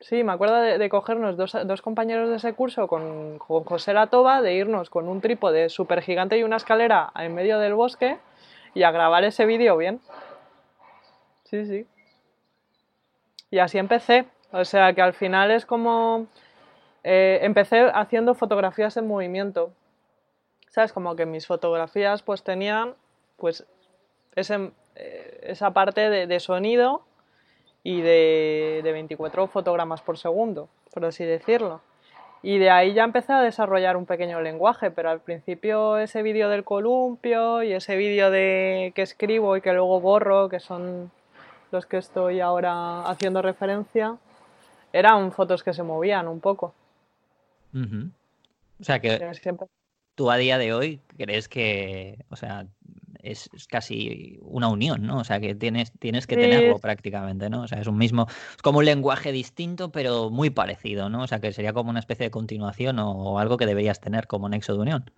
Sí, 0.00 0.24
me 0.24 0.32
acuerdo 0.32 0.56
de, 0.56 0.88
cogernos 0.88 1.36
dos, 1.36 1.56
dos, 1.64 1.80
compañeros 1.80 2.28
de 2.28 2.36
ese 2.36 2.54
curso 2.54 2.88
con, 2.88 3.38
con 3.38 3.62
José 3.62 3.92
Latoba, 3.92 4.42
de 4.42 4.54
irnos 4.54 4.90
con 4.90 5.08
un 5.08 5.20
trípode 5.20 5.68
súper 5.68 6.02
gigante 6.02 6.36
y 6.36 6.42
una 6.42 6.56
escalera 6.56 7.12
en 7.16 7.34
medio 7.34 7.60
del 7.60 7.74
bosque 7.74 8.18
y 8.74 8.82
a 8.82 8.90
grabar 8.90 9.22
ese 9.22 9.46
vídeo 9.46 9.76
bien. 9.76 10.00
Sí, 11.44 11.66
sí. 11.66 11.86
Y 13.50 13.60
así 13.60 13.78
empecé. 13.78 14.26
O 14.50 14.64
sea 14.64 14.92
que 14.92 15.02
al 15.02 15.14
final 15.14 15.52
es 15.52 15.64
como... 15.64 16.26
Eh, 17.04 17.38
empecé 17.42 17.88
haciendo 17.94 18.34
fotografías 18.34 18.96
en 18.96 19.06
movimiento. 19.06 19.72
¿Sabes? 20.70 20.92
Como 20.92 21.16
que 21.16 21.26
mis 21.26 21.46
fotografías 21.46 22.22
pues 22.22 22.42
tenían 22.42 22.94
pues 23.36 23.66
ese, 24.34 24.72
eh, 24.96 25.40
esa 25.42 25.72
parte 25.72 26.26
de, 26.26 26.40
sonido 26.40 27.02
y 27.82 28.00
de, 28.00 28.80
de, 28.82 28.92
24 28.92 29.46
fotogramas 29.46 30.02
por 30.02 30.18
segundo, 30.18 30.68
por 30.92 31.04
así 31.04 31.24
decirlo. 31.24 31.80
Y 32.42 32.58
de 32.58 32.70
ahí 32.70 32.94
ya 32.94 33.02
empecé 33.02 33.32
a 33.32 33.40
desarrollar 33.40 33.96
un 33.96 34.06
pequeño 34.06 34.40
lenguaje, 34.40 34.90
pero 34.90 35.10
al 35.10 35.20
principio 35.20 35.98
ese 35.98 36.22
vídeo 36.22 36.48
del 36.48 36.62
columpio 36.62 37.62
y 37.64 37.72
ese 37.72 37.96
vídeo 37.96 38.30
de 38.30 38.92
que 38.94 39.02
escribo 39.02 39.56
y 39.56 39.60
que 39.60 39.72
luego 39.72 40.00
borro, 40.00 40.48
que 40.48 40.60
son 40.60 41.10
los 41.72 41.86
que 41.86 41.98
estoy 41.98 42.40
ahora 42.40 43.02
haciendo 43.02 43.42
referencia, 43.42 44.16
eran 44.92 45.32
fotos 45.32 45.62
que 45.62 45.72
se 45.72 45.82
movían 45.82 46.28
un 46.28 46.40
poco. 46.40 46.74
O 48.80 48.84
sea 48.84 49.00
que 49.00 49.18
tú 50.18 50.32
a 50.32 50.36
día 50.36 50.58
de 50.58 50.74
hoy 50.74 51.00
crees 51.16 51.48
que, 51.48 52.24
o 52.28 52.34
sea, 52.34 52.66
es, 53.22 53.48
casi 53.70 54.36
una 54.42 54.66
unión, 54.66 55.06
¿no? 55.06 55.18
O 55.18 55.24
sea, 55.24 55.38
que 55.38 55.54
tienes, 55.54 55.92
tienes 55.92 56.26
que 56.26 56.36
tenerlo 56.36 56.80
prácticamente, 56.80 57.48
¿no? 57.48 57.62
O 57.62 57.68
sea, 57.68 57.80
es 57.80 57.86
un 57.86 57.96
mismo, 57.96 58.26
es 58.28 58.60
como 58.60 58.80
un 58.80 58.84
lenguaje 58.84 59.30
distinto, 59.30 59.92
pero 59.92 60.28
muy 60.28 60.50
parecido, 60.50 61.08
¿no? 61.08 61.22
O 61.22 61.26
sea, 61.28 61.38
que 61.38 61.52
sería 61.52 61.72
como 61.72 61.90
una 61.90 62.00
especie 62.00 62.24
de 62.24 62.30
continuación 62.32 62.98
o, 62.98 63.38
algo 63.38 63.58
que 63.58 63.66
deberías 63.66 64.00
tener 64.00 64.26
como 64.26 64.48
nexo 64.48 64.72
de 64.74 64.80
unión. 64.80 65.08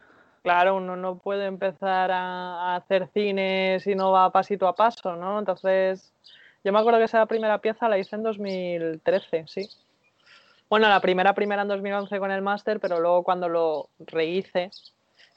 Claro, 0.43 0.77
uno 0.77 0.97
no 0.97 1.17
puede 1.17 1.47
empezar 1.47 2.11
a, 2.13 2.77
hacer 2.77 3.09
cine 3.15 3.79
si 3.81 3.95
no 3.95 4.13
va 4.13 4.31
pasito 4.33 4.69
a 4.69 4.75
paso, 4.75 5.17
¿no? 5.17 5.39
Entonces, 5.39 6.13
Yo 6.63 6.75
me 6.75 6.79
acuerdo 6.79 6.99
que 6.99 7.07
esa 7.07 7.25
primera 7.25 7.59
pieza 7.63 7.89
la 7.89 7.97
hice 7.97 8.17
en 8.17 8.23
2013, 8.23 9.45
sí. 9.47 9.67
Bueno, 10.71 10.89
la 10.89 11.01
primera 11.01 11.35
primera 11.35 11.63
en 11.63 11.69
2011 11.69 12.21
con 12.21 12.31
el 12.31 12.43
máster, 12.43 12.79
pero 12.79 13.01
luego 13.01 13.25
cuando 13.25 13.49
lo 13.49 13.89
rehice 13.99 14.71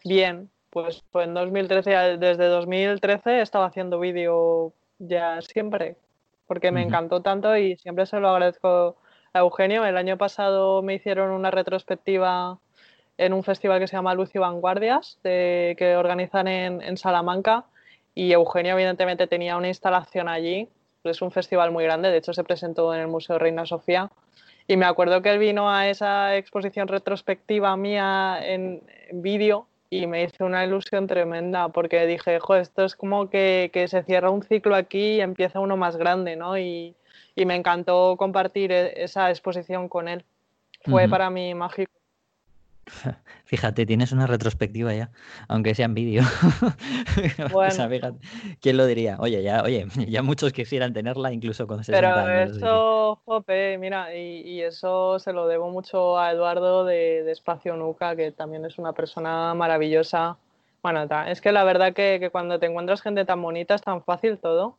bien, 0.05 0.51
pues, 0.69 1.03
pues 1.09 1.27
en 1.27 1.33
2013, 1.33 2.17
desde 2.19 2.45
2013 2.45 3.39
he 3.39 3.41
estado 3.41 3.65
haciendo 3.65 3.99
vídeo 3.99 4.73
ya 4.99 5.41
siempre, 5.41 5.97
porque 6.45 6.71
me 6.71 6.83
encantó 6.83 7.23
tanto 7.23 7.57
y 7.57 7.75
siempre 7.77 8.05
se 8.05 8.19
lo 8.19 8.29
agradezco 8.29 8.95
a 9.33 9.39
Eugenio. 9.39 9.83
El 9.85 9.97
año 9.97 10.19
pasado 10.19 10.83
me 10.83 10.93
hicieron 10.93 11.31
una 11.31 11.49
retrospectiva 11.49 12.59
en 13.17 13.33
un 13.33 13.43
festival 13.43 13.79
que 13.79 13.87
se 13.87 13.95
llama 13.95 14.13
Lucio 14.13 14.41
Vanguardias, 14.41 15.17
que 15.23 15.95
organizan 15.97 16.47
en, 16.47 16.79
en, 16.83 16.95
Salamanca, 16.95 17.65
y 18.13 18.33
Eugenio 18.33 18.73
evidentemente 18.73 19.25
tenía 19.25 19.57
una 19.57 19.67
instalación 19.67 20.29
allí. 20.29 20.69
Es 21.03 21.23
un 21.23 21.31
festival 21.31 21.71
muy 21.71 21.85
grande, 21.85 22.11
de 22.11 22.17
hecho 22.17 22.33
se 22.33 22.43
presentó 22.43 22.93
en 22.93 23.01
el 23.01 23.07
Museo 23.07 23.39
Reina 23.39 23.65
Sofía. 23.65 24.11
Y 24.67 24.77
me 24.77 24.85
acuerdo 24.85 25.21
que 25.21 25.29
él 25.29 25.39
vino 25.39 25.69
a 25.69 25.89
esa 25.89 26.37
exposición 26.37 26.87
retrospectiva 26.87 27.75
mía 27.75 28.39
en, 28.41 28.81
vídeo 29.11 29.67
y 29.89 30.07
me 30.07 30.23
hizo 30.23 30.45
una 30.45 30.65
ilusión 30.65 31.05
tremenda 31.05 31.69
porque 31.69 32.07
dije, 32.07 32.39
jo, 32.39 32.55
esto 32.55 32.85
es 32.85 32.95
como 32.95 33.29
que, 33.29 33.69
que, 33.73 33.87
se 33.87 34.03
cierra 34.03 34.31
un 34.31 34.41
ciclo 34.41 34.75
aquí 34.75 35.15
y 35.15 35.21
empieza 35.21 35.59
uno 35.59 35.77
más 35.77 35.97
grande, 35.97 36.35
¿no? 36.35 36.57
Y, 36.57 36.95
y 37.35 37.45
me 37.45 37.55
encantó 37.55 38.15
compartir 38.17 38.71
e, 38.71 39.03
esa 39.03 39.29
exposición 39.29 39.89
con 39.89 40.07
él. 40.07 40.23
Fue 40.85 41.03
uh 41.03 41.07
-huh. 41.07 41.09
para 41.09 41.29
mí 41.29 41.53
mágico. 41.53 42.02
Fíjate, 43.45 43.85
tienes 43.85 44.11
una 44.11 44.27
retrospectiva 44.27 44.93
ya, 44.93 45.11
aunque 45.47 45.75
sea 45.75 45.85
en 45.85 45.93
vídeo. 45.93 46.23
Bueno. 47.51 48.17
¿Quién 48.61 48.77
lo 48.77 48.85
diría? 48.85 49.17
Oye, 49.19 49.43
ya, 49.43 49.63
oye, 49.63 49.85
ya 50.07 50.21
muchos 50.23 50.53
quisieran 50.53 50.93
tenerla 50.93 51.31
incluso 51.31 51.67
con 51.67 51.83
60 51.83 51.97
Pero 51.97 52.15
años. 52.15 52.57
eso, 52.57 53.21
jope, 53.25 53.77
mira, 53.77 54.15
y, 54.15 54.41
y, 54.41 54.61
eso 54.61 55.19
se 55.19 55.33
lo 55.33 55.47
debo 55.47 55.69
mucho 55.69 56.17
a 56.17 56.31
Eduardo 56.31 56.85
de, 56.85 57.23
de, 57.23 57.31
Espacio 57.31 57.75
Nuca, 57.75 58.15
que 58.15 58.31
también 58.31 58.65
es 58.65 58.77
una 58.77 58.93
persona 58.93 59.53
maravillosa. 59.53 60.37
Bueno, 60.81 61.07
es 61.27 61.41
que 61.41 61.51
la 61.51 61.63
verdad 61.63 61.93
que, 61.93 62.17
que 62.19 62.29
cuando 62.29 62.59
te 62.59 62.65
encuentras 62.65 63.01
gente 63.01 63.25
tan 63.25 63.41
bonita 63.41 63.75
es 63.75 63.81
tan 63.81 64.03
fácil 64.03 64.37
todo. 64.37 64.77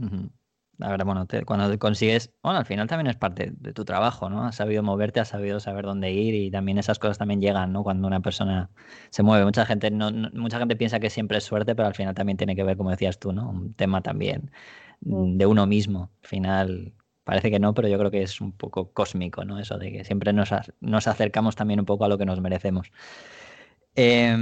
Uh 0.00 0.04
-huh. 0.06 0.30
La 0.78 0.88
verdad, 0.88 1.06
bueno, 1.06 1.26
te, 1.26 1.44
cuando 1.44 1.78
consigues, 1.78 2.32
bueno, 2.42 2.58
al 2.58 2.66
final 2.66 2.88
también 2.88 3.06
es 3.06 3.16
parte 3.16 3.52
de 3.56 3.72
tu 3.72 3.84
trabajo, 3.84 4.28
¿no? 4.28 4.44
Has 4.44 4.56
sabido 4.56 4.82
moverte, 4.82 5.20
has 5.20 5.28
sabido 5.28 5.60
saber 5.60 5.84
dónde 5.84 6.10
ir 6.10 6.34
y 6.34 6.50
también 6.50 6.78
esas 6.78 6.98
cosas 6.98 7.16
también 7.18 7.40
llegan, 7.40 7.72
¿no? 7.72 7.84
Cuando 7.84 8.08
una 8.08 8.20
persona 8.20 8.70
se 9.10 9.22
mueve. 9.22 9.44
Mucha 9.44 9.66
gente, 9.66 9.90
no, 9.90 10.10
no 10.10 10.30
mucha 10.34 10.58
gente 10.58 10.74
piensa 10.76 10.98
que 10.98 11.10
siempre 11.10 11.38
es 11.38 11.44
suerte, 11.44 11.76
pero 11.76 11.86
al 11.86 11.94
final 11.94 12.14
también 12.14 12.36
tiene 12.36 12.56
que 12.56 12.64
ver, 12.64 12.76
como 12.76 12.90
decías 12.90 13.18
tú, 13.20 13.32
¿no? 13.32 13.50
Un 13.50 13.74
tema 13.74 14.02
también 14.02 14.50
mm. 15.00 15.36
de 15.36 15.46
uno 15.46 15.66
mismo. 15.66 16.10
Al 16.22 16.28
final 16.28 16.94
parece 17.22 17.50
que 17.50 17.60
no, 17.60 17.72
pero 17.74 17.88
yo 17.88 17.98
creo 17.98 18.10
que 18.10 18.22
es 18.22 18.40
un 18.40 18.52
poco 18.52 18.92
cósmico, 18.92 19.44
¿no? 19.44 19.60
Eso 19.60 19.78
de 19.78 19.92
que 19.92 20.04
siempre 20.04 20.32
nos, 20.32 20.50
nos 20.80 21.06
acercamos 21.06 21.54
también 21.56 21.80
un 21.80 21.86
poco 21.86 22.04
a 22.04 22.08
lo 22.08 22.18
que 22.18 22.26
nos 22.26 22.40
merecemos. 22.40 22.90
Eh, 23.94 24.36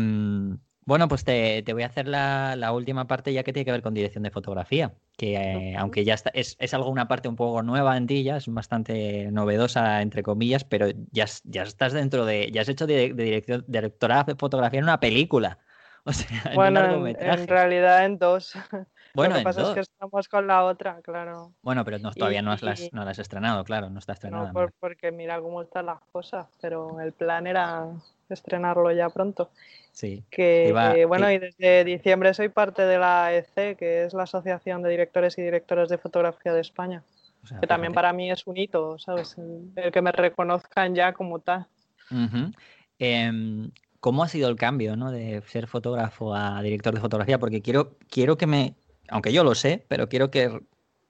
bueno, 0.85 1.09
pues 1.09 1.25
te, 1.25 1.63
te, 1.63 1.73
voy 1.73 1.85
a 1.85 1.87
hacer 1.87 2.09
la, 2.09 2.57
la, 2.57 2.73
última 2.73 3.07
parte 3.07 3.33
ya 3.33 3.45
que 3.45 3.53
tiene 3.53 3.65
que 3.65 3.73
ver 3.73 3.83
con 3.83 3.95
dirección 3.95 4.25
de 4.25 4.31
fotografía, 4.31 4.95
que 5.17 5.35
eh, 5.35 5.77
aunque 5.77 6.05
ya 6.05 6.15
está, 6.15 6.31
es, 6.35 6.57
es, 6.59 6.75
algo 6.75 6.91
una 6.91 7.07
parte 7.07 7.29
un 7.29 7.37
poco 7.37 7.63
nueva 7.63 7.97
en 7.97 8.07
ti, 8.07 8.25
ya 8.25 8.37
es 8.37 8.49
bastante 8.49 9.31
novedosa, 9.31 10.03
entre 10.03 10.23
comillas, 10.23 10.65
pero 10.65 10.89
ya, 11.13 11.27
ya 11.45 11.63
estás 11.63 11.93
dentro 11.93 12.25
de, 12.25 12.51
ya 12.51 12.63
has 12.63 12.69
hecho 12.69 12.87
de, 12.87 13.13
de 13.15 13.25
dirección, 13.25 13.65
directora 13.69 14.25
de 14.25 14.35
fotografía 14.35 14.79
en 14.79 14.85
una 14.85 15.01
película. 15.01 15.59
O 16.05 16.13
sea, 16.13 16.43
en 16.47 16.57
bueno, 16.57 16.81
un 16.81 16.87
largometraje. 16.87 17.43
En, 17.43 17.47
realidad 17.47 18.05
en 18.05 18.19
dos. 18.19 18.55
Bueno, 19.15 19.35
Lo 19.35 19.41
que 19.41 19.45
pasa 19.45 19.61
dos. 19.61 19.71
es 19.71 19.75
que 19.75 19.81
estamos 19.81 20.29
con 20.29 20.47
la 20.47 20.65
otra, 20.65 21.01
claro. 21.03 21.53
Bueno, 21.63 21.85
pero 21.85 21.99
no, 21.99 22.13
todavía 22.13 22.41
y, 22.41 22.43
no, 22.43 22.53
has, 22.53 22.63
las, 22.63 22.93
no 22.93 23.03
has 23.03 23.19
estrenado, 23.19 23.63
claro, 23.65 23.91
no 23.91 23.99
está 23.99 24.15
estrenada. 24.15 24.49
No, 24.49 24.53
por, 24.53 24.73
porque 24.81 25.13
mira 25.13 25.41
cómo 25.41 25.63
están 25.63 25.87
las 25.87 26.01
cosas, 26.13 26.47
pero 26.61 27.01
el 27.01 27.13
plan 27.13 27.47
era 27.47 27.87
estrenarlo 28.31 28.91
ya 28.93 29.11
pronto. 29.11 29.51
Sí. 29.93 30.25
Que, 30.31 30.69
Iba, 30.69 30.97
eh, 30.97 31.05
bueno, 31.05 31.31
y 31.31 31.39
desde 31.39 31.85
diciembre 31.85 32.33
soy 32.33 32.49
parte 32.49 32.83
de 32.83 32.99
la 32.99 33.35
EC, 33.35 33.77
que 33.77 34.05
es 34.05 34.15
la 34.15 34.23
Asociación 34.23 34.83
de 34.83 34.91
Directores 34.91 35.37
y 35.37 35.43
Directoras 35.43 35.91
de 35.91 35.99
Fotografía 35.99 36.55
de 36.55 36.61
España. 36.61 37.03
O 37.45 37.47
sea, 37.47 37.61
que 37.61 37.67
también 37.67 37.93
para 37.93 38.13
mí 38.13 38.31
es 38.31 38.47
un 38.47 38.57
hito, 38.57 38.99
¿sabes? 38.99 39.37
El 39.77 39.93
que 39.93 40.01
me 40.01 40.13
reconozcan 40.13 40.95
ya 40.95 41.13
como 41.13 41.41
tal. 41.41 41.67
Uh 42.11 42.15
-huh. 42.15 42.55
eh, 42.99 43.71
¿Cómo 44.03 44.25
ha 44.25 44.29
sido 44.29 44.49
el 44.49 44.57
cambio 44.57 44.97
¿no? 44.97 45.13
de 45.13 45.43
ser 45.43 45.69
fotógrafo 45.69 46.35
a 46.35 46.61
director 46.61 46.93
de 46.93 47.01
fotografía? 47.01 47.39
Porque 47.39 47.63
quiero, 47.63 47.93
quiero 48.11 48.37
que 48.37 48.49
me, 48.49 48.75
aunque 49.13 49.33
yo 49.33 49.45
lo 49.45 49.55
sé, 49.55 49.85
pero 49.89 50.09
quiero 50.09 50.31
que 50.31 50.49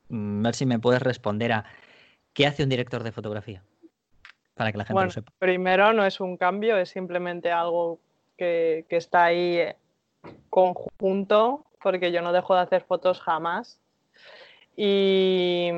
mm, 0.09 0.42
ver 0.42 0.55
si 0.55 0.66
me 0.66 0.78
puedes 0.78 1.00
responder 1.00 1.53
a 1.53 1.64
qué 2.32 2.46
hace 2.46 2.64
un 2.64 2.68
director 2.68 3.05
de 3.05 3.12
fotografía. 3.12 3.62
Para 4.55 4.72
que 4.72 4.78
la 4.78 4.84
gente 4.84 4.94
bueno, 4.94 5.07
lo 5.07 5.12
sepa. 5.12 5.32
Primero, 5.38 5.92
no 5.92 6.05
es 6.05 6.20
un 6.20 6.36
cambio, 6.36 6.76
es 6.76 6.90
simplemente 6.90 7.50
algo 7.53 8.00
que, 8.36 8.84
que 8.88 8.96
está 8.96 9.24
ahí 9.26 9.57
eh, 9.57 9.76
conjunto, 10.50 11.64
porque 11.80 12.11
yo 12.12 12.22
no 12.22 12.32
dejo 12.32 12.55
de 12.55 12.62
hacer 12.62 12.82
fotos 12.82 13.20
jamás. 13.20 13.80
Y, 14.75 15.68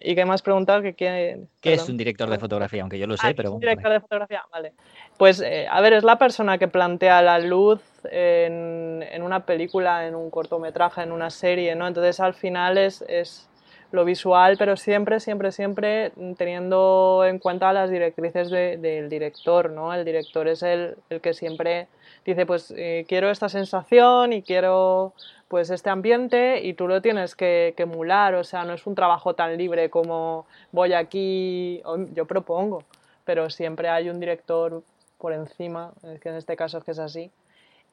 y 0.00 0.14
qué 0.14 0.24
me 0.26 0.34
has 0.34 0.42
preguntado 0.42 0.82
que 0.82 0.94
qué, 0.94 1.40
¿Qué 1.60 1.72
es 1.72 1.88
un 1.88 1.96
director 1.96 2.28
de 2.28 2.38
fotografía, 2.38 2.82
aunque 2.82 2.98
yo 2.98 3.06
lo 3.06 3.16
sé, 3.16 3.28
ah, 3.28 3.32
pero 3.34 3.52
un 3.52 3.60
director 3.60 3.92
de 3.92 4.00
fotografía, 4.00 4.42
vale. 4.52 4.72
Pues 5.16 5.40
eh, 5.40 5.66
a 5.70 5.80
ver, 5.80 5.94
es 5.94 6.04
la 6.04 6.18
persona 6.18 6.58
que 6.58 6.68
plantea 6.68 7.22
la 7.22 7.38
luz 7.38 7.80
en, 8.04 9.04
en, 9.10 9.22
una 9.22 9.46
película, 9.46 10.06
en 10.06 10.14
un 10.14 10.30
cortometraje, 10.30 11.02
en 11.02 11.12
una 11.12 11.30
serie, 11.30 11.74
¿no? 11.74 11.86
Entonces 11.86 12.20
al 12.20 12.34
final 12.34 12.76
es, 12.76 13.02
es 13.08 13.48
lo 13.92 14.04
visual, 14.04 14.56
pero 14.58 14.76
siempre, 14.76 15.18
siempre, 15.18 15.50
siempre 15.50 16.12
teniendo 16.36 17.24
en 17.26 17.38
cuenta 17.38 17.72
las 17.72 17.90
directrices 17.90 18.50
de, 18.50 18.76
del 18.76 19.08
director, 19.08 19.70
¿no? 19.70 19.92
El 19.92 20.04
director 20.04 20.46
es 20.46 20.62
el, 20.62 20.96
el 21.08 21.20
que 21.20 21.34
siempre 21.34 21.88
dice, 22.24 22.46
pues 22.46 22.72
eh, 22.76 23.04
quiero 23.08 23.30
esta 23.30 23.48
sensación 23.48 24.32
y 24.32 24.42
quiero 24.42 25.14
pues 25.50 25.68
este 25.70 25.90
ambiente 25.90 26.64
y 26.64 26.74
tú 26.74 26.86
lo 26.86 27.02
tienes 27.02 27.34
que, 27.34 27.74
emular, 27.76 28.36
o 28.36 28.44
sea, 28.44 28.62
no 28.62 28.72
es 28.72 28.86
un 28.86 28.94
trabajo 28.94 29.34
tan 29.34 29.58
libre 29.58 29.90
como 29.90 30.46
voy 30.70 30.92
aquí, 30.92 31.82
yo 32.14 32.24
propongo, 32.24 32.84
pero 33.24 33.50
siempre 33.50 33.88
hay 33.88 34.10
un 34.10 34.20
director 34.20 34.84
por 35.18 35.32
encima, 35.32 35.92
que 36.22 36.28
en 36.28 36.36
este 36.36 36.54
caso 36.54 36.78
es 36.78 36.84
que 36.84 36.92
es 36.92 37.00
así, 37.00 37.32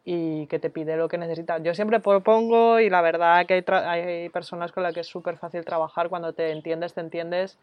y 0.06 0.46
que 0.46 0.60
te 0.60 0.70
pide 0.70 0.98
lo 0.98 1.08
que 1.08 1.18
necesitas. 1.18 1.64
Yo 1.64 1.74
siempre 1.74 2.00
propongo 2.00 2.80
y 2.80 2.92
la 2.92 3.02
verdad 3.02 3.48
que 3.48 3.66
hay, 3.68 4.02
hay 4.02 4.30
personas 4.30 4.72
con 4.72 4.84
las 4.84 4.94
que 4.94 5.00
es 5.00 5.08
súper 5.08 5.38
fácil 5.40 5.66
trabajar 5.66 6.10
cuando 6.10 6.34
te 6.34 6.52
entiendes, 6.52 6.94
te 6.94 7.02
entiendes 7.02 7.58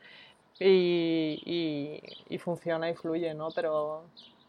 y, 0.58 1.40
y, 1.46 2.34
y 2.34 2.38
funciona 2.38 2.90
y 2.90 2.96
fluye, 2.96 3.32
¿no? 3.32 3.50
Pero 3.54 4.02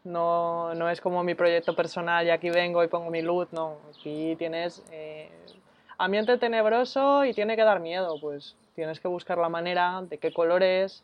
no, 0.06 0.74
no, 0.76 0.90
es 0.90 1.02
como 1.02 1.24
mi 1.24 1.36
proyecto 1.36 1.76
personal 1.76 2.26
y 2.26 2.30
aquí 2.30 2.50
vengo 2.50 2.84
y 2.84 2.88
pongo 2.88 3.10
mi 3.10 3.22
luz, 3.22 3.48
no. 3.52 3.78
Aquí 3.90 4.36
tienes 4.38 4.84
eh, 4.92 5.30
ambiente 5.98 6.38
tenebroso 6.38 7.26
y 7.26 7.34
tiene 7.34 7.56
que 7.56 7.64
dar 7.64 7.80
miedo, 7.80 8.20
pues 8.22 8.56
tienes 8.76 9.00
que 9.00 9.08
buscar 9.08 9.38
la 9.38 9.50
manera 9.50 10.02
de 10.08 10.18
qué 10.18 10.32
colores, 10.32 11.04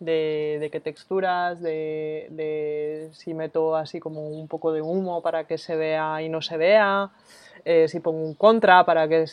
de, 0.00 0.68
qué 0.72 0.80
texturas, 0.80 1.60
de, 1.60 2.28
de, 2.30 3.10
si 3.12 3.34
meto 3.34 3.76
así 3.76 4.00
como 4.00 4.28
un 4.28 4.48
poco 4.48 4.72
de 4.72 4.82
humo 4.82 5.22
para 5.22 5.44
que 5.44 5.58
se 5.58 5.76
vea 5.76 6.22
y 6.22 6.28
no 6.28 6.40
se 6.40 6.56
vea, 6.56 7.10
eh, 7.64 7.88
si 7.88 8.00
pongo 8.00 8.24
un 8.24 8.34
contra 8.34 8.84
para 8.84 9.08
que, 9.08 9.24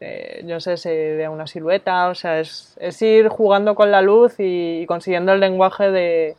eh, 0.00 0.42
no 0.44 0.60
sé, 0.60 0.76
se 0.76 1.14
vea 1.14 1.30
una 1.30 1.46
silueta, 1.46 2.08
o 2.08 2.14
sea, 2.14 2.40
es, 2.40 2.76
es 2.80 3.00
ir 3.02 3.28
jugando 3.28 3.74
con 3.74 3.90
la 3.90 4.02
luz 4.02 4.36
y 4.38 4.84
consiguiendo 4.86 5.32
el 5.32 5.40
lenguaje 5.40 5.90
de 5.90 6.36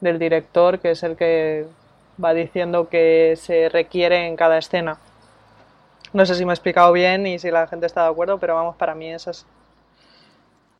del 0.00 0.18
director, 0.18 0.78
que 0.78 0.92
es 0.92 1.02
el 1.02 1.16
que 1.16 1.66
va 2.22 2.34
diciendo 2.34 2.88
que 2.88 3.34
se 3.36 3.68
requiere 3.68 4.26
en 4.26 4.36
cada 4.36 4.58
escena. 4.58 4.98
No 6.12 6.24
sé 6.26 6.34
si 6.34 6.44
me 6.44 6.52
he 6.52 6.54
explicado 6.54 6.92
bien 6.92 7.26
y 7.26 7.38
si 7.38 7.50
la 7.50 7.66
gente 7.66 7.86
está 7.86 8.04
de 8.04 8.10
acuerdo, 8.10 8.38
pero 8.38 8.54
vamos, 8.54 8.76
para 8.76 8.94
mí 8.94 9.12
eso 9.12 9.30
es... 9.30 9.46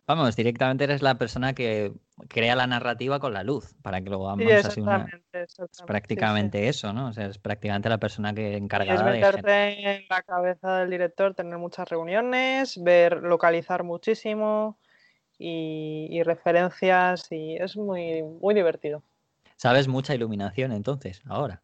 Vamos, 0.06 0.34
directamente 0.36 0.84
eres 0.84 1.02
la 1.02 1.16
persona 1.16 1.52
que 1.52 1.92
crea 2.28 2.56
la 2.56 2.66
narrativa 2.66 3.20
con 3.20 3.34
la 3.34 3.42
luz, 3.42 3.74
para 3.82 4.00
que 4.00 4.08
lo 4.08 4.20
vamos 4.20 4.42
sí, 4.42 4.52
así 4.52 4.80
una... 4.80 5.06
Es 5.32 5.54
prácticamente 5.86 6.58
sí, 6.58 6.64
sí. 6.64 6.70
eso, 6.70 6.94
¿no? 6.94 7.08
O 7.08 7.12
sea, 7.12 7.26
es 7.26 7.36
prácticamente 7.36 7.90
la 7.90 7.98
persona 7.98 8.32
que 8.32 8.56
encargada 8.56 8.94
es 8.94 9.20
meterte 9.20 9.50
de... 9.50 9.96
en 9.96 10.04
la 10.08 10.22
cabeza 10.22 10.78
del 10.78 10.88
director, 10.88 11.34
tener 11.34 11.58
muchas 11.58 11.86
reuniones, 11.90 12.82
ver, 12.82 13.22
localizar 13.22 13.84
muchísimo, 13.84 14.78
y, 15.38 16.08
y, 16.10 16.22
referencias 16.22 17.30
y 17.30 17.56
es 17.56 17.76
muy, 17.76 18.22
muy 18.22 18.54
divertido. 18.54 19.02
¿Sabes 19.56 19.88
mucha 19.88 20.14
iluminación 20.14 20.72
entonces, 20.72 21.22
ahora? 21.26 21.62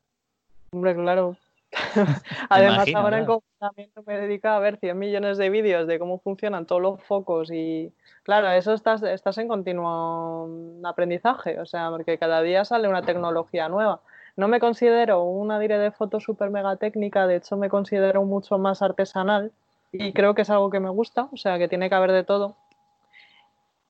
Hombre, 0.72 0.95
claro. 0.95 1.37
Además, 2.49 2.75
imagino, 2.89 2.99
ahora 3.01 3.18
en 3.18 3.27
confinamiento 3.27 4.03
me 4.07 4.18
dedica 4.18 4.57
a 4.57 4.59
ver 4.59 4.79
100 4.79 4.99
millones 4.99 5.39
de 5.39 5.51
vídeos 5.51 5.87
de 5.87 5.99
cómo 5.99 6.18
funcionan 6.18 6.66
todos 6.66 6.83
los 6.83 7.03
focos 7.03 7.51
y 7.51 7.93
claro, 8.22 8.51
eso 8.51 8.72
estás, 8.72 9.03
estás 9.03 9.39
en 9.39 9.49
continuo 9.49 10.49
aprendizaje, 10.85 11.61
o 11.61 11.66
sea, 11.66 11.91
porque 11.91 12.18
cada 12.18 12.43
día 12.43 12.64
sale 12.64 12.89
una 12.89 13.03
tecnología 13.03 13.68
nueva. 13.68 14.01
No 14.37 14.49
me 14.49 14.61
considero 14.61 15.22
una 15.22 15.59
dire 15.59 15.79
de 15.79 15.93
fotos 15.93 16.25
super 16.25 16.51
mega 16.51 16.77
técnica, 16.77 17.27
de 17.27 17.37
hecho 17.37 17.57
me 17.57 17.68
considero 17.68 18.25
mucho 18.25 18.59
más 18.59 18.83
artesanal 18.83 19.53
y 19.93 20.12
creo 20.12 20.35
que 20.35 20.43
es 20.43 20.51
algo 20.51 20.70
que 20.70 20.81
me 20.81 20.91
gusta, 20.91 21.29
o 21.33 21.37
sea, 21.37 21.59
que 21.59 21.68
tiene 21.68 21.89
que 21.89 21.95
haber 21.95 22.11
de 22.11 22.25
todo 22.25 22.57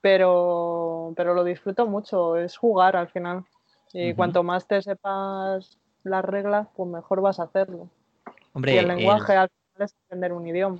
pero, 0.04 1.14
pero 1.16 1.32
lo 1.32 1.44
disfruto 1.44 1.86
mucho, 1.86 2.36
es 2.36 2.58
jugar 2.58 2.94
al 2.94 3.08
final. 3.08 3.46
Y 3.94 4.12
cuanto 4.12 4.42
más 4.42 4.68
te 4.68 4.82
sepas 4.82 5.78
las 6.02 6.22
reglas, 6.22 6.68
pues 6.76 6.90
mejor 6.90 7.22
vas 7.22 7.40
a 7.40 7.44
hacerlo. 7.44 7.88
y 8.54 8.70
el 8.72 8.88
lenguaje 8.88 9.34
al 9.34 9.48
final 9.48 9.86
es 9.86 9.94
aprender 10.04 10.34
un 10.34 10.46
idioma. 10.46 10.78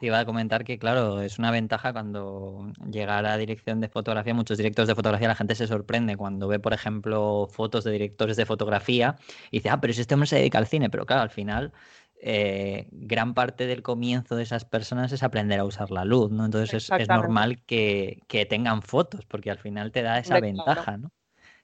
Te 0.00 0.06
iba 0.06 0.18
a 0.18 0.24
comentar 0.24 0.64
que, 0.64 0.76
claro, 0.76 1.20
es 1.20 1.38
una 1.38 1.52
ventaja 1.52 1.92
cuando 1.92 2.72
llega 2.90 3.18
a 3.18 3.22
la 3.22 3.36
dirección 3.36 3.80
de 3.80 3.88
fotografía, 3.88 4.34
muchos 4.34 4.58
directores 4.58 4.88
de 4.88 4.96
fotografía, 4.96 5.28
la 5.28 5.36
gente 5.36 5.54
se 5.54 5.68
sorprende 5.68 6.16
cuando 6.16 6.48
ve, 6.48 6.58
por 6.58 6.72
ejemplo, 6.72 7.46
fotos 7.48 7.84
de 7.84 7.92
directores 7.92 8.36
de 8.36 8.44
fotografía 8.44 9.14
y 9.52 9.58
dice, 9.58 9.70
ah, 9.70 9.80
pero 9.80 9.92
si 9.92 10.00
este 10.00 10.14
hombre 10.14 10.26
se 10.26 10.36
dedica 10.36 10.58
al 10.58 10.66
cine, 10.66 10.90
pero 10.90 11.06
claro, 11.06 11.22
al 11.22 11.30
final 11.30 11.72
eh, 12.20 12.88
gran 12.90 13.34
parte 13.34 13.66
del 13.66 13.82
comienzo 13.82 14.36
de 14.36 14.42
esas 14.42 14.64
personas 14.64 15.12
es 15.12 15.22
aprender 15.22 15.60
a 15.60 15.64
usar 15.64 15.90
la 15.90 16.04
luz, 16.04 16.30
¿no? 16.30 16.44
Entonces 16.44 16.90
es, 16.90 17.08
normal 17.08 17.62
que, 17.64 18.22
tengan 18.48 18.82
fotos, 18.82 19.24
porque 19.26 19.50
al 19.50 19.58
final 19.58 19.92
te 19.92 20.02
da 20.02 20.18
esa 20.18 20.40
ventaja, 20.40 20.96
¿no? 20.96 21.10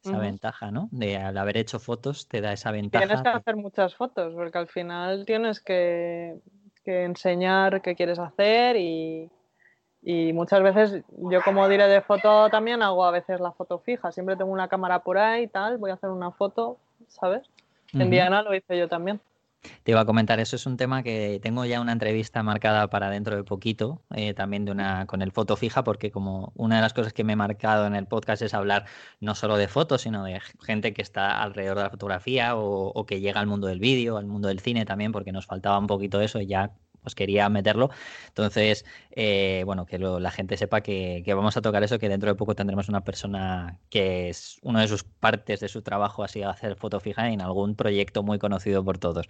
Esa 0.03 0.19
ventaja, 0.19 0.71
¿no? 0.71 0.89
De 0.93 1.17
al 1.17 1.39
haber 1.39 1.57
hecho 1.57 1.79
fotos 1.79 2.29
te 2.29 2.43
da 2.43 2.53
esa 2.53 2.71
ventaja. 2.71 3.07
Tienes 3.07 3.23
que 3.23 3.29
hacer 3.31 3.57
muchas 3.57 3.95
fotos, 3.95 4.35
porque 4.35 4.59
al 4.59 4.69
final 4.69 5.25
tienes 5.25 5.61
que 5.61 6.39
que 6.85 7.05
enseñar 7.05 7.83
qué 7.83 7.97
quieres 7.97 8.19
hacer 8.19 8.77
y, 8.77 9.31
muchas 10.35 10.63
veces 10.63 11.03
yo 11.31 11.41
como 11.43 11.67
diré 11.67 11.89
de 11.89 12.03
foto 12.03 12.51
también 12.51 12.83
hago 12.83 13.07
a 13.07 13.11
veces 13.11 13.41
la 13.41 13.53
foto 13.53 13.79
fija, 13.79 14.13
siempre 14.13 14.37
tengo 14.37 14.53
una 14.53 14.69
cámara 14.69 15.03
por 15.03 15.17
ahí 15.17 15.45
y 15.45 15.47
tal, 15.49 15.79
voy 15.79 15.91
a 15.91 15.95
hacer 15.95 16.11
una 16.11 16.31
foto, 16.31 16.77
¿sabes? 17.09 17.49
En 17.95 18.11
Diana 18.11 18.43
lo 18.43 18.55
hice 18.55 18.77
yo 18.77 18.87
también. 18.87 19.21
Te 19.83 19.93
iba 19.93 20.01
a 20.01 20.05
comentar, 20.05 20.41
eso 20.41 20.57
es 20.57 20.67
un 20.67 20.77
tema 20.77 21.03
que 21.03 21.41
tengo 21.43 21.65
ya 21.65 21.81
una 21.81 21.93
entrevista 21.93 22.43
marcada 22.43 22.89
para 22.89 23.11
dentro 23.11 23.37
de 23.37 23.45
poquito, 23.45 24.03
eh, 24.15 24.35
también 24.35 24.65
de 24.65 24.73
una 24.73 25.07
con 25.07 25.23
el 25.23 25.33
foto 25.33 25.57
fija, 25.57 25.85
porque 25.85 26.11
como 26.11 26.53
una 26.57 26.77
de 26.77 26.83
las 26.83 26.95
cosas 26.95 27.13
que 27.13 27.25
me 27.25 27.35
he 27.35 27.37
marcado 27.37 27.87
en 27.87 27.95
el 27.95 28.07
podcast 28.07 28.43
es 28.43 28.55
hablar 28.55 28.87
no 29.21 29.35
solo 29.35 29.57
de 29.57 29.69
fotos, 29.69 30.03
sino 30.03 30.25
de 30.25 30.41
gente 30.63 30.93
que 30.95 31.03
está 31.03 31.43
alrededor 31.43 31.77
de 31.79 31.83
la 31.85 31.91
fotografía 31.91 32.57
o, 32.57 33.07
que 33.07 33.21
llega 33.21 33.41
al 33.41 33.47
mundo 33.47 33.67
del 33.67 33.81
vídeo, 33.81 34.17
al 34.17 34.27
mundo 34.27 34.49
del 34.49 34.61
cine 34.61 34.85
también, 34.85 35.13
porque 35.13 35.33
nos 35.33 35.47
faltaba 35.47 35.79
un 35.79 35.87
poquito 35.87 36.21
eso 36.21 36.41
y 36.41 36.47
ya 36.47 36.73
pues 37.05 37.15
quería 37.15 37.49
meterlo. 37.49 37.91
Entonces, 38.29 38.85
eh, 39.13 39.63
bueno, 39.67 39.87
que 39.87 39.99
la 39.99 40.31
gente 40.33 40.57
sepa 40.57 40.81
que, 40.81 41.23
vamos 41.29 41.57
a 41.57 41.63
tocar 41.63 41.85
eso, 41.85 41.99
que 42.01 42.09
dentro 42.09 42.31
de 42.31 42.35
poco 42.35 42.57
tendremos 42.57 42.89
una 42.89 43.05
persona 43.05 43.79
que 43.91 44.31
es 44.31 44.59
una 44.63 44.81
de 44.81 44.89
sus 44.89 45.05
partes 45.05 45.61
de 45.61 45.69
su 45.69 45.83
trabajo 45.83 46.25
sido 46.29 46.51
hacer 46.51 46.77
foto 46.77 47.01
fija 47.01 47.31
en 47.31 47.41
algún 47.41 47.77
proyecto 47.77 48.23
muy 48.23 48.39
conocido 48.39 48.85
por 48.85 48.99
todos. 48.99 49.29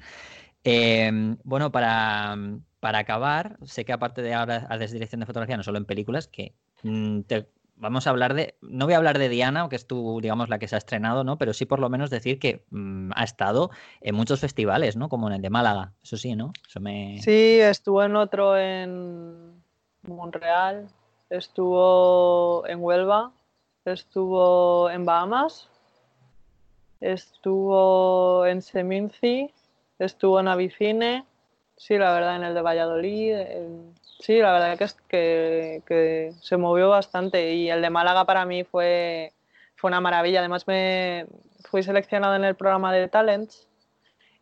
Em, 0.64 1.36
bueno, 1.44 1.70
para, 1.72 2.36
para, 2.80 2.98
acabar, 2.98 3.58
sé 3.64 3.84
que 3.84 3.92
aparte 3.92 4.22
de 4.22 4.34
ahora 4.34 4.66
haces 4.70 4.92
dirección 4.92 5.20
de 5.20 5.26
fotografía, 5.26 5.56
no 5.56 5.62
solo 5.62 5.78
en 5.78 5.84
películas, 5.84 6.28
que 6.28 6.54
mm, 6.82 7.22
te 7.22 7.48
vamos 7.76 8.06
a 8.06 8.10
hablar 8.10 8.34
de, 8.34 8.56
no 8.60 8.86
voy 8.86 8.94
a 8.94 8.98
hablar 8.98 9.18
de 9.18 9.28
Diana, 9.28 9.68
que 9.68 9.76
es 9.76 9.86
tu, 9.86 10.20
digamos, 10.20 10.48
la 10.48 10.58
que 10.58 10.68
se 10.68 10.74
ha 10.74 10.78
estrenado, 10.78 11.24
¿no? 11.24 11.38
Pero 11.38 11.52
sí 11.52 11.66
por 11.66 11.80
lo 11.80 11.88
menos 11.88 12.10
decir 12.10 12.38
que 12.38 12.64
mm, 12.70 13.12
ha 13.14 13.24
estado 13.24 13.70
en 14.00 14.14
muchos 14.14 14.40
festivales, 14.40 14.96
¿no? 14.96 15.08
Como 15.08 15.28
en 15.28 15.34
el 15.34 15.42
de 15.42 15.50
Málaga, 15.50 15.92
eso 16.02 16.16
sí, 16.16 16.34
¿no? 16.34 16.52
Eso 16.68 16.80
me... 16.80 17.18
Sí, 17.20 17.60
estuvo 17.60 18.02
en 18.02 18.16
otro 18.16 18.56
en 18.56 19.62
Montreal, 20.02 20.88
estuvo 21.30 22.66
en 22.66 22.80
Huelva, 22.80 23.32
estuvo 23.84 24.90
en 24.90 25.04
Bahamas, 25.04 25.68
estuvo 27.00 28.46
en 28.46 28.62
Seminci, 28.62 29.50
estuvo 29.98 30.40
en 30.40 30.48
Avicine, 30.48 31.24
sí, 31.76 31.98
la 31.98 32.12
verdad, 32.12 32.36
en 32.36 32.44
el 32.44 32.54
de 32.54 32.62
Valladolid, 32.62 33.34
Sí, 34.24 34.38
la 34.38 34.52
verdad 34.52 34.78
que, 34.78 34.84
es 34.84 34.94
que, 35.86 36.32
se 36.40 36.56
movió 36.56 36.88
bastante 36.88 37.52
y 37.54 37.68
el 37.70 37.82
de 37.82 37.90
Málaga 37.90 38.24
para 38.24 38.46
mí 38.46 38.64
fue, 38.64 39.34
fue 39.76 39.88
una 39.88 40.00
maravilla. 40.00 40.38
Además 40.38 40.66
me 40.66 41.26
fui 41.68 41.82
seleccionado 41.82 42.34
en 42.36 42.44
el 42.44 42.54
programa 42.54 42.92
de 42.92 43.08
Talents 43.08 43.68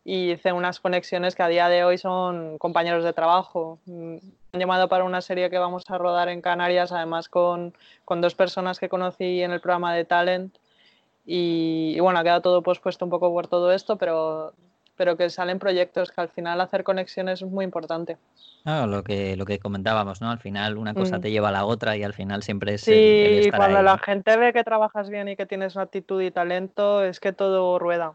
y 0.05 0.31
hice 0.31 0.53
unas 0.53 0.79
conexiones 0.79 1.35
que 1.35 1.43
a 1.43 1.49
día 1.49 1.69
de 1.69 1.85
hoy 1.85 1.99
son 1.99 2.59
compañeros 2.59 3.03
de 3.03 3.13
trabajo. 3.13 3.81
Me 3.87 4.21
han 4.53 4.61
llamado 4.61 4.89
para 4.89 5.05
una 5.05 5.21
serie 5.21 5.51
que 5.51 5.59
vamos 5.59 5.85
a 5.89 5.99
rodar 5.99 6.29
en 6.29 6.43
Canarias, 6.43 6.93
además 6.93 7.29
con, 7.29 7.75
con 8.05 8.21
dos 8.21 8.37
personas 8.37 8.79
que 8.79 8.89
conocí 8.89 9.43
en 9.43 9.53
el 9.53 9.61
programa 9.61 9.95
de 9.95 10.05
Talent. 10.05 10.57
Y, 11.27 11.95
y, 11.97 12.01
bueno, 12.01 12.21
ha 12.21 12.23
quedado 12.23 12.43
todo 12.43 12.63
pospuesto 12.63 13.05
un 13.05 13.11
poco 13.11 13.33
por 13.33 13.49
todo 13.49 13.73
esto, 13.73 13.97
pero 13.97 14.53
pero 15.03 15.17
que 15.17 15.29
salen 15.31 15.59
proyectos, 15.59 16.13
que 16.13 16.21
al 16.21 16.29
final 16.29 16.61
hacer 16.61 16.85
conexiones 16.85 17.43
es 17.43 17.51
muy 17.51 17.65
importante. 17.65 18.19
Claro, 18.63 18.87
lo 18.87 19.03
que, 19.03 19.37
lo 19.37 19.45
que 19.45 19.59
comentábamos, 19.59 20.21
¿no? 20.21 20.31
Al 20.31 20.39
final 20.39 20.79
una 20.79 20.95
cosa 20.95 21.19
mm. 21.19 21.21
te 21.23 21.33
lleva 21.33 21.49
a 21.49 21.51
la 21.51 21.65
otra 21.65 21.97
y 21.97 22.05
al 22.05 22.15
final 22.15 22.45
siempre 22.45 22.75
es. 22.75 22.83
Sí, 22.83 23.51
cuando 23.51 23.83
la 23.83 23.99
gente 23.99 24.37
ve 24.37 24.53
que 24.53 24.63
trabajas 24.63 25.11
bien 25.11 25.27
y 25.27 25.35
que 25.35 25.45
tienes 25.45 25.75
una 25.75 25.83
actitud 25.83 26.23
y 26.23 26.31
talento, 26.31 27.03
es 27.03 27.19
que 27.19 27.33
todo 27.33 27.81
rueda. 27.81 28.13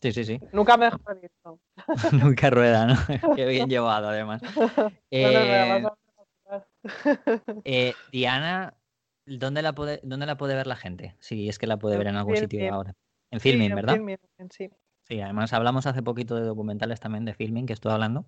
Sí, 0.00 0.12
sí, 0.12 0.24
sí. 0.24 0.40
Nunca 0.52 0.76
mejor 0.76 1.20
dicho. 1.20 1.58
Nunca 2.12 2.48
rueda, 2.50 2.86
¿no? 2.86 2.94
Qué 3.34 3.44
bien 3.46 3.68
llevado, 3.68 4.08
además. 4.08 4.42
Eh, 5.10 5.84
eh, 7.64 7.94
Diana, 8.12 8.74
¿dónde 9.26 9.62
la, 9.62 9.72
puede, 9.72 9.98
¿dónde 10.04 10.26
la 10.26 10.36
puede 10.36 10.54
ver 10.54 10.68
la 10.68 10.76
gente? 10.76 11.16
Si 11.18 11.48
es 11.48 11.58
que 11.58 11.66
la 11.66 11.76
puede 11.76 11.98
ver 11.98 12.06
en 12.06 12.14
algún 12.14 12.36
sitio 12.36 12.72
ahora. 12.72 12.94
En 13.32 13.40
filming, 13.40 13.74
¿verdad? 13.74 13.96
En 13.96 14.06
filming, 14.06 14.50
sí. 14.52 14.70
Sí, 15.10 15.20
además 15.20 15.52
hablamos 15.52 15.86
hace 15.86 16.04
poquito 16.04 16.36
de 16.36 16.42
documentales 16.42 17.00
también 17.00 17.24
de 17.24 17.34
filming 17.34 17.66
que 17.66 17.72
estoy 17.72 17.90
hablando. 17.90 18.26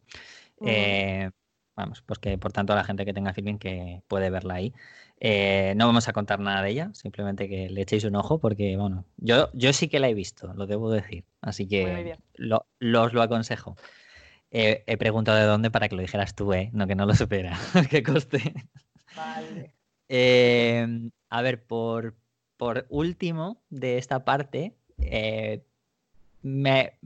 Eh, 0.66 1.30
vamos, 1.76 2.03
pues 2.03 2.18
que 2.18 2.37
por 2.39 2.53
tanto 2.53 2.74
la 2.74 2.83
gente 2.83 3.05
que 3.05 3.14
tenga 3.14 3.33
filming 3.33 3.61
que 3.61 4.03
puede 4.09 4.30
verla 4.30 4.55
ahí. 4.55 4.74
Eh, 5.20 5.74
no 5.76 5.87
vamos 5.87 6.09
a 6.09 6.12
contar 6.12 6.41
nada 6.41 6.61
de 6.61 6.70
ella, 6.70 6.91
simplemente 6.93 7.49
que 7.49 7.70
le 7.70 7.83
echéis 7.83 8.03
un 8.03 8.16
ojo 8.16 8.41
porque, 8.41 8.76
bueno, 8.76 9.05
yo, 9.16 9.49
yo 9.53 9.72
sí 9.72 9.87
que 9.87 10.01
la 10.01 10.09
he 10.09 10.14
visto, 10.14 10.53
lo 10.55 10.66
debo 10.66 10.91
decir. 10.91 11.24
Así 11.41 11.68
que 11.68 12.18
lo, 12.35 12.66
os 13.01 13.12
lo 13.12 13.22
aconsejo. 13.22 13.76
he 14.51 14.97
preguntado 14.97 15.39
de 15.39 15.45
dónde 15.45 15.70
para 15.70 15.89
que 15.89 15.95
lo 15.95 16.03
dijeras 16.03 16.35
tú, 16.35 16.53
¿eh? 16.53 16.68
No 16.72 16.89
que 16.89 16.97
no 16.97 17.07
lo 17.07 17.14
supera. 17.14 17.57
que 17.91 18.03
coste. 18.03 18.55
Vale. 19.16 19.76
Eh, 20.09 20.85
a 21.28 21.43
ver, 21.43 21.64
por, 21.64 22.16
por 22.57 22.87
último 22.89 23.62
de 23.70 23.99
esta 23.99 24.24
parte, 24.24 24.76
eh, 24.99 25.64
me, 26.43 26.99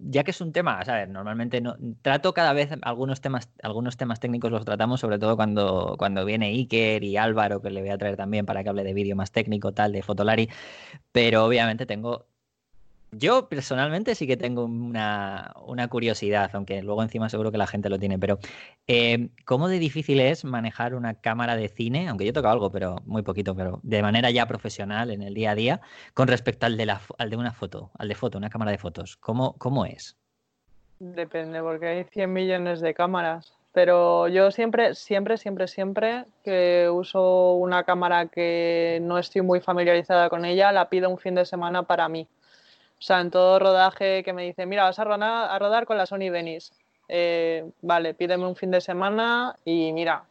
ya 0.00 0.24
que 0.24 0.30
es 0.30 0.40
un 0.40 0.52
tema, 0.52 0.84
¿sabes? 0.84 1.08
Normalmente 1.08 1.60
no, 1.60 1.76
trato 2.02 2.32
cada 2.32 2.52
vez 2.52 2.70
algunos 2.82 3.20
temas, 3.20 3.50
algunos 3.62 3.96
temas 3.96 4.20
técnicos 4.20 4.50
los 4.50 4.64
tratamos, 4.64 5.00
sobre 5.00 5.18
todo 5.18 5.36
cuando, 5.36 5.96
cuando 5.98 6.24
viene 6.24 6.46
Iker 6.46 7.02
y 7.02 7.16
Álvaro, 7.16 7.60
que 7.60 7.70
le 7.70 7.80
voy 7.80 7.90
a 7.90 7.98
traer 7.98 8.16
también 8.16 8.46
para 8.46 8.62
que 8.62 8.68
hable 8.68 8.84
de 8.84 8.94
vídeo 8.94 9.16
más 9.16 9.32
técnico, 9.32 9.72
tal, 9.72 9.92
de 9.92 10.02
Fotolari, 10.02 10.48
pero 11.12 11.44
obviamente 11.44 11.86
tengo 11.86 12.26
yo 13.16 13.48
personalmente 13.48 14.14
sí 14.14 14.26
que 14.26 14.36
tengo 14.36 14.64
una, 14.64 15.52
curiosidad, 15.90 16.50
aunque 16.54 16.82
luego 16.82 17.02
encima 17.02 17.28
seguro 17.28 17.52
que 17.52 17.58
la 17.58 17.66
gente 17.66 17.88
lo 17.88 17.98
tiene, 17.98 18.18
pero 18.18 18.38
eh, 18.86 19.28
¿cómo 19.44 19.68
de 19.68 19.78
difícil 19.78 20.20
es 20.20 20.44
manejar 20.44 20.94
una 20.94 21.14
cámara 21.14 21.56
de 21.56 21.68
cine, 21.68 22.08
aunque 22.08 22.24
yo 22.24 22.32
toco 22.32 22.48
algo, 22.48 22.70
pero 22.70 22.96
muy 23.04 23.22
poquito, 23.22 23.54
pero 23.54 23.80
de 23.82 24.02
manera 24.02 24.30
ya 24.30 24.46
profesional 24.46 25.10
en 25.10 25.22
el 25.22 25.34
día 25.34 25.52
a 25.52 25.54
día, 25.54 25.80
con 26.14 26.28
respecto 26.28 26.66
al 26.66 26.76
de, 26.76 26.86
la, 26.86 27.00
al 27.18 27.30
de 27.30 27.36
una 27.36 27.52
foto, 27.52 27.90
al 27.98 28.08
de 28.08 28.14
foto, 28.14 28.38
una 28.38 28.50
cámara 28.50 28.70
de 28.70 28.78
fotos? 28.78 29.16
¿Cómo, 29.16 29.54
cómo 29.58 29.86
es? 29.86 30.16
Depende, 30.98 31.60
porque 31.60 31.86
hay 31.86 32.04
100 32.04 32.32
millones 32.32 32.80
de 32.80 32.94
cámaras. 32.94 33.52
Pero 33.74 34.28
yo 34.28 34.52
siempre, 34.52 34.94
siempre, 34.94 35.36
siempre, 35.36 35.66
siempre 35.66 36.26
que 36.44 36.88
uso 36.88 37.54
una 37.54 37.82
cámara 37.82 38.26
que 38.26 39.00
no 39.02 39.18
estoy 39.18 39.42
muy 39.42 39.60
familiarizada 39.60 40.30
con 40.30 40.44
ella, 40.44 40.70
la 40.70 40.88
pido 40.88 41.10
un 41.10 41.18
fin 41.18 41.34
de 41.34 41.44
semana 41.44 41.82
para 41.82 42.08
mí. 42.08 42.28
O 43.04 43.06
sea, 43.06 43.20
en 43.20 43.30
todo 43.30 43.58
rodaje 43.58 44.22
que 44.22 44.32
me 44.32 44.44
dice, 44.44 44.64
mira, 44.64 44.84
vas 44.84 44.98
a 44.98 45.04
rodar, 45.04 45.84
con 45.84 45.98
la 45.98 46.06
Sony 46.06 46.30
Venice. 46.30 46.72
Eh, 47.06 47.70
vale, 47.82 48.14
pídeme 48.14 48.46
un 48.46 48.56
fin 48.56 48.70
de 48.70 48.80
semana 48.80 49.58
y 49.62 49.92
mira, 49.92 50.24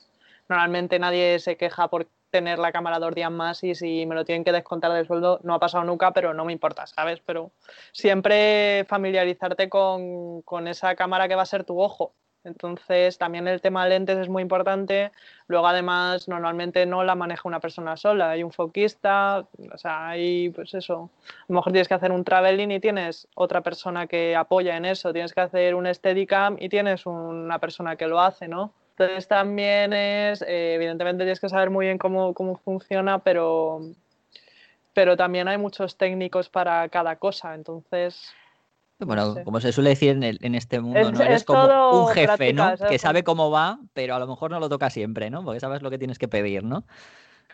normalmente 0.49 0.97
nadie 0.97 1.37
se 1.37 1.55
queja 1.55 1.87
por 1.87 2.07
tener 2.31 2.57
la 2.57 2.71
cámara 2.71 2.97
dos 2.97 3.13
días 3.13 3.29
más 3.29 3.63
y 3.63 3.75
si 3.75 4.07
me 4.07 4.15
lo 4.15 4.25
tienen 4.25 4.43
que 4.43 4.51
descontar 4.51 4.91
del 4.91 5.05
sueldo, 5.05 5.39
no 5.43 5.53
ha 5.53 5.59
pasado 5.59 5.83
nunca, 5.83 6.13
pero 6.13 6.33
no 6.33 6.45
me 6.45 6.51
importa, 6.51 6.87
¿sabes? 6.87 7.19
Pero 7.23 7.51
siempre 7.91 8.85
familiarizarte 8.89 9.69
con, 9.69 10.41
con 10.41 10.67
esa 10.67 10.95
cámara 10.95 11.27
que 11.27 11.35
va 11.35 11.43
a 11.43 11.45
ser 11.45 11.65
tu 11.65 11.79
ojo. 11.79 12.15
Entonces, 12.43 13.17
también 13.17 13.47
el 13.47 13.61
tema 13.61 13.83
de 13.83 13.91
lentes 13.91 14.17
es 14.17 14.29
muy 14.29 14.41
importante. 14.41 15.11
Luego, 15.47 15.67
además, 15.67 16.27
normalmente 16.27 16.85
no 16.85 17.03
la 17.03 17.15
maneja 17.15 17.47
una 17.47 17.59
persona 17.59 17.95
sola. 17.95 18.31
Hay 18.31 18.43
un 18.43 18.51
foquista, 18.51 19.45
o 19.73 19.77
sea, 19.77 20.09
hay, 20.09 20.49
pues 20.49 20.73
eso. 20.73 21.09
A 21.27 21.45
lo 21.47 21.55
mejor 21.55 21.71
tienes 21.71 21.87
que 21.87 21.93
hacer 21.93 22.11
un 22.11 22.23
traveling 22.23 22.71
y 22.71 22.79
tienes 22.79 23.27
otra 23.35 23.61
persona 23.61 24.07
que 24.07 24.35
apoya 24.35 24.75
en 24.77 24.85
eso. 24.85 25.13
Tienes 25.13 25.33
que 25.33 25.41
hacer 25.41 25.75
un 25.75 25.93
Steadicam 25.93 26.57
y 26.59 26.69
tienes 26.69 27.05
una 27.05 27.59
persona 27.59 27.95
que 27.95 28.07
lo 28.07 28.19
hace, 28.19 28.47
¿no? 28.47 28.73
Entonces, 28.97 29.27
también 29.27 29.93
es, 29.93 30.41
eh, 30.43 30.75
evidentemente, 30.75 31.23
tienes 31.23 31.39
que 31.39 31.49
saber 31.49 31.69
muy 31.69 31.85
bien 31.87 31.97
cómo, 31.97 32.33
cómo 32.33 32.57
funciona, 32.57 33.19
pero, 33.19 33.81
pero 34.93 35.17
también 35.17 35.47
hay 35.47 35.57
muchos 35.57 35.97
técnicos 35.97 36.49
para 36.49 36.87
cada 36.89 37.15
cosa. 37.15 37.55
Entonces, 37.55 38.33
bueno, 39.05 39.35
como 39.43 39.59
se 39.59 39.71
suele 39.71 39.91
decir 39.91 40.17
en, 40.21 40.55
este 40.55 40.79
mundo, 40.79 41.11
¿no? 41.11 41.21
Eres 41.21 41.43
como 41.43 42.05
un 42.05 42.07
jefe, 42.09 42.53
¿no? 42.53 42.73
Que 42.89 42.97
sabe 42.97 43.23
cómo 43.23 43.51
va, 43.51 43.79
pero 43.93 44.15
a 44.15 44.19
lo 44.19 44.27
mejor 44.27 44.51
no 44.51 44.59
lo 44.59 44.69
toca 44.69 44.89
siempre, 44.89 45.29
¿no? 45.29 45.43
Porque 45.43 45.59
sabes 45.59 45.81
lo 45.81 45.89
que 45.89 45.97
tienes 45.97 46.19
que 46.19 46.27
pedir, 46.27 46.63
¿no? 46.63 46.83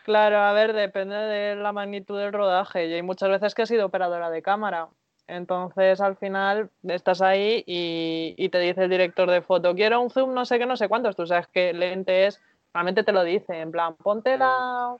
Claro, 0.04 0.40
a 0.40 0.54
ver, 0.54 0.74
depende 0.74 1.16
de 1.16 1.56
la 1.56 1.72
magnitud 1.72 2.18
del 2.18 2.34
rodaje. 2.34 2.88
Y 2.88 2.94
hay 2.94 3.02
muchas 3.04 3.30
veces 3.30 3.54
que 3.54 3.64
he 3.64 3.68
sido 3.68 3.86
operadora 3.86 4.30
de 4.30 4.42
cámara. 4.42 4.88
Entonces, 5.28 6.02
al 6.02 6.16
final, 6.16 6.72
estás 6.84 7.22
ahí 7.22 7.64
y, 7.68 8.50
te 8.50 8.58
dice 8.60 8.86
el 8.86 8.90
director 8.90 9.30
de 9.30 9.44
foto, 9.44 9.76
quiero 9.76 10.02
un 10.02 10.10
zoom, 10.10 10.34
no 10.34 10.46
sé 10.46 10.58
qué, 10.58 10.66
no 10.66 10.76
sé 10.76 10.90
cuántos. 10.90 11.16
Tú 11.16 11.28
sabes 11.28 11.48
qué 11.54 11.74
lente 11.74 12.26
es, 12.26 12.42
realmente 12.74 13.04
te 13.04 13.12
lo 13.12 13.24
dice, 13.24 13.60
en 13.60 13.72
plan, 13.72 13.96
ponte 13.96 14.38
la, 14.40 14.96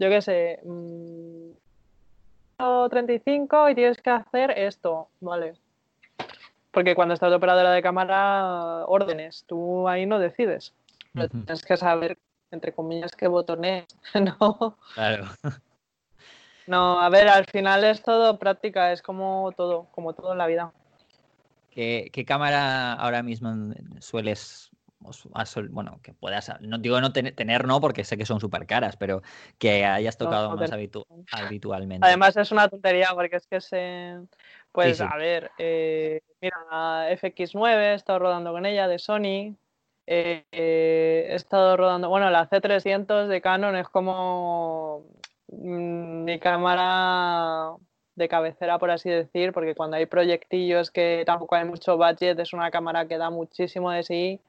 yo 0.00 0.08
qué 0.08 0.20
sé, 0.20 0.58
35 2.90 3.56
mm, 3.56 3.70
y 3.70 3.74
tienes 3.76 4.02
que 4.02 4.10
hacer 4.10 4.50
esto, 4.58 5.06
¿vale? 5.20 5.54
Porque 6.70 6.94
cuando 6.94 7.14
estás 7.14 7.30
de 7.30 7.36
operadora 7.36 7.72
de 7.72 7.82
cámara, 7.82 8.84
órdenes, 8.86 9.44
tú 9.46 9.88
ahí 9.88 10.06
no 10.06 10.18
decides. 10.18 10.72
Tienes 11.12 11.62
que 11.62 11.76
saber, 11.76 12.16
entre 12.50 12.72
comillas, 12.72 13.12
qué 13.16 13.26
botones, 13.26 13.86
¿no? 14.14 14.76
Claro. 14.94 15.24
No, 16.66 17.00
a 17.00 17.08
ver, 17.08 17.28
al 17.28 17.46
final 17.46 17.82
es 17.82 18.02
todo 18.02 18.38
práctica, 18.38 18.92
es 18.92 19.02
como 19.02 19.50
todo, 19.56 19.88
como 19.90 20.12
todo 20.12 20.32
en 20.32 20.38
la 20.38 20.46
vida. 20.46 20.72
¿Qué, 21.70 22.24
cámara 22.26 22.92
ahora 22.92 23.22
mismo 23.22 23.74
sueles, 24.00 24.69
bueno, 25.70 26.00
que 26.02 26.12
puedas, 26.12 26.52
no 26.60 26.78
digo 26.78 27.00
no 27.00 27.12
tener, 27.12 27.66
no, 27.66 27.80
porque 27.80 28.04
sé 28.04 28.16
que 28.16 28.26
son 28.26 28.40
súper 28.40 28.66
caras, 28.66 28.96
pero 28.96 29.22
que 29.58 29.84
hayas 29.84 30.16
tocado 30.16 30.56
más 30.56 30.70
habitualmente? 31.32 32.06
Además 32.06 32.36
es 32.36 32.52
una 32.52 32.68
tontería, 32.68 33.08
porque 33.14 33.36
es 33.36 33.46
que 33.46 33.60
se, 33.60 34.20
pues 34.72 35.00
a 35.00 35.16
ver, 35.16 35.50
eh, 35.58 36.20
mira, 36.40 37.10
FX9 37.10 37.92
he 37.92 37.94
estado 37.94 38.18
rodando 38.18 38.52
con 38.52 38.66
ella 38.66 38.88
de 38.88 38.98
Sony, 38.98 39.56
eh, 40.06 40.44
eh, 40.52 41.26
he 41.30 41.34
estado 41.34 41.76
rodando, 41.76 42.08
bueno, 42.08 42.30
la 42.30 42.48
C300 42.48 43.28
de 43.28 43.40
Canon 43.40 43.76
es 43.76 43.88
como 43.88 45.04
Mm, 45.52 46.24
mi 46.24 46.38
cámara 46.38 47.74
de 48.14 48.28
cabecera, 48.28 48.78
por 48.78 48.90
así 48.90 49.10
decir, 49.10 49.52
porque 49.52 49.74
cuando 49.74 49.96
hay 49.96 50.06
proyectillos 50.06 50.90
que 50.90 51.24
tampoco 51.26 51.56
hay 51.56 51.64
mucho 51.64 51.96
budget, 51.96 52.38
es 52.38 52.52
una 52.52 52.70
cámara 52.70 53.06
que 53.08 53.18
da 53.18 53.30
muchísimo 53.30 53.90
de 53.90 54.02
sí. 54.02 54.40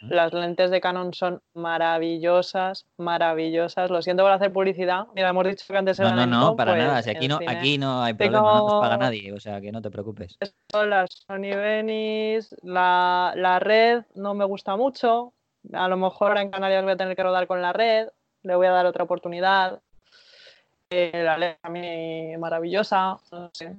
Las 0.00 0.32
lentes 0.32 0.70
de 0.70 0.80
Canon 0.80 1.12
son 1.12 1.42
maravillosas, 1.54 2.86
maravillosas. 2.96 3.90
Lo 3.90 4.00
siento 4.02 4.22
por 4.22 4.32
hacer 4.32 4.52
publicidad. 4.52 5.06
Mira, 5.14 5.28
hemos 5.28 5.46
dicho 5.46 5.64
que 5.68 5.76
antes 5.76 5.98
era. 5.98 6.10
No, 6.10 6.26
no, 6.26 6.40
no, 6.40 6.56
para 6.56 6.72
pues, 6.72 6.84
nada. 6.84 7.02
Si 7.02 7.10
aquí, 7.10 7.28
no, 7.28 7.38
aquí 7.46 7.78
no 7.78 8.02
hay 8.02 8.14
problema, 8.14 8.40
no 8.40 8.68
nos 8.68 8.80
paga 8.80 8.96
nadie, 8.96 9.32
o 9.32 9.40
sea 9.40 9.60
que 9.60 9.72
no 9.72 9.82
te 9.82 9.90
preocupes. 9.90 10.38
Son 10.70 10.90
las 10.90 11.10
Sony 11.26 11.54
Venice, 11.54 12.56
la, 12.62 13.32
la 13.36 13.58
red 13.58 14.04
no 14.14 14.34
me 14.34 14.44
gusta 14.44 14.76
mucho. 14.76 15.32
A 15.72 15.88
lo 15.88 15.96
mejor 15.96 16.38
en 16.38 16.50
Canarias 16.50 16.82
voy 16.84 16.92
a 16.92 16.96
tener 16.96 17.16
que 17.16 17.22
rodar 17.22 17.46
con 17.46 17.60
la 17.60 17.72
red, 17.72 18.08
le 18.42 18.54
voy 18.54 18.66
a 18.66 18.70
dar 18.70 18.86
otra 18.86 19.04
oportunidad 19.04 19.80
la 20.90 21.36
ley 21.36 21.54
a 21.62 21.68
mí 21.68 22.36
maravillosa. 22.38 23.18
No 23.32 23.50
sé. 23.52 23.76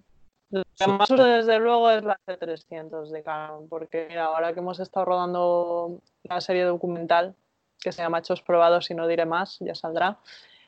Lo 0.49 0.63
que 0.63 0.87
más 0.87 1.09
uso 1.09 1.23
desde 1.23 1.59
luego 1.59 1.89
es 1.91 2.03
la 2.03 2.19
C300 2.25 3.09
de 3.09 3.23
Canon, 3.23 3.67
porque 3.67 4.07
mira, 4.09 4.25
ahora 4.25 4.53
que 4.53 4.59
hemos 4.59 4.79
estado 4.79 5.05
rodando 5.05 5.99
la 6.23 6.39
serie 6.39 6.63
documental 6.63 7.35
que 7.79 7.91
se 7.91 8.01
llama 8.01 8.19
Hechos 8.19 8.41
Probados 8.41 8.89
y 8.89 8.95
no 8.95 9.07
diré 9.07 9.25
más, 9.25 9.57
ya 9.59 9.75
saldrá. 9.75 10.17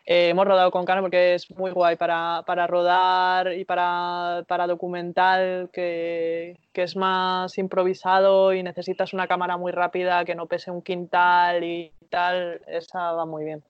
Eh, 0.05 0.29
hemos 0.29 0.45
rodado 0.47 0.71
con 0.71 0.85
Canon 0.85 1.03
porque 1.03 1.35
es 1.35 1.51
muy 1.51 1.71
guay 1.71 1.95
para, 1.95 2.43
para 2.45 2.65
rodar 2.65 3.53
y 3.53 3.63
para, 3.63 4.43
para 4.47 4.67
documental, 4.67 5.69
que, 5.71 6.57
que, 6.73 6.83
es 6.83 6.95
más 6.95 7.57
improvisado 7.57 8.53
y 8.53 8.63
necesitas 8.63 9.13
una 9.13 9.27
cámara 9.27 9.57
muy 9.57 9.71
rápida 9.71 10.25
que 10.25 10.35
no 10.35 10.47
pese 10.47 10.71
un 10.71 10.81
quintal 10.81 11.63
y 11.63 11.91
tal. 12.09 12.61
Esa 12.67 13.11
va 13.11 13.25
muy 13.25 13.45
bien. 13.45 13.63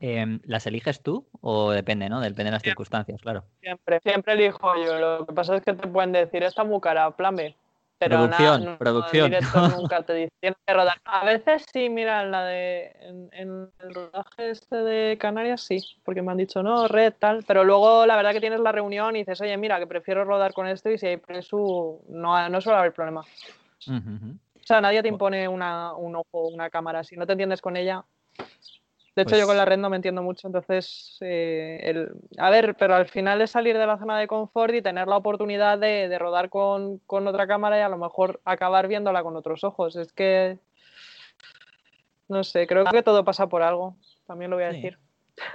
Em, 0.00 0.40
¿Las 0.44 0.66
eliges 0.66 1.02
tú 1.02 1.26
o 1.40 1.70
depende, 1.70 2.08
no? 2.08 2.20
Depende 2.20 2.44
de 2.44 2.50
las 2.52 2.62
circunstancias, 2.62 3.20
claro. 3.20 3.44
Siempre, 3.60 4.00
siempre 4.00 4.32
elijo 4.32 4.74
yo. 4.76 4.98
Lo 4.98 5.26
que 5.26 5.34
pasa 5.34 5.56
es 5.56 5.62
que 5.62 5.74
te 5.74 5.86
pueden 5.86 6.12
decir, 6.12 6.42
esta 6.42 6.64
muy 6.64 6.80
cara, 6.80 7.10
plan 7.10 7.36
B. 7.36 7.54
Pero 7.98 8.16
producción, 8.16 8.64
nada, 8.64 8.78
producción. 8.78 9.32
nunca 9.78 10.02
te 10.02 10.14
dicen, 10.14 10.32
tienes 10.40 10.58
que 10.66 10.74
rodar. 10.74 11.00
A 11.04 11.24
veces 11.24 11.64
sí, 11.72 11.88
mira, 11.88 12.24
la 12.24 12.44
de, 12.44 12.92
en, 13.32 13.70
el 13.78 13.94
rodaje 13.94 14.50
este 14.50 14.76
de 14.76 15.16
Canarias 15.16 15.62
sí, 15.62 15.80
porque 16.02 16.20
me 16.20 16.32
han 16.32 16.38
dicho, 16.38 16.62
no, 16.62 16.88
red, 16.88 17.12
tal. 17.18 17.44
Pero 17.46 17.62
luego 17.62 18.04
la 18.06 18.16
verdad 18.16 18.32
que 18.32 18.40
tienes 18.40 18.60
la 18.60 18.72
reunión 18.72 19.14
y 19.16 19.20
dices, 19.20 19.40
oye, 19.40 19.56
mira, 19.56 19.78
que 19.78 19.86
prefiero 19.86 20.24
rodar 20.24 20.54
con 20.54 20.66
esto 20.66 20.90
y 20.90 20.98
si 20.98 21.06
hay 21.06 21.16
preso, 21.18 22.00
no, 22.08 22.48
no 22.48 22.60
suele 22.60 22.78
haber 22.78 22.92
problema. 22.92 23.20
O 23.20 24.66
sea, 24.66 24.80
nadie 24.80 25.02
te 25.02 25.08
impone 25.08 25.46
una, 25.46 25.94
un 25.94 26.16
ojo, 26.16 26.48
una 26.48 26.70
cámara. 26.70 27.04
Si 27.04 27.16
no 27.16 27.26
te 27.26 27.32
entiendes 27.32 27.60
con 27.60 27.76
ella, 27.76 28.04
de 29.14 29.22
hecho, 29.22 29.36
yo 29.36 29.46
con 29.46 29.56
la 29.56 29.62
pues 29.62 29.76
red 29.76 29.78
no 29.78 29.90
me 29.90 29.96
entiendo 29.96 30.22
mucho, 30.22 30.48
entonces, 30.48 31.18
eh, 31.20 31.78
el, 31.82 32.10
a 32.36 32.50
ver, 32.50 32.74
pero 32.74 32.96
al 32.96 33.06
final 33.06 33.40
es 33.42 33.52
salir 33.52 33.78
de 33.78 33.86
la 33.86 33.96
zona 33.96 34.18
de 34.18 34.26
confort 34.26 34.74
y 34.74 34.82
tener 34.82 35.06
la 35.06 35.16
oportunidad 35.16 35.78
de, 35.78 36.18
rodar 36.18 36.48
con, 36.48 37.00
otra 37.06 37.46
cámara 37.46 37.78
y 37.78 37.82
a 37.82 37.88
lo 37.88 37.96
mejor 37.96 38.40
acabar 38.44 38.88
viéndola 38.88 39.22
con 39.22 39.36
otros 39.36 39.62
ojos. 39.62 39.94
Es 39.94 40.12
que, 40.12 40.58
no 42.28 42.42
sé, 42.42 42.66
creo 42.66 42.84
que 42.86 43.04
todo 43.04 43.24
pasa 43.24 43.48
por 43.48 43.62
algo, 43.62 43.96
también 44.26 44.50
lo 44.50 44.56
voy 44.56 44.64
a 44.64 44.72
decir. 44.72 44.98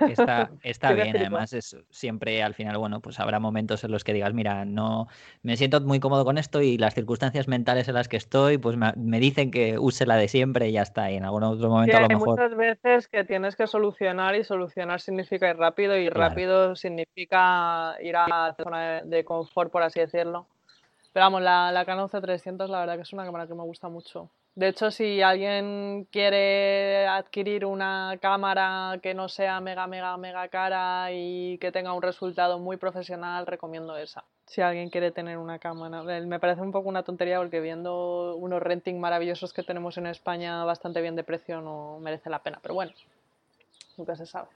Está, 0.01 0.51
está 0.63 0.93
bien, 0.93 1.15
además 1.15 1.53
es 1.53 1.77
siempre 1.89 2.43
al 2.43 2.53
final, 2.53 2.77
bueno, 2.77 2.99
pues 2.99 3.19
habrá 3.19 3.39
momentos 3.39 3.83
en 3.83 3.91
los 3.91 4.03
que 4.03 4.13
digas, 4.13 4.33
mira, 4.33 4.65
no 4.65 5.07
me 5.41 5.57
siento 5.57 5.79
muy 5.81 5.99
cómodo 5.99 6.25
con 6.25 6.37
esto 6.37 6.61
y 6.61 6.77
las 6.77 6.93
circunstancias 6.95 7.47
mentales 7.47 7.87
en 7.87 7.93
las 7.93 8.07
que 8.07 8.17
estoy, 8.17 8.57
pues 8.57 8.77
me, 8.77 9.19
dicen 9.19 9.51
que 9.51 9.77
use 9.77 10.05
la 10.05 10.15
de 10.15 10.27
siempre 10.27 10.69
y 10.69 10.73
ya 10.73 10.81
está. 10.81 11.11
Y 11.11 11.15
en 11.15 11.25
algún 11.25 11.43
otro 11.43 11.69
momento 11.69 11.97
a 11.97 12.01
lo 12.01 12.07
mejor. 12.07 12.39
Hay 12.39 12.47
muchas 12.47 12.57
veces 12.57 13.07
que 13.07 13.23
tienes 13.23 13.55
que 13.55 13.67
solucionar 13.67 14.35
y 14.35 14.43
solucionar 14.43 15.01
significa 15.01 15.49
ir 15.49 15.57
rápido 15.57 15.97
y 15.97 16.09
rápido 16.09 16.75
significa 16.75 17.95
ir 18.01 18.15
a 18.15 18.27
la 18.27 18.55
zona 18.61 19.01
de, 19.01 19.23
confort, 19.23 19.71
por 19.71 19.83
así 19.83 19.99
decirlo. 19.99 20.47
Pero 21.13 21.25
vamos, 21.25 21.41
la, 21.41 21.71
la 21.71 21.85
Canon 21.85 22.09
C300 22.09 22.67
la 22.67 22.81
verdad 22.81 22.95
que 22.95 23.01
es 23.01 23.13
una 23.13 23.25
cámara 23.25 23.47
que 23.47 23.55
me 23.55 23.63
gusta 23.63 23.89
mucho. 23.89 24.29
De 24.59 24.67
hecho, 24.67 24.91
si 24.91 25.21
alguien 25.21 26.05
quiere 26.11 27.07
adquirir 27.07 27.63
una 27.63 28.17
cámara 28.21 28.99
que 29.01 29.13
no 29.13 29.29
sea 29.29 29.61
mega, 29.61 29.87
mega, 29.87 30.17
mega 30.17 30.45
cara 30.49 31.13
y 31.13 31.57
que 31.59 31.71
tenga 31.71 31.93
un 31.93 32.01
resultado 32.01 32.59
muy 32.59 32.75
profesional, 32.75 33.47
recomiendo 33.47 33.95
esa. 33.95 34.25
Si 34.47 34.59
alguien 34.59 34.89
quiere 34.89 35.11
tener 35.11 35.37
una 35.37 35.59
cámara. 35.59 36.03
Me 36.03 36.41
parece 36.41 36.59
un 36.59 36.73
poco 36.73 36.89
una 36.89 37.03
tontería 37.03 37.37
porque 37.37 37.61
viendo 37.61 38.35
unos 38.35 38.61
renting 38.61 38.99
maravillosos 38.99 39.53
que 39.53 39.63
tenemos 39.63 39.97
en 39.97 40.07
España 40.07 40.65
bastante 40.65 40.99
bien 40.99 41.15
de 41.15 41.23
precio 41.23 41.61
no 41.61 41.97
merece 42.01 42.29
la 42.29 42.39
pena. 42.39 42.59
Pero 42.61 42.73
bueno, 42.73 42.91
nunca 43.97 44.17
se 44.17 44.25
sabe. 44.25 44.49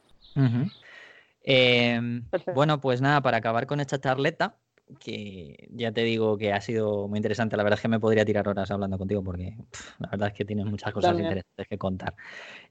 Em, 1.45 2.25
bueno, 2.53 2.81
pues 2.81 2.99
nada, 2.99 3.21
para 3.21 3.37
acabar 3.37 3.67
con 3.67 3.79
esta 3.79 4.01
charleta, 4.01 4.55
que 4.99 5.69
ya 5.71 5.91
te 5.91 6.01
digo 6.03 6.37
que 6.37 6.53
ha 6.53 6.61
sido 6.61 7.07
muy 7.07 7.17
interesante. 7.17 7.57
La 7.57 7.63
verdad 7.63 7.77
es 7.77 7.81
que 7.81 7.87
me 7.87 7.99
podría 7.99 8.25
tirar 8.25 8.47
horas 8.47 8.71
hablando 8.71 8.97
contigo 8.97 9.23
porque 9.23 9.55
la 9.99 10.09
verdad 10.09 10.29
es 10.29 10.33
que 10.33 10.45
tienes 10.45 10.65
muchas 10.65 10.93
cosas 10.93 11.17
interesantes 11.17 11.67
que 11.67 11.77
contar. 11.77 12.15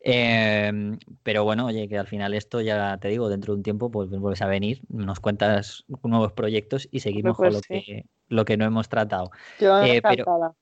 Em, 0.01 0.99
pero 1.23 1.45
bueno, 1.45 1.67
oye, 1.67 1.89
que 1.89 1.99
al 1.99 2.07
final 2.07 2.35
esto 2.35 2.61
ya 2.61 2.99
te 2.99 3.09
digo, 3.09 3.29
dentro 3.29 3.53
de 3.53 3.59
un 3.59 3.63
tiempo 3.63 3.91
pues 3.91 4.11
vuelves 4.11 4.43
a 4.43 4.47
venir, 4.47 4.83
nos 4.89 5.21
cuentas 5.21 5.85
nuevos 6.03 6.33
proyectos 6.33 6.89
y 6.91 7.01
seguimos 7.01 7.37
con 7.37 7.49
pues 7.49 7.55
lo, 7.55 7.61
que, 7.61 8.07
lo 8.29 8.45
que 8.45 8.57
no 8.57 8.65
hemos 8.65 8.89
tratado. 8.89 9.31
Eh, 9.61 10.01
pero, 10.03 10.57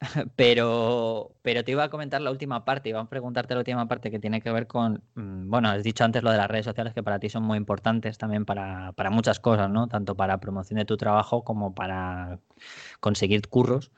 pero 0.36 1.34
te 1.42 1.72
iba 1.72 1.84
a 1.84 1.90
comentar 1.90 2.20
la 2.20 2.30
última 2.30 2.64
parte, 2.64 2.90
iba 2.90 3.00
a 3.00 3.08
preguntarte 3.08 3.54
la 3.54 3.60
última 3.60 3.88
parte 3.88 4.10
que 4.10 4.18
tiene 4.18 4.40
que 4.40 4.52
ver 4.52 4.66
con, 4.66 5.02
mm, 5.14 5.50
bueno, 5.50 5.68
has 5.68 5.82
dicho 5.82 6.04
antes 6.04 6.22
lo 6.22 6.30
de 6.30 6.36
las 6.36 6.48
redes 6.48 6.66
sociales 6.66 6.94
que 6.94 7.02
para 7.02 7.18
ti 7.18 7.28
son 7.28 7.42
muy 7.42 7.58
importantes 7.58 8.16
también 8.16 8.44
para, 8.44 8.92
muchas 9.10 9.40
cosas, 9.40 9.70
¿no? 9.70 9.88
Tanto 9.88 10.14
para 10.14 10.38
promoción 10.38 10.78
de 10.78 10.84
tu 10.84 10.96
trabajo 10.96 11.42
como 11.42 11.74
para 11.74 12.38
conseguir 13.00 13.48
curros. 13.48 13.90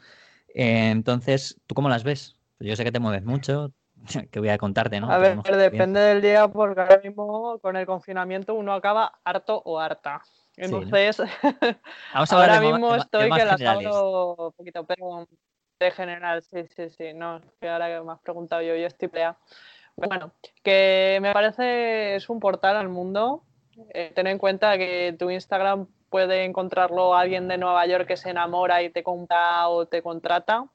Eh, 0.55 0.90
entonces, 0.90 1.61
¿tú 1.66 1.74
cómo 1.74 1.88
las 1.88 2.03
ves? 2.03 2.36
Yo 2.61 2.74
sé 2.76 2.84
que 2.84 2.92
te 2.92 3.01
mueves 3.01 3.24
mucho, 3.24 3.72
que 4.30 4.40
voy 4.40 4.48
a 4.48 4.59
contarte, 4.59 5.01
¿no? 5.01 5.11
A 5.11 5.18
ver, 5.18 5.38
depende 5.42 6.01
del 6.01 6.22
día 6.22 6.48
porque 6.48 6.80
ahora 6.80 7.01
mismo 7.05 7.59
con 7.59 7.76
el 7.76 7.84
confinamiento 7.84 8.55
uno 8.55 8.72
acaba 8.72 9.20
harto 9.24 9.61
o 9.64 9.78
harta. 9.78 10.22
Entonces, 10.57 11.20
ahora 12.12 12.61
mismo 12.61 12.96
estoy 12.96 13.30
que 13.30 13.44
las 13.44 13.61
hablo 13.62 14.53
poquito, 14.57 14.84
pero 14.84 15.26
de 15.81 15.91
general, 15.91 16.43
sí, 16.43 16.66
sí, 16.76 16.91
sí. 16.91 17.12
No, 17.14 17.41
que 17.61 17.68
ahora 17.68 17.89
que 17.89 18.05
me 18.05 18.12
has 18.12 18.20
preguntado 18.20 18.62
yo, 18.62 18.76
yo 18.76 18.87
estoy 18.87 19.09
plea. 19.09 19.37
Bueno, 19.97 20.33
que 20.62 21.18
me 21.20 21.33
parece 21.33 22.16
es 22.16 22.28
un 22.28 22.39
portal 22.39 22.76
al 22.76 22.89
mundo. 22.89 23.43
Eh, 23.95 24.12
ten 24.14 24.26
en 24.26 24.39
cuenta 24.39 24.76
que 24.78 25.16
tu 25.18 25.31
Instagram 25.31 25.87
puede 26.11 26.45
encontrarlo 26.45 27.14
alguien 27.14 27.49
de 27.49 27.59
Nueva 27.59 27.87
York 27.87 28.07
que 28.07 28.16
se 28.16 28.31
enamora 28.31 28.83
y 28.83 28.91
te 28.91 29.03
compra 29.03 29.68
o 29.68 29.87
te 29.87 30.03
contrata. 30.03 30.66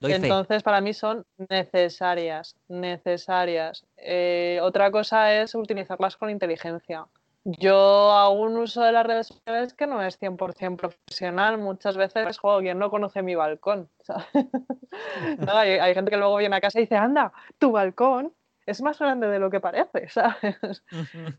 Entonces, 0.00 0.62
para 0.62 0.80
mí 0.80 0.94
son 0.94 1.26
necesarias, 1.50 2.56
necesarias. 2.68 3.86
Eh, 3.98 4.58
otra 4.62 4.90
cosa 4.90 5.34
es 5.34 5.54
utilizarlas 5.54 6.16
con 6.16 6.30
inteligencia. 6.30 7.06
Yo 7.44 8.12
hago 8.12 8.34
un 8.34 8.58
uso 8.58 8.82
de 8.82 8.92
las 8.92 9.06
redes 9.06 9.28
sociales 9.28 9.72
que 9.72 9.86
no 9.86 10.02
es 10.02 10.20
100% 10.20 10.76
profesional. 10.76 11.58
Muchas 11.58 11.96
veces, 11.96 12.38
juego 12.38 12.60
quien 12.60 12.78
no 12.78 12.90
conoce 12.90 13.22
mi 13.22 13.34
balcón? 13.34 13.88
hay, 15.48 15.94
gente 15.94 16.10
que 16.10 16.16
luego 16.18 16.36
viene 16.36 16.56
a 16.56 16.60
casa 16.60 16.78
y 16.78 16.82
dice, 16.82 16.96
anda, 16.96 17.32
tu 17.58 17.72
balcón 17.72 18.34
es 18.66 18.82
más 18.82 18.98
grande 18.98 19.28
de 19.28 19.38
lo 19.38 19.50
que 19.50 19.60
parece, 19.60 20.08
¿sabes? 20.10 20.82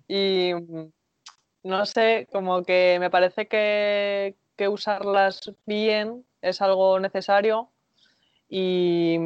Y 0.07 0.51
no 1.63 1.85
sé, 1.85 2.27
como 2.31 2.63
que 2.63 2.97
me 2.99 3.11
parece 3.11 3.47
que, 3.47 4.35
que 4.55 4.67
usarlas 4.67 5.53
bien 5.65 6.25
es 6.41 6.61
algo 6.63 6.99
necesario 6.99 7.69
y, 8.49 9.17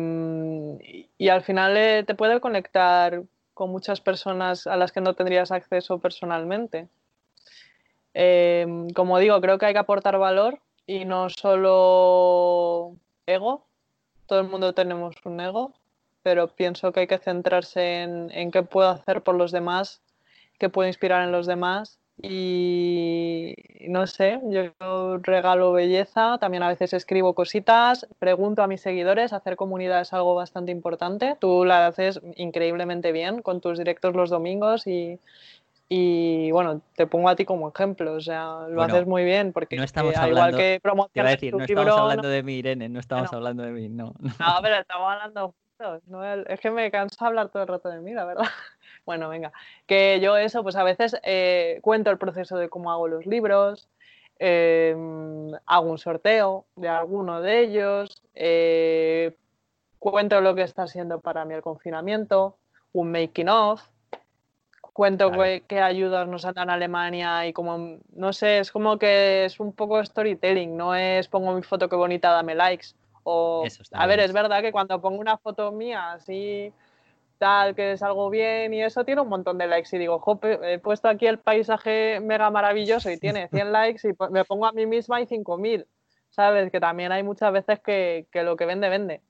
y 1.18 1.30
al 1.30 1.42
final 1.42 1.78
eh, 1.78 2.04
te 2.06 2.14
puede 2.14 2.42
conectar 2.42 3.24
con 3.56 3.72
muchas 3.72 4.02
personas 4.02 4.68
a 4.68 4.78
las 4.78 4.92
que 4.92 5.02
no 5.02 5.16
tendrías 5.16 5.52
acceso 5.52 5.98
personalmente. 5.98 6.88
Em, 8.14 8.90
como 8.92 9.18
digo, 9.18 9.42
creo 9.42 9.58
que 9.58 9.66
hay 9.66 9.74
que 9.74 9.80
aportar 9.80 10.20
valor 10.20 10.60
y 10.86 11.06
no 11.06 11.30
solo 11.30 12.96
ego. 13.26 13.66
Todo 14.28 14.42
el 14.42 14.48
mundo 14.48 14.74
tenemos 14.74 15.16
un 15.26 15.40
ego, 15.40 15.74
pero 16.22 16.48
pienso 16.50 16.92
que 16.92 17.02
hay 17.02 17.08
que 17.08 17.18
centrarse 17.18 18.04
en, 18.04 18.30
en 18.32 18.52
qué 18.52 18.62
puedo 18.62 18.90
hacer 18.90 19.24
por 19.24 19.36
los 19.36 19.52
demás, 19.52 20.02
qué 20.60 20.70
puedo 20.70 20.88
inspirar 20.88 21.24
en 21.24 21.32
los 21.32 21.48
demás 21.48 22.00
y 22.22 23.56
no 23.90 24.08
sé, 24.08 24.40
yo 24.46 25.18
regalo 25.18 25.74
belleza, 25.74 26.38
también 26.40 26.64
a 26.64 26.70
veces 26.70 26.94
escribo 26.94 27.34
cositas, 27.34 28.08
pregunto 28.20 28.64
a 28.64 28.68
mis 28.68 28.82
seguidores, 28.82 29.34
hacer 29.34 29.56
comunidad 29.58 30.02
es 30.02 30.14
algo 30.14 30.34
bastante 30.34 30.72
importante. 30.72 31.36
Tú 31.40 31.66
la 31.66 31.88
haces 31.88 32.22
increíblemente 32.38 33.12
bien 33.12 33.42
con 33.42 33.60
tus 33.60 33.78
directos 33.78 34.16
los 34.16 34.30
domingos 34.30 34.88
y, 34.88 35.20
y 35.90 36.52
bueno, 36.52 36.82
te 36.96 37.06
pongo 37.06 37.28
a 37.30 37.36
ti 37.36 37.44
como 37.44 37.70
ejemplo, 37.70 38.14
o 38.14 38.22
sea, 38.22 38.68
lo 38.70 38.82
haces 38.82 39.06
muy 39.06 39.26
bien 39.26 39.52
porque 39.52 39.76
no 39.76 39.84
estamos 39.84 40.16
hablando, 40.16 40.38
igual 40.38 40.56
que 40.56 40.80
promocionar 40.82 41.32
decir, 41.32 41.54
no 41.54 41.64
estamos 41.64 41.98
hablando 41.98 42.30
de 42.30 42.44
mí, 42.44 42.56
Irene, 42.56 42.88
no 42.88 43.00
estamos 43.00 43.34
hablando 43.34 43.64
de 43.64 43.72
mí, 43.72 43.90
no. 43.90 44.14
No, 44.22 44.56
pero 44.62 44.78
estamos 44.78 45.12
hablando 45.12 45.54
no, 46.08 46.24
es 46.24 46.60
que 46.60 46.72
me 46.72 46.90
cansa 46.90 47.28
hablar 47.28 47.50
todo 47.50 47.64
el 47.64 47.68
rato 47.68 47.90
de 47.90 48.00
mí, 48.00 48.14
la 48.14 48.26
verdad. 48.26 48.46
Bueno, 49.06 49.30
venga, 49.30 49.52
que 49.86 50.20
yo 50.20 50.36
eso, 50.38 50.64
pues 50.64 50.76
a 50.76 50.84
veces 50.84 51.18
eh, 51.24 51.80
cuento 51.82 52.10
el 52.10 52.18
proceso 52.18 52.58
de 52.58 52.70
cómo 52.70 52.92
hago 52.92 53.08
los 53.08 53.26
libros, 53.26 53.88
em, 54.40 55.52
hago 55.66 55.92
un 55.92 55.98
sorteo 55.98 56.66
de 56.76 56.90
alguno 56.90 57.42
de 57.42 57.60
ellos, 57.62 58.24
eh, 58.34 59.36
cuento 60.00 60.42
lo 60.42 60.56
que 60.56 60.64
está 60.64 60.88
siendo 60.88 61.20
para 61.20 61.46
mí 61.46 61.54
el 61.54 61.62
confinamiento, 61.62 62.58
un 62.94 63.12
making 63.12 63.50
of, 63.50 63.82
cuento 64.96 65.32
qué, 65.68 65.82
ayudas 65.82 66.28
nos 66.28 66.44
dan 66.44 66.58
en 66.58 66.70
Alemania 66.70 67.46
y 67.46 67.54
como, 67.54 68.00
no 68.14 68.34
sé, 68.34 68.60
es 68.60 68.72
como 68.72 68.98
que 68.98 69.46
es 69.46 69.60
un 69.60 69.74
poco 69.74 70.04
storytelling, 70.04 70.76
no 70.76 70.96
es 70.96 71.28
pongo 71.28 71.54
mi 71.54 71.62
foto 71.62 71.90
que 71.90 71.96
bonita, 71.96 72.32
dame 72.32 72.56
likes. 72.56 72.88
O, 73.24 73.66
a 73.92 74.08
ver, 74.08 74.20
es 74.20 74.32
verdad 74.32 74.62
que 74.62 74.72
cuando 74.72 75.02
pongo 75.02 75.20
una 75.20 75.38
foto 75.38 75.72
mía 75.72 76.14
así 76.14 76.72
tal, 77.38 77.76
que 77.76 77.94
es 77.94 78.04
algo 78.04 78.30
bien 78.30 78.74
y 78.74 78.82
eso 78.82 79.06
tiene 79.06 79.22
un 79.22 79.30
montón 79.30 79.58
de 79.58 79.68
likes 79.68 79.96
y 79.96 80.00
digo, 80.00 80.20
jope, 80.20 80.60
he 80.74 80.80
puesto 80.80 81.08
aquí 81.08 81.28
el 81.28 81.40
paisaje 81.40 82.20
mega 82.22 82.50
maravilloso 82.50 83.10
y 83.12 83.18
tiene 83.18 83.48
100 83.50 83.72
likes 83.72 84.10
y 84.10 84.14
me 84.32 84.46
pongo 84.46 84.66
a 84.66 84.72
mí 84.72 84.86
misma 84.86 85.22
y 85.22 85.28
5000, 85.28 85.86
¿sabes? 86.30 86.72
Que 86.72 86.80
también 86.80 87.12
hay 87.12 87.24
muchas 87.24 87.52
veces 87.52 87.80
que, 87.80 88.28
que 88.32 88.44
lo 88.44 88.56
que 88.56 88.66
vende, 88.66 88.90
vende. 88.90 89.22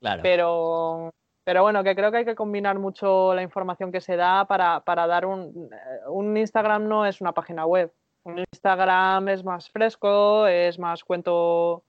Claro. 0.00 0.22
Pero, 0.22 1.14
pero 1.44 1.62
bueno, 1.62 1.84
que 1.84 1.94
creo 1.94 2.10
que 2.10 2.18
hay 2.18 2.24
que 2.24 2.34
combinar 2.34 2.78
mucho 2.78 3.34
la 3.34 3.42
información 3.42 3.92
que 3.92 4.00
se 4.00 4.16
da 4.16 4.46
para, 4.46 4.80
para 4.80 5.06
dar 5.06 5.26
un... 5.26 5.70
Un 6.08 6.36
Instagram 6.36 6.88
no 6.88 7.06
es 7.06 7.20
una 7.20 7.32
página 7.32 7.66
web. 7.66 7.92
Un 8.24 8.38
Instagram 8.38 9.28
es 9.28 9.44
más 9.44 9.70
fresco, 9.70 10.46
es 10.46 10.78
más 10.78 11.04
cuento 11.04 11.84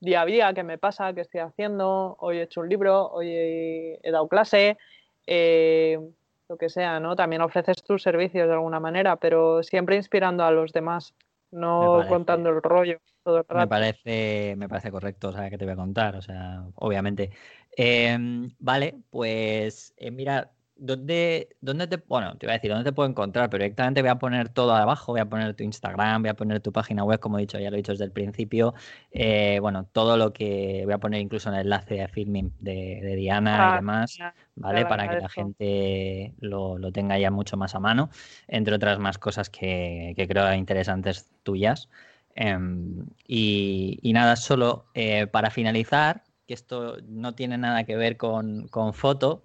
día 0.00 0.22
a 0.22 0.26
día, 0.26 0.54
qué 0.54 0.62
me 0.62 0.78
pasa, 0.78 1.12
qué 1.12 1.22
estoy 1.22 1.40
haciendo, 1.40 2.16
hoy 2.20 2.38
he 2.38 2.42
hecho 2.42 2.60
un 2.60 2.68
libro, 2.68 3.08
hoy 3.08 3.28
he 3.30 4.10
dado 4.10 4.28
clase, 4.28 4.78
eh, 5.26 5.98
lo 6.48 6.56
que 6.56 6.68
sea, 6.68 7.00
¿no? 7.00 7.16
También 7.16 7.42
ofreces 7.42 7.82
tus 7.82 8.02
servicios 8.02 8.46
de 8.46 8.54
alguna 8.54 8.80
manera, 8.80 9.16
pero 9.16 9.62
siempre 9.62 9.96
inspirando 9.96 10.44
a 10.44 10.50
los 10.50 10.72
demás, 10.72 11.14
no 11.50 12.04
contando 12.08 12.50
el 12.50 12.62
rollo 12.62 13.00
todo 13.22 13.38
el 13.38 13.44
rato. 13.44 13.58
Me 13.58 13.66
parece, 13.66 14.54
me 14.56 14.68
parece 14.68 14.90
correcto, 14.90 15.28
o 15.28 15.32
sea, 15.32 15.48
que 15.48 15.56
te 15.56 15.64
voy 15.64 15.72
a 15.72 15.76
contar, 15.76 16.16
o 16.16 16.22
sea, 16.22 16.64
obviamente. 16.76 17.30
Em, 17.76 18.50
vale, 18.58 18.94
pues 19.10 19.94
eh, 19.96 20.10
mira, 20.10 20.52
¿Dónde, 20.76 21.56
¿Dónde 21.60 21.86
te, 21.86 22.02
bueno, 22.08 22.36
te 22.36 22.46
voy 22.46 22.52
a 22.52 22.54
decir, 22.54 22.70
dónde 22.70 22.84
te 22.84 22.92
puedo 22.92 23.08
encontrar? 23.08 23.48
Pero 23.48 23.62
directamente 23.62 24.02
voy 24.02 24.10
a 24.10 24.18
poner 24.18 24.48
todo 24.48 24.74
abajo, 24.74 25.12
voy 25.12 25.20
a 25.20 25.28
poner 25.28 25.54
tu 25.54 25.62
Instagram, 25.62 26.22
voy 26.22 26.30
a 26.30 26.34
poner 26.34 26.60
tu 26.60 26.72
página 26.72 27.04
web, 27.04 27.20
como 27.20 27.38
he 27.38 27.42
dicho, 27.42 27.60
ya 27.60 27.70
lo 27.70 27.76
he 27.76 27.78
dicho 27.78 27.92
desde 27.92 28.04
el 28.04 28.10
principio. 28.10 28.74
Eh, 29.12 29.58
bueno, 29.60 29.86
todo 29.92 30.16
lo 30.16 30.32
que 30.32 30.82
voy 30.84 30.92
a 30.92 30.98
poner 30.98 31.20
incluso 31.20 31.48
en 31.48 31.54
el 31.54 31.62
enlace 31.62 31.94
de 31.94 32.08
filming 32.08 32.52
de, 32.58 33.14
Diana 33.16 33.56
y 33.56 33.60
ah, 33.60 33.74
demás, 33.76 34.18
¿vale? 34.56 34.84
Para 34.86 35.08
que 35.08 35.20
la 35.20 35.28
gente 35.28 36.34
lo, 36.40 36.78
tenga 36.92 37.18
ya 37.18 37.30
mucho 37.30 37.56
más 37.56 37.76
a 37.76 37.80
mano, 37.80 38.10
entre 38.48 38.74
otras 38.74 38.98
más 38.98 39.18
cosas 39.18 39.50
que, 39.50 40.14
creo 40.28 40.52
interesantes 40.54 41.30
tuyas. 41.44 41.88
Em, 42.34 43.06
y, 43.28 44.10
nada, 44.12 44.34
solo 44.34 44.86
eh, 44.94 45.28
para 45.28 45.50
finalizar, 45.50 46.24
que 46.48 46.54
esto 46.54 46.96
no 47.06 47.36
tiene 47.36 47.58
nada 47.58 47.84
que 47.84 47.94
ver 47.94 48.16
con, 48.16 48.66
con 48.68 48.92
foto, 48.92 49.44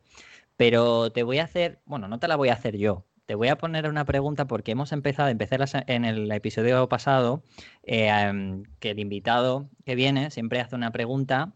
pero 0.60 1.10
te 1.14 1.24
voy 1.24 1.38
a 1.40 1.46
hacer, 1.46 1.82
bueno, 1.86 2.10
no 2.10 2.20
te 2.20 2.28
la 2.28 2.36
voy 2.36 2.50
a 2.50 2.54
hacer 2.54 2.76
yo. 2.76 3.06
Te 3.26 3.36
voy 3.36 3.48
a 3.48 3.58
poner 3.58 3.88
una 3.88 4.04
pregunta 4.04 4.46
porque 4.46 4.74
hemos 4.74 4.92
empezado, 4.92 5.30
empecé 5.30 5.56
en 5.88 6.04
el 6.04 6.30
episodio 6.34 6.90
pasado, 6.90 7.46
eh, 7.84 8.10
em, 8.10 8.64
que 8.82 8.90
el 8.92 9.00
invitado 9.00 9.70
que 9.86 9.96
viene 9.96 10.32
siempre 10.32 10.60
hace 10.60 10.76
una 10.76 10.92
pregunta 10.92 11.54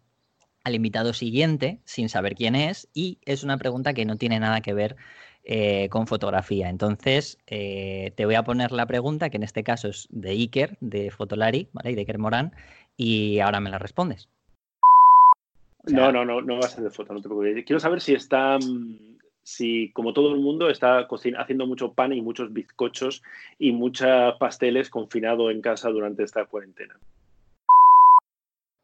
al 0.64 0.76
invitado 0.76 1.12
siguiente 1.12 1.82
sin 1.84 2.08
saber 2.08 2.34
quién 2.36 2.56
es 2.56 2.88
y 2.93 3.20
es 3.26 3.43
una 3.43 3.58
pregunta 3.58 3.93
que 3.93 4.06
no 4.06 4.16
tiene 4.16 4.39
nada 4.39 4.62
que 4.62 4.74
ver 4.74 4.95
eh, 5.43 5.89
con 5.89 6.08
fotografía. 6.08 6.70
Entonces, 6.70 7.39
eh, 7.47 8.14
te 8.16 8.26
voy 8.26 8.36
a 8.36 8.43
poner 8.45 8.72
la 8.72 8.86
pregunta, 8.86 9.30
que 9.30 9.36
en 9.38 9.43
este 9.43 9.66
caso 9.66 9.89
es 9.89 10.08
de 10.12 10.30
Iker, 10.32 10.78
de 10.80 11.12
Fotolari, 11.12 11.70
¿vale? 11.74 11.91
Y 11.91 11.95
de 11.95 12.01
Iker 12.01 12.20
Morán, 12.20 12.54
y 12.95 13.39
ahora 13.39 13.60
me 13.60 13.70
la 13.70 13.80
respondes 13.80 14.30
no, 15.88 16.12
no, 16.12 16.24
no, 16.24 16.42
no 16.42 16.60
va 16.60 16.66
a 16.66 16.70
ser 16.70 16.84
de 16.84 16.90
foto, 16.90 17.14
no 17.14 17.22
te 17.22 17.28
preocupes. 17.28 17.66
Quiero 17.66 17.80
saber 17.80 18.00
si 18.00 18.14
está, 18.14 18.58
mm, 18.58 19.18
si 19.44 19.92
como 19.92 20.14
todo 20.14 20.34
el 20.34 20.40
mundo 20.40 20.70
está 20.70 21.08
haciendo 21.38 21.68
mucho 21.68 21.94
pan 21.94 22.14
y 22.14 22.22
muchos 22.22 22.54
bizcochos 22.54 23.22
y 23.60 23.72
muchos 23.74 24.36
pasteles 24.40 24.90
confinado 24.90 25.52
en 25.52 25.62
casa 25.62 25.90
durante 25.90 26.24
esta 26.24 26.46
cuarentena. 26.46 26.96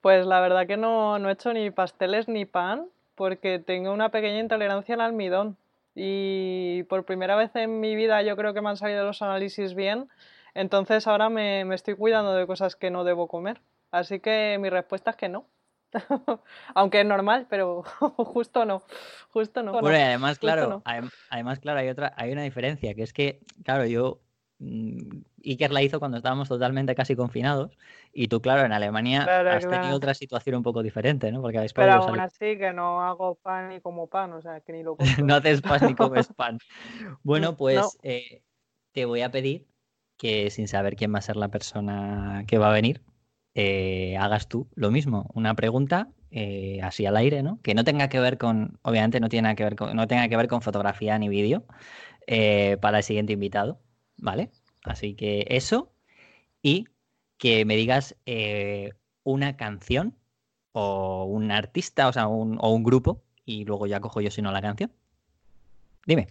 Pues 0.01 0.25
la 0.25 0.41
verdad 0.41 0.67
que 0.67 0.77
no, 0.77 1.19
no 1.19 1.29
he 1.29 1.33
hecho 1.33 1.53
ni 1.53 1.71
pasteles 1.71 2.27
ni 2.27 2.45
pan 2.45 2.87
porque 3.15 3.59
tengo 3.59 3.93
una 3.93 4.09
pequeña 4.09 4.39
intolerancia 4.39 4.95
al 4.95 5.01
almidón 5.01 5.57
y 5.95 6.83
por 6.83 7.05
primera 7.05 7.35
vez 7.35 7.53
en 7.55 7.79
mi 7.79 7.95
vida 7.95 8.21
yo 8.21 8.35
creo 8.35 8.53
que 8.53 8.61
me 8.61 8.69
han 8.69 8.77
salido 8.77 9.03
los 9.05 9.21
análisis 9.21 9.75
bien, 9.75 10.07
entonces 10.53 11.05
ahora 11.07 11.29
me, 11.29 11.65
me 11.65 11.75
estoy 11.75 11.95
cuidando 11.95 12.33
de 12.33 12.47
cosas 12.47 12.75
que 12.75 12.91
no 12.91 13.03
debo 13.03 13.27
comer. 13.27 13.59
Así 13.91 14.19
que 14.19 14.57
mi 14.61 14.69
respuesta 14.69 15.11
es 15.11 15.17
que 15.17 15.29
no. 15.29 15.45
Aunque 16.75 17.01
es 17.01 17.05
normal, 17.05 17.47
pero 17.49 17.83
justo 18.17 18.65
no. 18.65 18.83
Justo 19.29 19.63
no. 19.63 19.71
Bueno, 19.71 19.97
y 19.97 20.01
además, 20.01 20.39
claro, 20.39 20.81
además, 21.29 21.59
claro, 21.59 21.79
hay 21.79 21.89
otra, 21.89 22.13
hay 22.15 22.31
una 22.31 22.43
diferencia, 22.43 22.93
que 22.93 23.03
es 23.03 23.13
que, 23.13 23.39
claro, 23.63 23.85
yo 23.85 24.21
mm, 24.59 25.21
Iker 25.45 25.71
la 25.71 25.81
hizo 25.81 25.99
cuando 25.99 26.17
estábamos 26.17 26.49
totalmente 26.49 26.95
casi 26.95 27.15
confinados 27.15 27.77
y 28.13 28.27
tú, 28.27 28.41
claro, 28.41 28.65
en 28.65 28.73
Alemania 28.73 29.23
has 29.49 29.67
tenido 29.67 29.95
otra 29.95 30.13
situación 30.13 30.55
un 30.55 30.63
poco 30.63 30.83
diferente, 30.83 31.31
¿no? 31.31 31.41
Porque 31.41 31.57
habéis 31.57 31.73
Pero 31.73 31.93
aún 31.93 32.19
así 32.19 32.57
que 32.57 32.73
no 32.73 33.01
hago 33.01 33.35
pan 33.35 33.69
ni 33.69 33.81
como 33.81 34.07
pan, 34.07 34.33
o 34.33 34.41
sea, 34.41 34.61
que 34.61 34.73
ni 34.73 34.83
lo 34.83 34.97
No 35.23 35.35
haces 35.35 35.61
pan 35.61 35.81
ni 35.87 35.95
comes 35.95 36.27
pan. 36.27 36.59
Bueno, 37.23 37.55
pues 37.55 37.97
eh, 38.03 38.43
te 38.91 39.05
voy 39.05 39.21
a 39.21 39.31
pedir 39.31 39.67
que 40.17 40.49
sin 40.51 40.67
saber 40.67 40.95
quién 40.95 41.13
va 41.13 41.19
a 41.19 41.23
ser 41.23 41.37
la 41.37 41.47
persona 41.47 42.43
que 42.45 42.57
va 42.57 42.69
a 42.69 42.73
venir, 42.73 43.01
eh, 43.55 44.15
hagas 44.17 44.47
tú 44.47 44.67
lo 44.75 44.91
mismo, 44.91 45.29
una 45.33 45.55
pregunta 45.55 46.09
eh, 46.31 46.79
así 46.83 47.05
al 47.05 47.17
aire, 47.17 47.41
¿no? 47.43 47.59
Que 47.61 47.73
no 47.73 47.83
tenga 47.83 48.09
que 48.09 48.19
ver 48.19 48.37
con, 48.37 48.79
obviamente 48.83 49.19
no 49.19 49.29
tiene 49.29 49.55
que 49.55 49.63
ver 49.63 49.75
con, 49.75 49.95
no 49.95 50.07
tenga 50.07 50.27
que 50.29 50.37
ver 50.37 50.47
con 50.47 50.61
fotografía 50.61 51.17
ni 51.17 51.29
vídeo 51.29 51.63
eh, 52.27 52.77
para 52.81 52.97
el 52.97 53.03
siguiente 53.03 53.33
invitado, 53.33 53.79
¿vale? 54.17 54.51
Así 54.83 55.15
que 55.15 55.45
eso 55.49 55.91
y 56.61 56.85
que 57.37 57.65
me 57.65 57.75
digas 57.75 58.15
una 59.23 59.57
canción 59.57 60.15
o 60.71 61.25
un 61.25 61.51
artista, 61.51 62.07
o 62.07 62.13
sea, 62.13 62.27
un, 62.27 62.57
o 62.61 62.69
un 62.69 62.83
grupo 62.83 63.23
y 63.45 63.65
luego 63.65 63.87
ya 63.87 63.99
cojo 63.99 64.21
yo 64.21 64.29
si 64.29 64.41
no 64.41 64.51
la 64.51 64.61
canción. 64.61 64.91
Dime. 66.05 66.27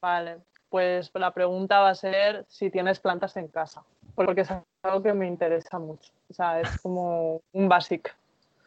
Vale, 0.00 0.38
pues 0.68 1.10
la 1.14 1.32
pregunta 1.32 1.80
va 1.80 1.90
a 1.90 1.94
ser 1.94 2.44
si 2.48 2.70
tienes 2.70 2.98
plantas 2.98 3.36
en 3.36 3.48
casa 3.48 3.84
porque 4.14 4.42
es 4.42 4.50
algo 4.82 5.02
que 5.02 5.12
me 5.12 5.26
interesa 5.26 5.78
mucho. 5.78 6.12
O 6.30 6.34
sea, 6.34 6.60
es 6.60 6.80
como 6.80 7.40
un 7.52 7.68
básico. 7.68 8.10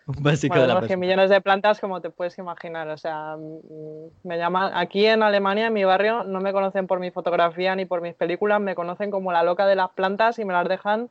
Un 0.07 0.21
básico 0.21 0.59
de 0.59 0.67
la 0.67 0.79
persona. 0.79 0.97
millones 0.97 1.29
de 1.31 1.41
plantas, 1.41 1.79
como 1.79 1.99
te 1.99 2.11
puedes 2.11 2.37
imaginar. 2.37 2.87
O 2.89 2.97
sea, 2.97 3.35
mm, 3.37 4.27
me 4.27 4.37
llaman. 4.37 4.71
Aquí 4.75 5.05
en 5.05 5.23
Alemania, 5.23 5.67
en 5.67 5.73
mi 5.73 5.83
barrio, 5.83 6.23
no 6.23 6.39
me 6.41 6.53
conocen 6.53 6.85
por 6.85 6.99
mi 6.99 7.11
fotografía 7.11 7.75
ni 7.75 7.85
por 7.85 8.01
mis 8.01 8.13
películas, 8.13 8.61
me 8.61 8.75
conocen 8.75 9.09
como 9.09 9.31
la 9.31 9.43
loca 9.43 9.65
de 9.65 9.75
las 9.75 9.89
plantas 9.91 10.37
y 10.37 10.45
me 10.45 10.53
las 10.53 10.67
dejan 10.67 11.09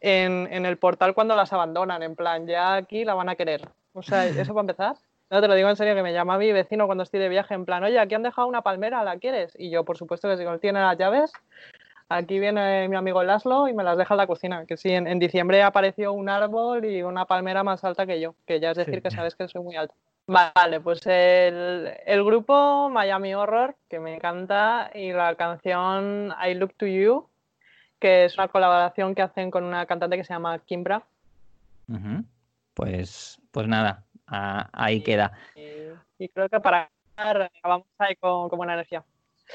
en, 0.00 0.48
en 0.50 0.66
el 0.66 0.78
portal 0.78 1.14
cuando 1.14 1.36
las 1.36 1.52
abandonan. 1.52 2.02
En 2.02 2.16
plan, 2.16 2.46
ya 2.46 2.74
aquí 2.74 3.04
la 3.04 3.14
van 3.14 3.28
a 3.28 3.36
querer. 3.36 3.68
O 3.92 4.02
sea, 4.02 4.26
eso 4.26 4.52
para 4.52 4.62
empezar. 4.62 4.96
No, 5.30 5.40
te 5.40 5.48
lo 5.48 5.54
digo 5.54 5.68
en 5.68 5.76
serio, 5.76 5.94
que 5.94 6.02
me 6.02 6.12
llama 6.12 6.38
mi 6.38 6.52
vecino 6.52 6.86
cuando 6.86 7.02
estoy 7.02 7.18
de 7.18 7.28
viaje, 7.28 7.54
en 7.54 7.64
plan, 7.64 7.82
oye, 7.82 7.98
aquí 7.98 8.14
han 8.14 8.22
dejado 8.22 8.46
una 8.46 8.62
palmera, 8.62 9.02
¿la 9.02 9.18
quieres? 9.18 9.54
Y 9.58 9.70
yo, 9.70 9.84
por 9.84 9.96
supuesto, 9.96 10.28
que 10.28 10.36
si 10.36 10.42
él 10.44 10.60
tiene 10.60 10.80
las 10.80 10.98
llaves, 10.98 11.32
aquí 12.08 12.38
viene 12.38 12.88
mi 12.88 12.96
amigo 12.96 13.22
Laszlo 13.22 13.68
y 13.68 13.72
me 13.72 13.84
las 13.84 13.96
deja 13.96 14.14
en 14.14 14.18
la 14.18 14.26
cocina. 14.26 14.66
Que 14.66 14.76
sí, 14.76 14.90
en, 14.90 15.18
diciembre 15.18 15.62
apareció 15.62 16.12
un 16.12 16.28
árbol 16.28 16.84
y 16.84 17.02
una 17.02 17.26
palmera 17.26 17.62
más 17.62 17.84
alta 17.84 18.06
que 18.06 18.20
yo, 18.20 18.34
que 18.46 18.60
ya 18.60 18.70
es 18.70 18.76
decir 18.76 19.02
que 19.02 19.10
sabes 19.10 19.34
que 19.34 19.48
soy 19.48 19.62
muy 19.62 19.76
alto. 19.76 19.94
Vale, 20.26 20.80
pues 20.80 21.06
el, 21.06 21.92
el, 22.06 22.24
grupo 22.24 22.88
Miami 22.88 23.34
Horror, 23.34 23.76
que 23.90 24.00
me 24.00 24.14
encanta, 24.14 24.90
y 24.94 25.12
la 25.12 25.34
canción 25.34 26.34
I 26.42 26.54
Look 26.54 26.74
to 26.76 26.86
You, 26.86 27.28
que 27.98 28.24
es 28.24 28.38
una 28.38 28.48
colaboración 28.48 29.14
que 29.14 29.20
hacen 29.20 29.50
con 29.50 29.64
una 29.64 29.84
cantante 29.84 30.16
que 30.16 30.24
se 30.24 30.32
llama 30.32 30.58
Kimbra. 30.60 31.02
Pues, 32.72 33.38
pues 33.50 33.68
nada, 33.68 34.04
ahí 34.26 35.02
queda. 35.02 35.32
Y, 36.18 36.28
creo 36.30 36.48
que 36.48 36.60
para 36.60 36.90
vamos 37.62 37.86
ahí 37.98 38.16
con, 38.16 38.48
con, 38.48 38.56
buena 38.56 38.74
energía. 38.74 39.04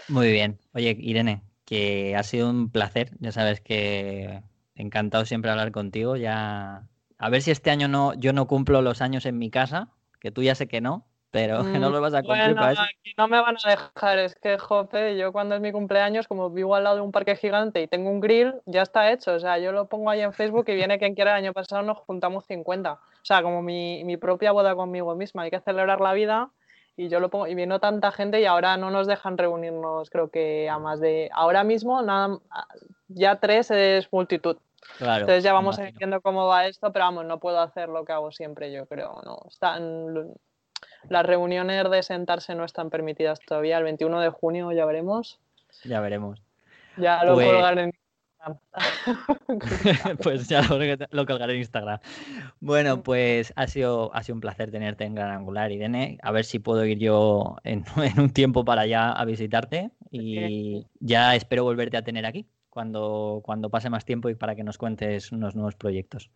Muy 0.07 0.31
bien. 0.31 0.59
Oye, 0.73 0.95
Irene, 0.99 1.41
que 1.69 2.15
ha 2.15 2.23
sido 2.23 2.49
un 2.49 2.71
placer. 2.71 3.11
Ya 3.19 3.31
sabes 3.31 3.61
que 3.61 4.41
encantado 4.73 5.25
siempre 5.25 5.51
hablar 5.51 5.71
contigo. 5.71 6.15
Ya 6.15 6.87
a 7.19 7.29
ver 7.29 7.43
si 7.43 7.51
este 7.51 7.69
año 7.69 7.87
no, 7.87 8.15
yo 8.15 8.33
no 8.33 8.47
cumplo 8.47 8.81
los 8.81 9.03
años 9.03 9.27
en 9.27 9.37
mi 9.37 9.51
casa, 9.51 9.89
que 10.19 10.31
tú 10.31 10.41
ya 10.41 10.55
sé 10.55 10.67
que 10.67 10.81
no, 10.81 11.05
pero 11.29 11.61
no 11.63 11.89
mm, 11.89 11.93
lo 11.93 12.01
vas 12.01 12.15
a 12.15 12.23
cumplir. 12.23 12.55
Bueno, 12.55 12.81
aquí 12.81 13.13
no 13.15 13.27
me 13.27 13.39
van 13.39 13.55
a 13.63 13.69
dejar, 13.69 14.17
es 14.17 14.33
que, 14.33 14.57
jope, 14.57 15.15
yo 15.15 15.31
cuando 15.31 15.53
es 15.53 15.61
mi 15.61 15.71
cumpleaños, 15.71 16.27
como 16.27 16.49
vivo 16.49 16.73
al 16.73 16.85
lado 16.85 16.95
de 16.95 17.01
un 17.03 17.11
parque 17.11 17.35
gigante 17.35 17.83
y 17.83 17.87
tengo 17.87 18.09
un 18.09 18.19
grill, 18.19 18.55
ya 18.65 18.81
está 18.81 19.11
hecho, 19.11 19.35
o 19.35 19.39
sea, 19.39 19.59
yo 19.59 19.71
lo 19.71 19.87
pongo 19.87 20.09
ahí 20.09 20.21
en 20.21 20.33
Facebook 20.33 20.65
y 20.69 20.73
viene 20.73 20.97
quien 20.97 21.13
quiera, 21.13 21.37
el 21.37 21.43
año 21.43 21.53
pasado 21.53 21.83
nos 21.83 21.99
juntamos 21.99 22.45
50, 22.47 22.93
o 22.93 22.99
sea, 23.21 23.43
como 23.43 23.61
mi, 23.61 24.03
mi 24.05 24.17
propia 24.17 24.53
boda 24.53 24.73
conmigo 24.73 25.13
misma, 25.13 25.43
hay 25.43 25.51
que 25.51 25.59
celebrar 25.59 26.01
la 26.01 26.13
vida 26.13 26.49
y 26.99 27.07
yo 27.07 27.21
lo 27.21 27.29
pongo, 27.29 27.47
y 27.47 27.55
vino 27.55 27.79
tanta 27.79 28.11
gente 28.11 28.41
y 28.41 28.45
ahora 28.45 28.75
no 28.75 28.91
nos 28.91 29.07
dejan 29.07 29.37
reunirnos, 29.37 30.09
creo 30.09 30.29
que 30.29 30.69
a 30.69 30.79
más 30.79 30.99
de, 30.99 31.29
ahora 31.33 31.63
mismo, 31.63 32.01
nada, 32.01 32.39
ya 33.07 33.39
tres 33.39 33.71
es 33.71 34.11
multitud. 34.11 34.57
Claro, 34.97 35.21
Entonces 35.21 35.45
ya 35.45 35.53
vamos 35.53 35.79
viendo 35.97 36.19
cómo 36.19 36.47
va 36.47 36.67
esto, 36.67 36.91
pero 36.91 37.05
vamos, 37.05 37.25
no 37.25 37.39
puedo 37.39 37.61
hacer 37.61 37.87
lo 37.87 38.03
que 38.03 38.11
hago 38.11 38.33
siempre, 38.33 38.73
yo 38.73 38.85
creo, 38.85 39.21
no, 39.23 39.39
están 39.47 40.33
las 41.07 41.25
reuniones 41.25 41.89
de 41.89 42.03
sentarse 42.03 42.55
no 42.55 42.65
están 42.65 42.89
permitidas 42.89 43.39
todavía. 43.39 43.77
El 43.77 43.85
21 43.85 44.19
de 44.19 44.29
junio 44.29 44.71
ya 44.73 44.85
veremos. 44.85 45.39
Ya 45.85 46.01
veremos. 46.01 46.41
Ya 46.97 47.23
lo 47.23 47.35
pues... 47.35 47.49
colgaré 47.49 47.83
en. 47.83 47.93
pues 50.23 50.47
ya 50.47 50.61
lo, 51.11 51.25
colgaré 51.25 51.53
en 51.53 51.59
Instagram. 51.59 51.99
Bueno, 52.59 53.03
pues 53.03 53.53
ha 53.55 53.67
sido, 53.67 54.13
ha 54.13 54.23
sido 54.23 54.35
un 54.35 54.41
placer 54.41 54.71
tenerte 54.71 55.03
en 55.03 55.15
Gran 55.15 55.31
Angular, 55.31 55.71
Irene. 55.71 56.17
A 56.21 56.31
ver 56.31 56.45
si 56.45 56.59
puedo 56.59 56.85
ir 56.85 56.99
yo 56.99 57.57
en, 57.63 57.83
en 57.97 58.19
un 58.19 58.29
tiempo 58.31 58.63
para 58.65 58.83
allá 58.83 59.11
a 59.11 59.25
visitarte 59.25 59.91
y 60.11 60.85
ya 60.99 61.35
espero 61.35 61.63
volverte 61.63 61.97
a 61.97 62.03
tener 62.03 62.25
aquí 62.25 62.47
cuando, 62.69 63.41
cuando 63.43 63.69
pase 63.69 63.89
más 63.89 64.05
tiempo 64.05 64.29
y 64.29 64.35
para 64.35 64.55
que 64.55 64.63
nos 64.63 64.77
cuentes 64.77 65.31
unos 65.31 65.55
nuevos 65.55 65.75
proyectos. 65.75 66.31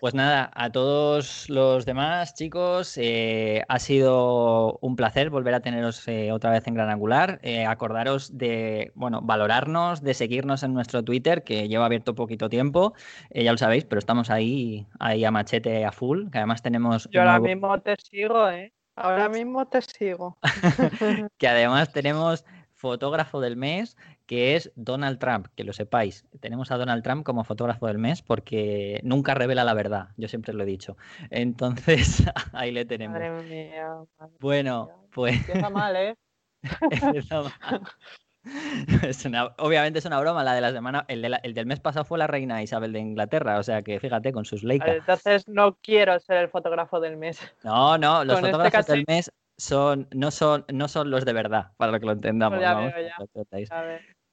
Pues 0.00 0.14
nada, 0.14 0.50
a 0.54 0.70
todos 0.72 1.50
los 1.50 1.84
demás 1.84 2.32
chicos, 2.32 2.96
eh, 2.96 3.62
ha 3.68 3.78
sido 3.78 4.78
un 4.80 4.96
placer 4.96 5.28
volver 5.28 5.52
a 5.52 5.60
teneros 5.60 6.08
eh, 6.08 6.32
otra 6.32 6.50
vez 6.50 6.66
en 6.66 6.72
Gran 6.72 6.88
Angular. 6.88 7.38
Eh, 7.42 7.66
acordaros 7.66 8.38
de, 8.38 8.92
bueno, 8.94 9.20
valorarnos, 9.20 10.00
de 10.00 10.14
seguirnos 10.14 10.62
en 10.62 10.72
nuestro 10.72 11.04
Twitter, 11.04 11.44
que 11.44 11.68
lleva 11.68 11.84
abierto 11.84 12.14
poquito 12.14 12.48
tiempo, 12.48 12.94
ya 13.28 13.52
lo 13.52 13.58
sabéis, 13.58 13.84
pero 13.84 13.98
estamos 13.98 14.30
ahí, 14.30 14.86
ahí 14.98 15.22
a 15.22 15.30
machete 15.30 15.84
a 15.84 15.92
full, 15.92 16.30
que 16.30 16.38
además 16.38 16.62
tenemos... 16.62 17.06
Yo 17.10 17.20
ahora 17.20 17.38
mismo 17.38 17.78
te 17.82 17.94
sigo, 17.96 18.48
¿eh? 18.48 18.72
Ahora 18.96 19.28
mismo 19.28 19.68
te 19.68 19.82
sigo. 19.82 20.38
que 21.36 21.46
además 21.46 21.92
tenemos 21.92 22.46
fotógrafo 22.80 23.40
del 23.40 23.56
mes, 23.56 23.96
que 24.26 24.56
es 24.56 24.72
Donald 24.74 25.18
Trump, 25.18 25.48
que 25.54 25.64
lo 25.64 25.74
sepáis. 25.74 26.24
Tenemos 26.40 26.70
a 26.70 26.78
Donald 26.78 27.02
Trump 27.04 27.24
como 27.24 27.44
fotógrafo 27.44 27.86
del 27.86 27.98
mes 27.98 28.22
porque 28.22 29.00
nunca 29.04 29.34
revela 29.34 29.64
la 29.64 29.74
verdad, 29.74 30.08
yo 30.16 30.28
siempre 30.28 30.54
lo 30.54 30.62
he 30.62 30.66
dicho. 30.66 30.96
Entonces, 31.30 32.24
ahí 32.52 32.72
le 32.72 32.86
tenemos. 32.86 33.18
Madre 33.18 33.42
mía. 33.42 33.98
bueno, 34.40 34.88
pues... 35.12 35.36
Empieza 35.36 35.68
mal, 35.68 35.94
¿eh? 35.94 36.16
obviamente 39.58 39.98
es 39.98 40.06
una 40.06 40.18
broma 40.18 40.42
la 40.42 40.54
de 40.54 40.62
la 40.62 40.72
semana. 40.72 41.04
El, 41.08 41.54
del 41.54 41.66
mes 41.66 41.80
pasado 41.80 42.06
fue 42.06 42.16
la 42.18 42.26
reina 42.26 42.62
Isabel 42.62 42.94
de 42.94 43.00
Inglaterra, 43.00 43.58
o 43.58 43.62
sea 43.62 43.82
que 43.82 44.00
fíjate 44.00 44.32
con 44.32 44.46
sus 44.46 44.64
Leica. 44.64 44.94
Entonces 44.94 45.46
no 45.48 45.76
quiero 45.82 46.18
ser 46.18 46.38
el 46.38 46.48
fotógrafo 46.48 46.98
del 47.00 47.18
mes. 47.18 47.38
No, 47.62 47.98
no, 47.98 48.24
los 48.24 48.38
este 48.38 48.50
fotógrafos 48.50 48.86
del 48.86 49.04
mes 49.06 49.30
son, 49.60 50.08
no, 50.12 50.30
son, 50.30 50.64
no 50.72 50.88
son 50.88 51.10
los 51.10 51.24
de 51.24 51.32
verdad, 51.32 51.72
para 51.76 51.98
que 52.00 52.06
lo 52.06 52.12
entendamos. 52.12 52.60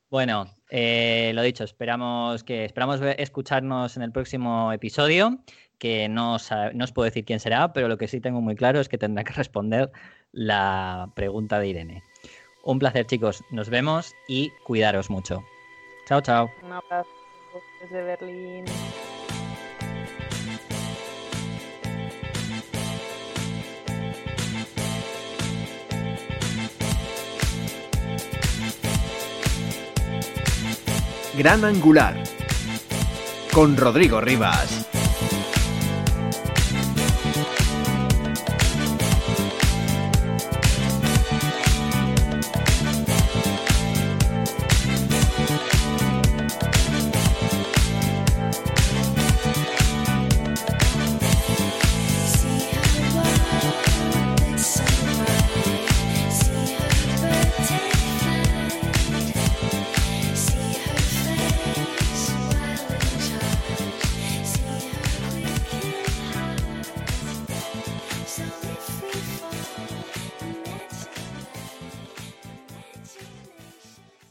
Bueno, 0.10 0.46
eh, 0.70 1.32
lo 1.36 1.42
dicho, 1.42 1.66
esperamos 1.66 2.46
que 2.46 2.64
esperamos 2.64 3.02
escucharnos 3.18 3.98
en 3.98 4.04
el 4.04 4.14
próximo 4.14 4.72
episodio, 4.72 5.40
que 5.78 6.08
no 6.08 6.38
no 6.74 6.84
os 6.84 6.92
puedo 6.94 7.06
decir 7.06 7.26
quién 7.26 7.42
será, 7.42 7.74
pero 7.74 7.90
lo 7.90 7.98
que 7.98 8.08
sí 8.08 8.22
tengo 8.22 8.40
muy 8.40 8.56
claro 8.56 8.80
es 8.80 8.88
que 8.88 8.98
tendrá 8.98 9.26
que 9.26 9.34
responder 9.34 9.92
la 10.32 11.12
pregunta 11.14 11.60
de 11.60 11.68
Irene. 11.68 12.04
Un 12.64 12.80
placer, 12.80 13.06
chicos. 13.06 13.44
Nos 13.52 13.70
vemos 13.70 14.14
y 14.28 14.52
cuidaros 14.64 15.10
mucho. 15.10 15.44
Chao, 16.06 16.22
chao. 16.22 16.50
Un 16.64 16.72
abrazo 16.72 17.10
desde 17.82 18.02
Berlín. 18.02 18.66
Gran 31.38 31.64
Angular 31.64 32.24
con 33.54 33.78
Rodrigo 33.78 34.20
Rivas. 34.20 34.97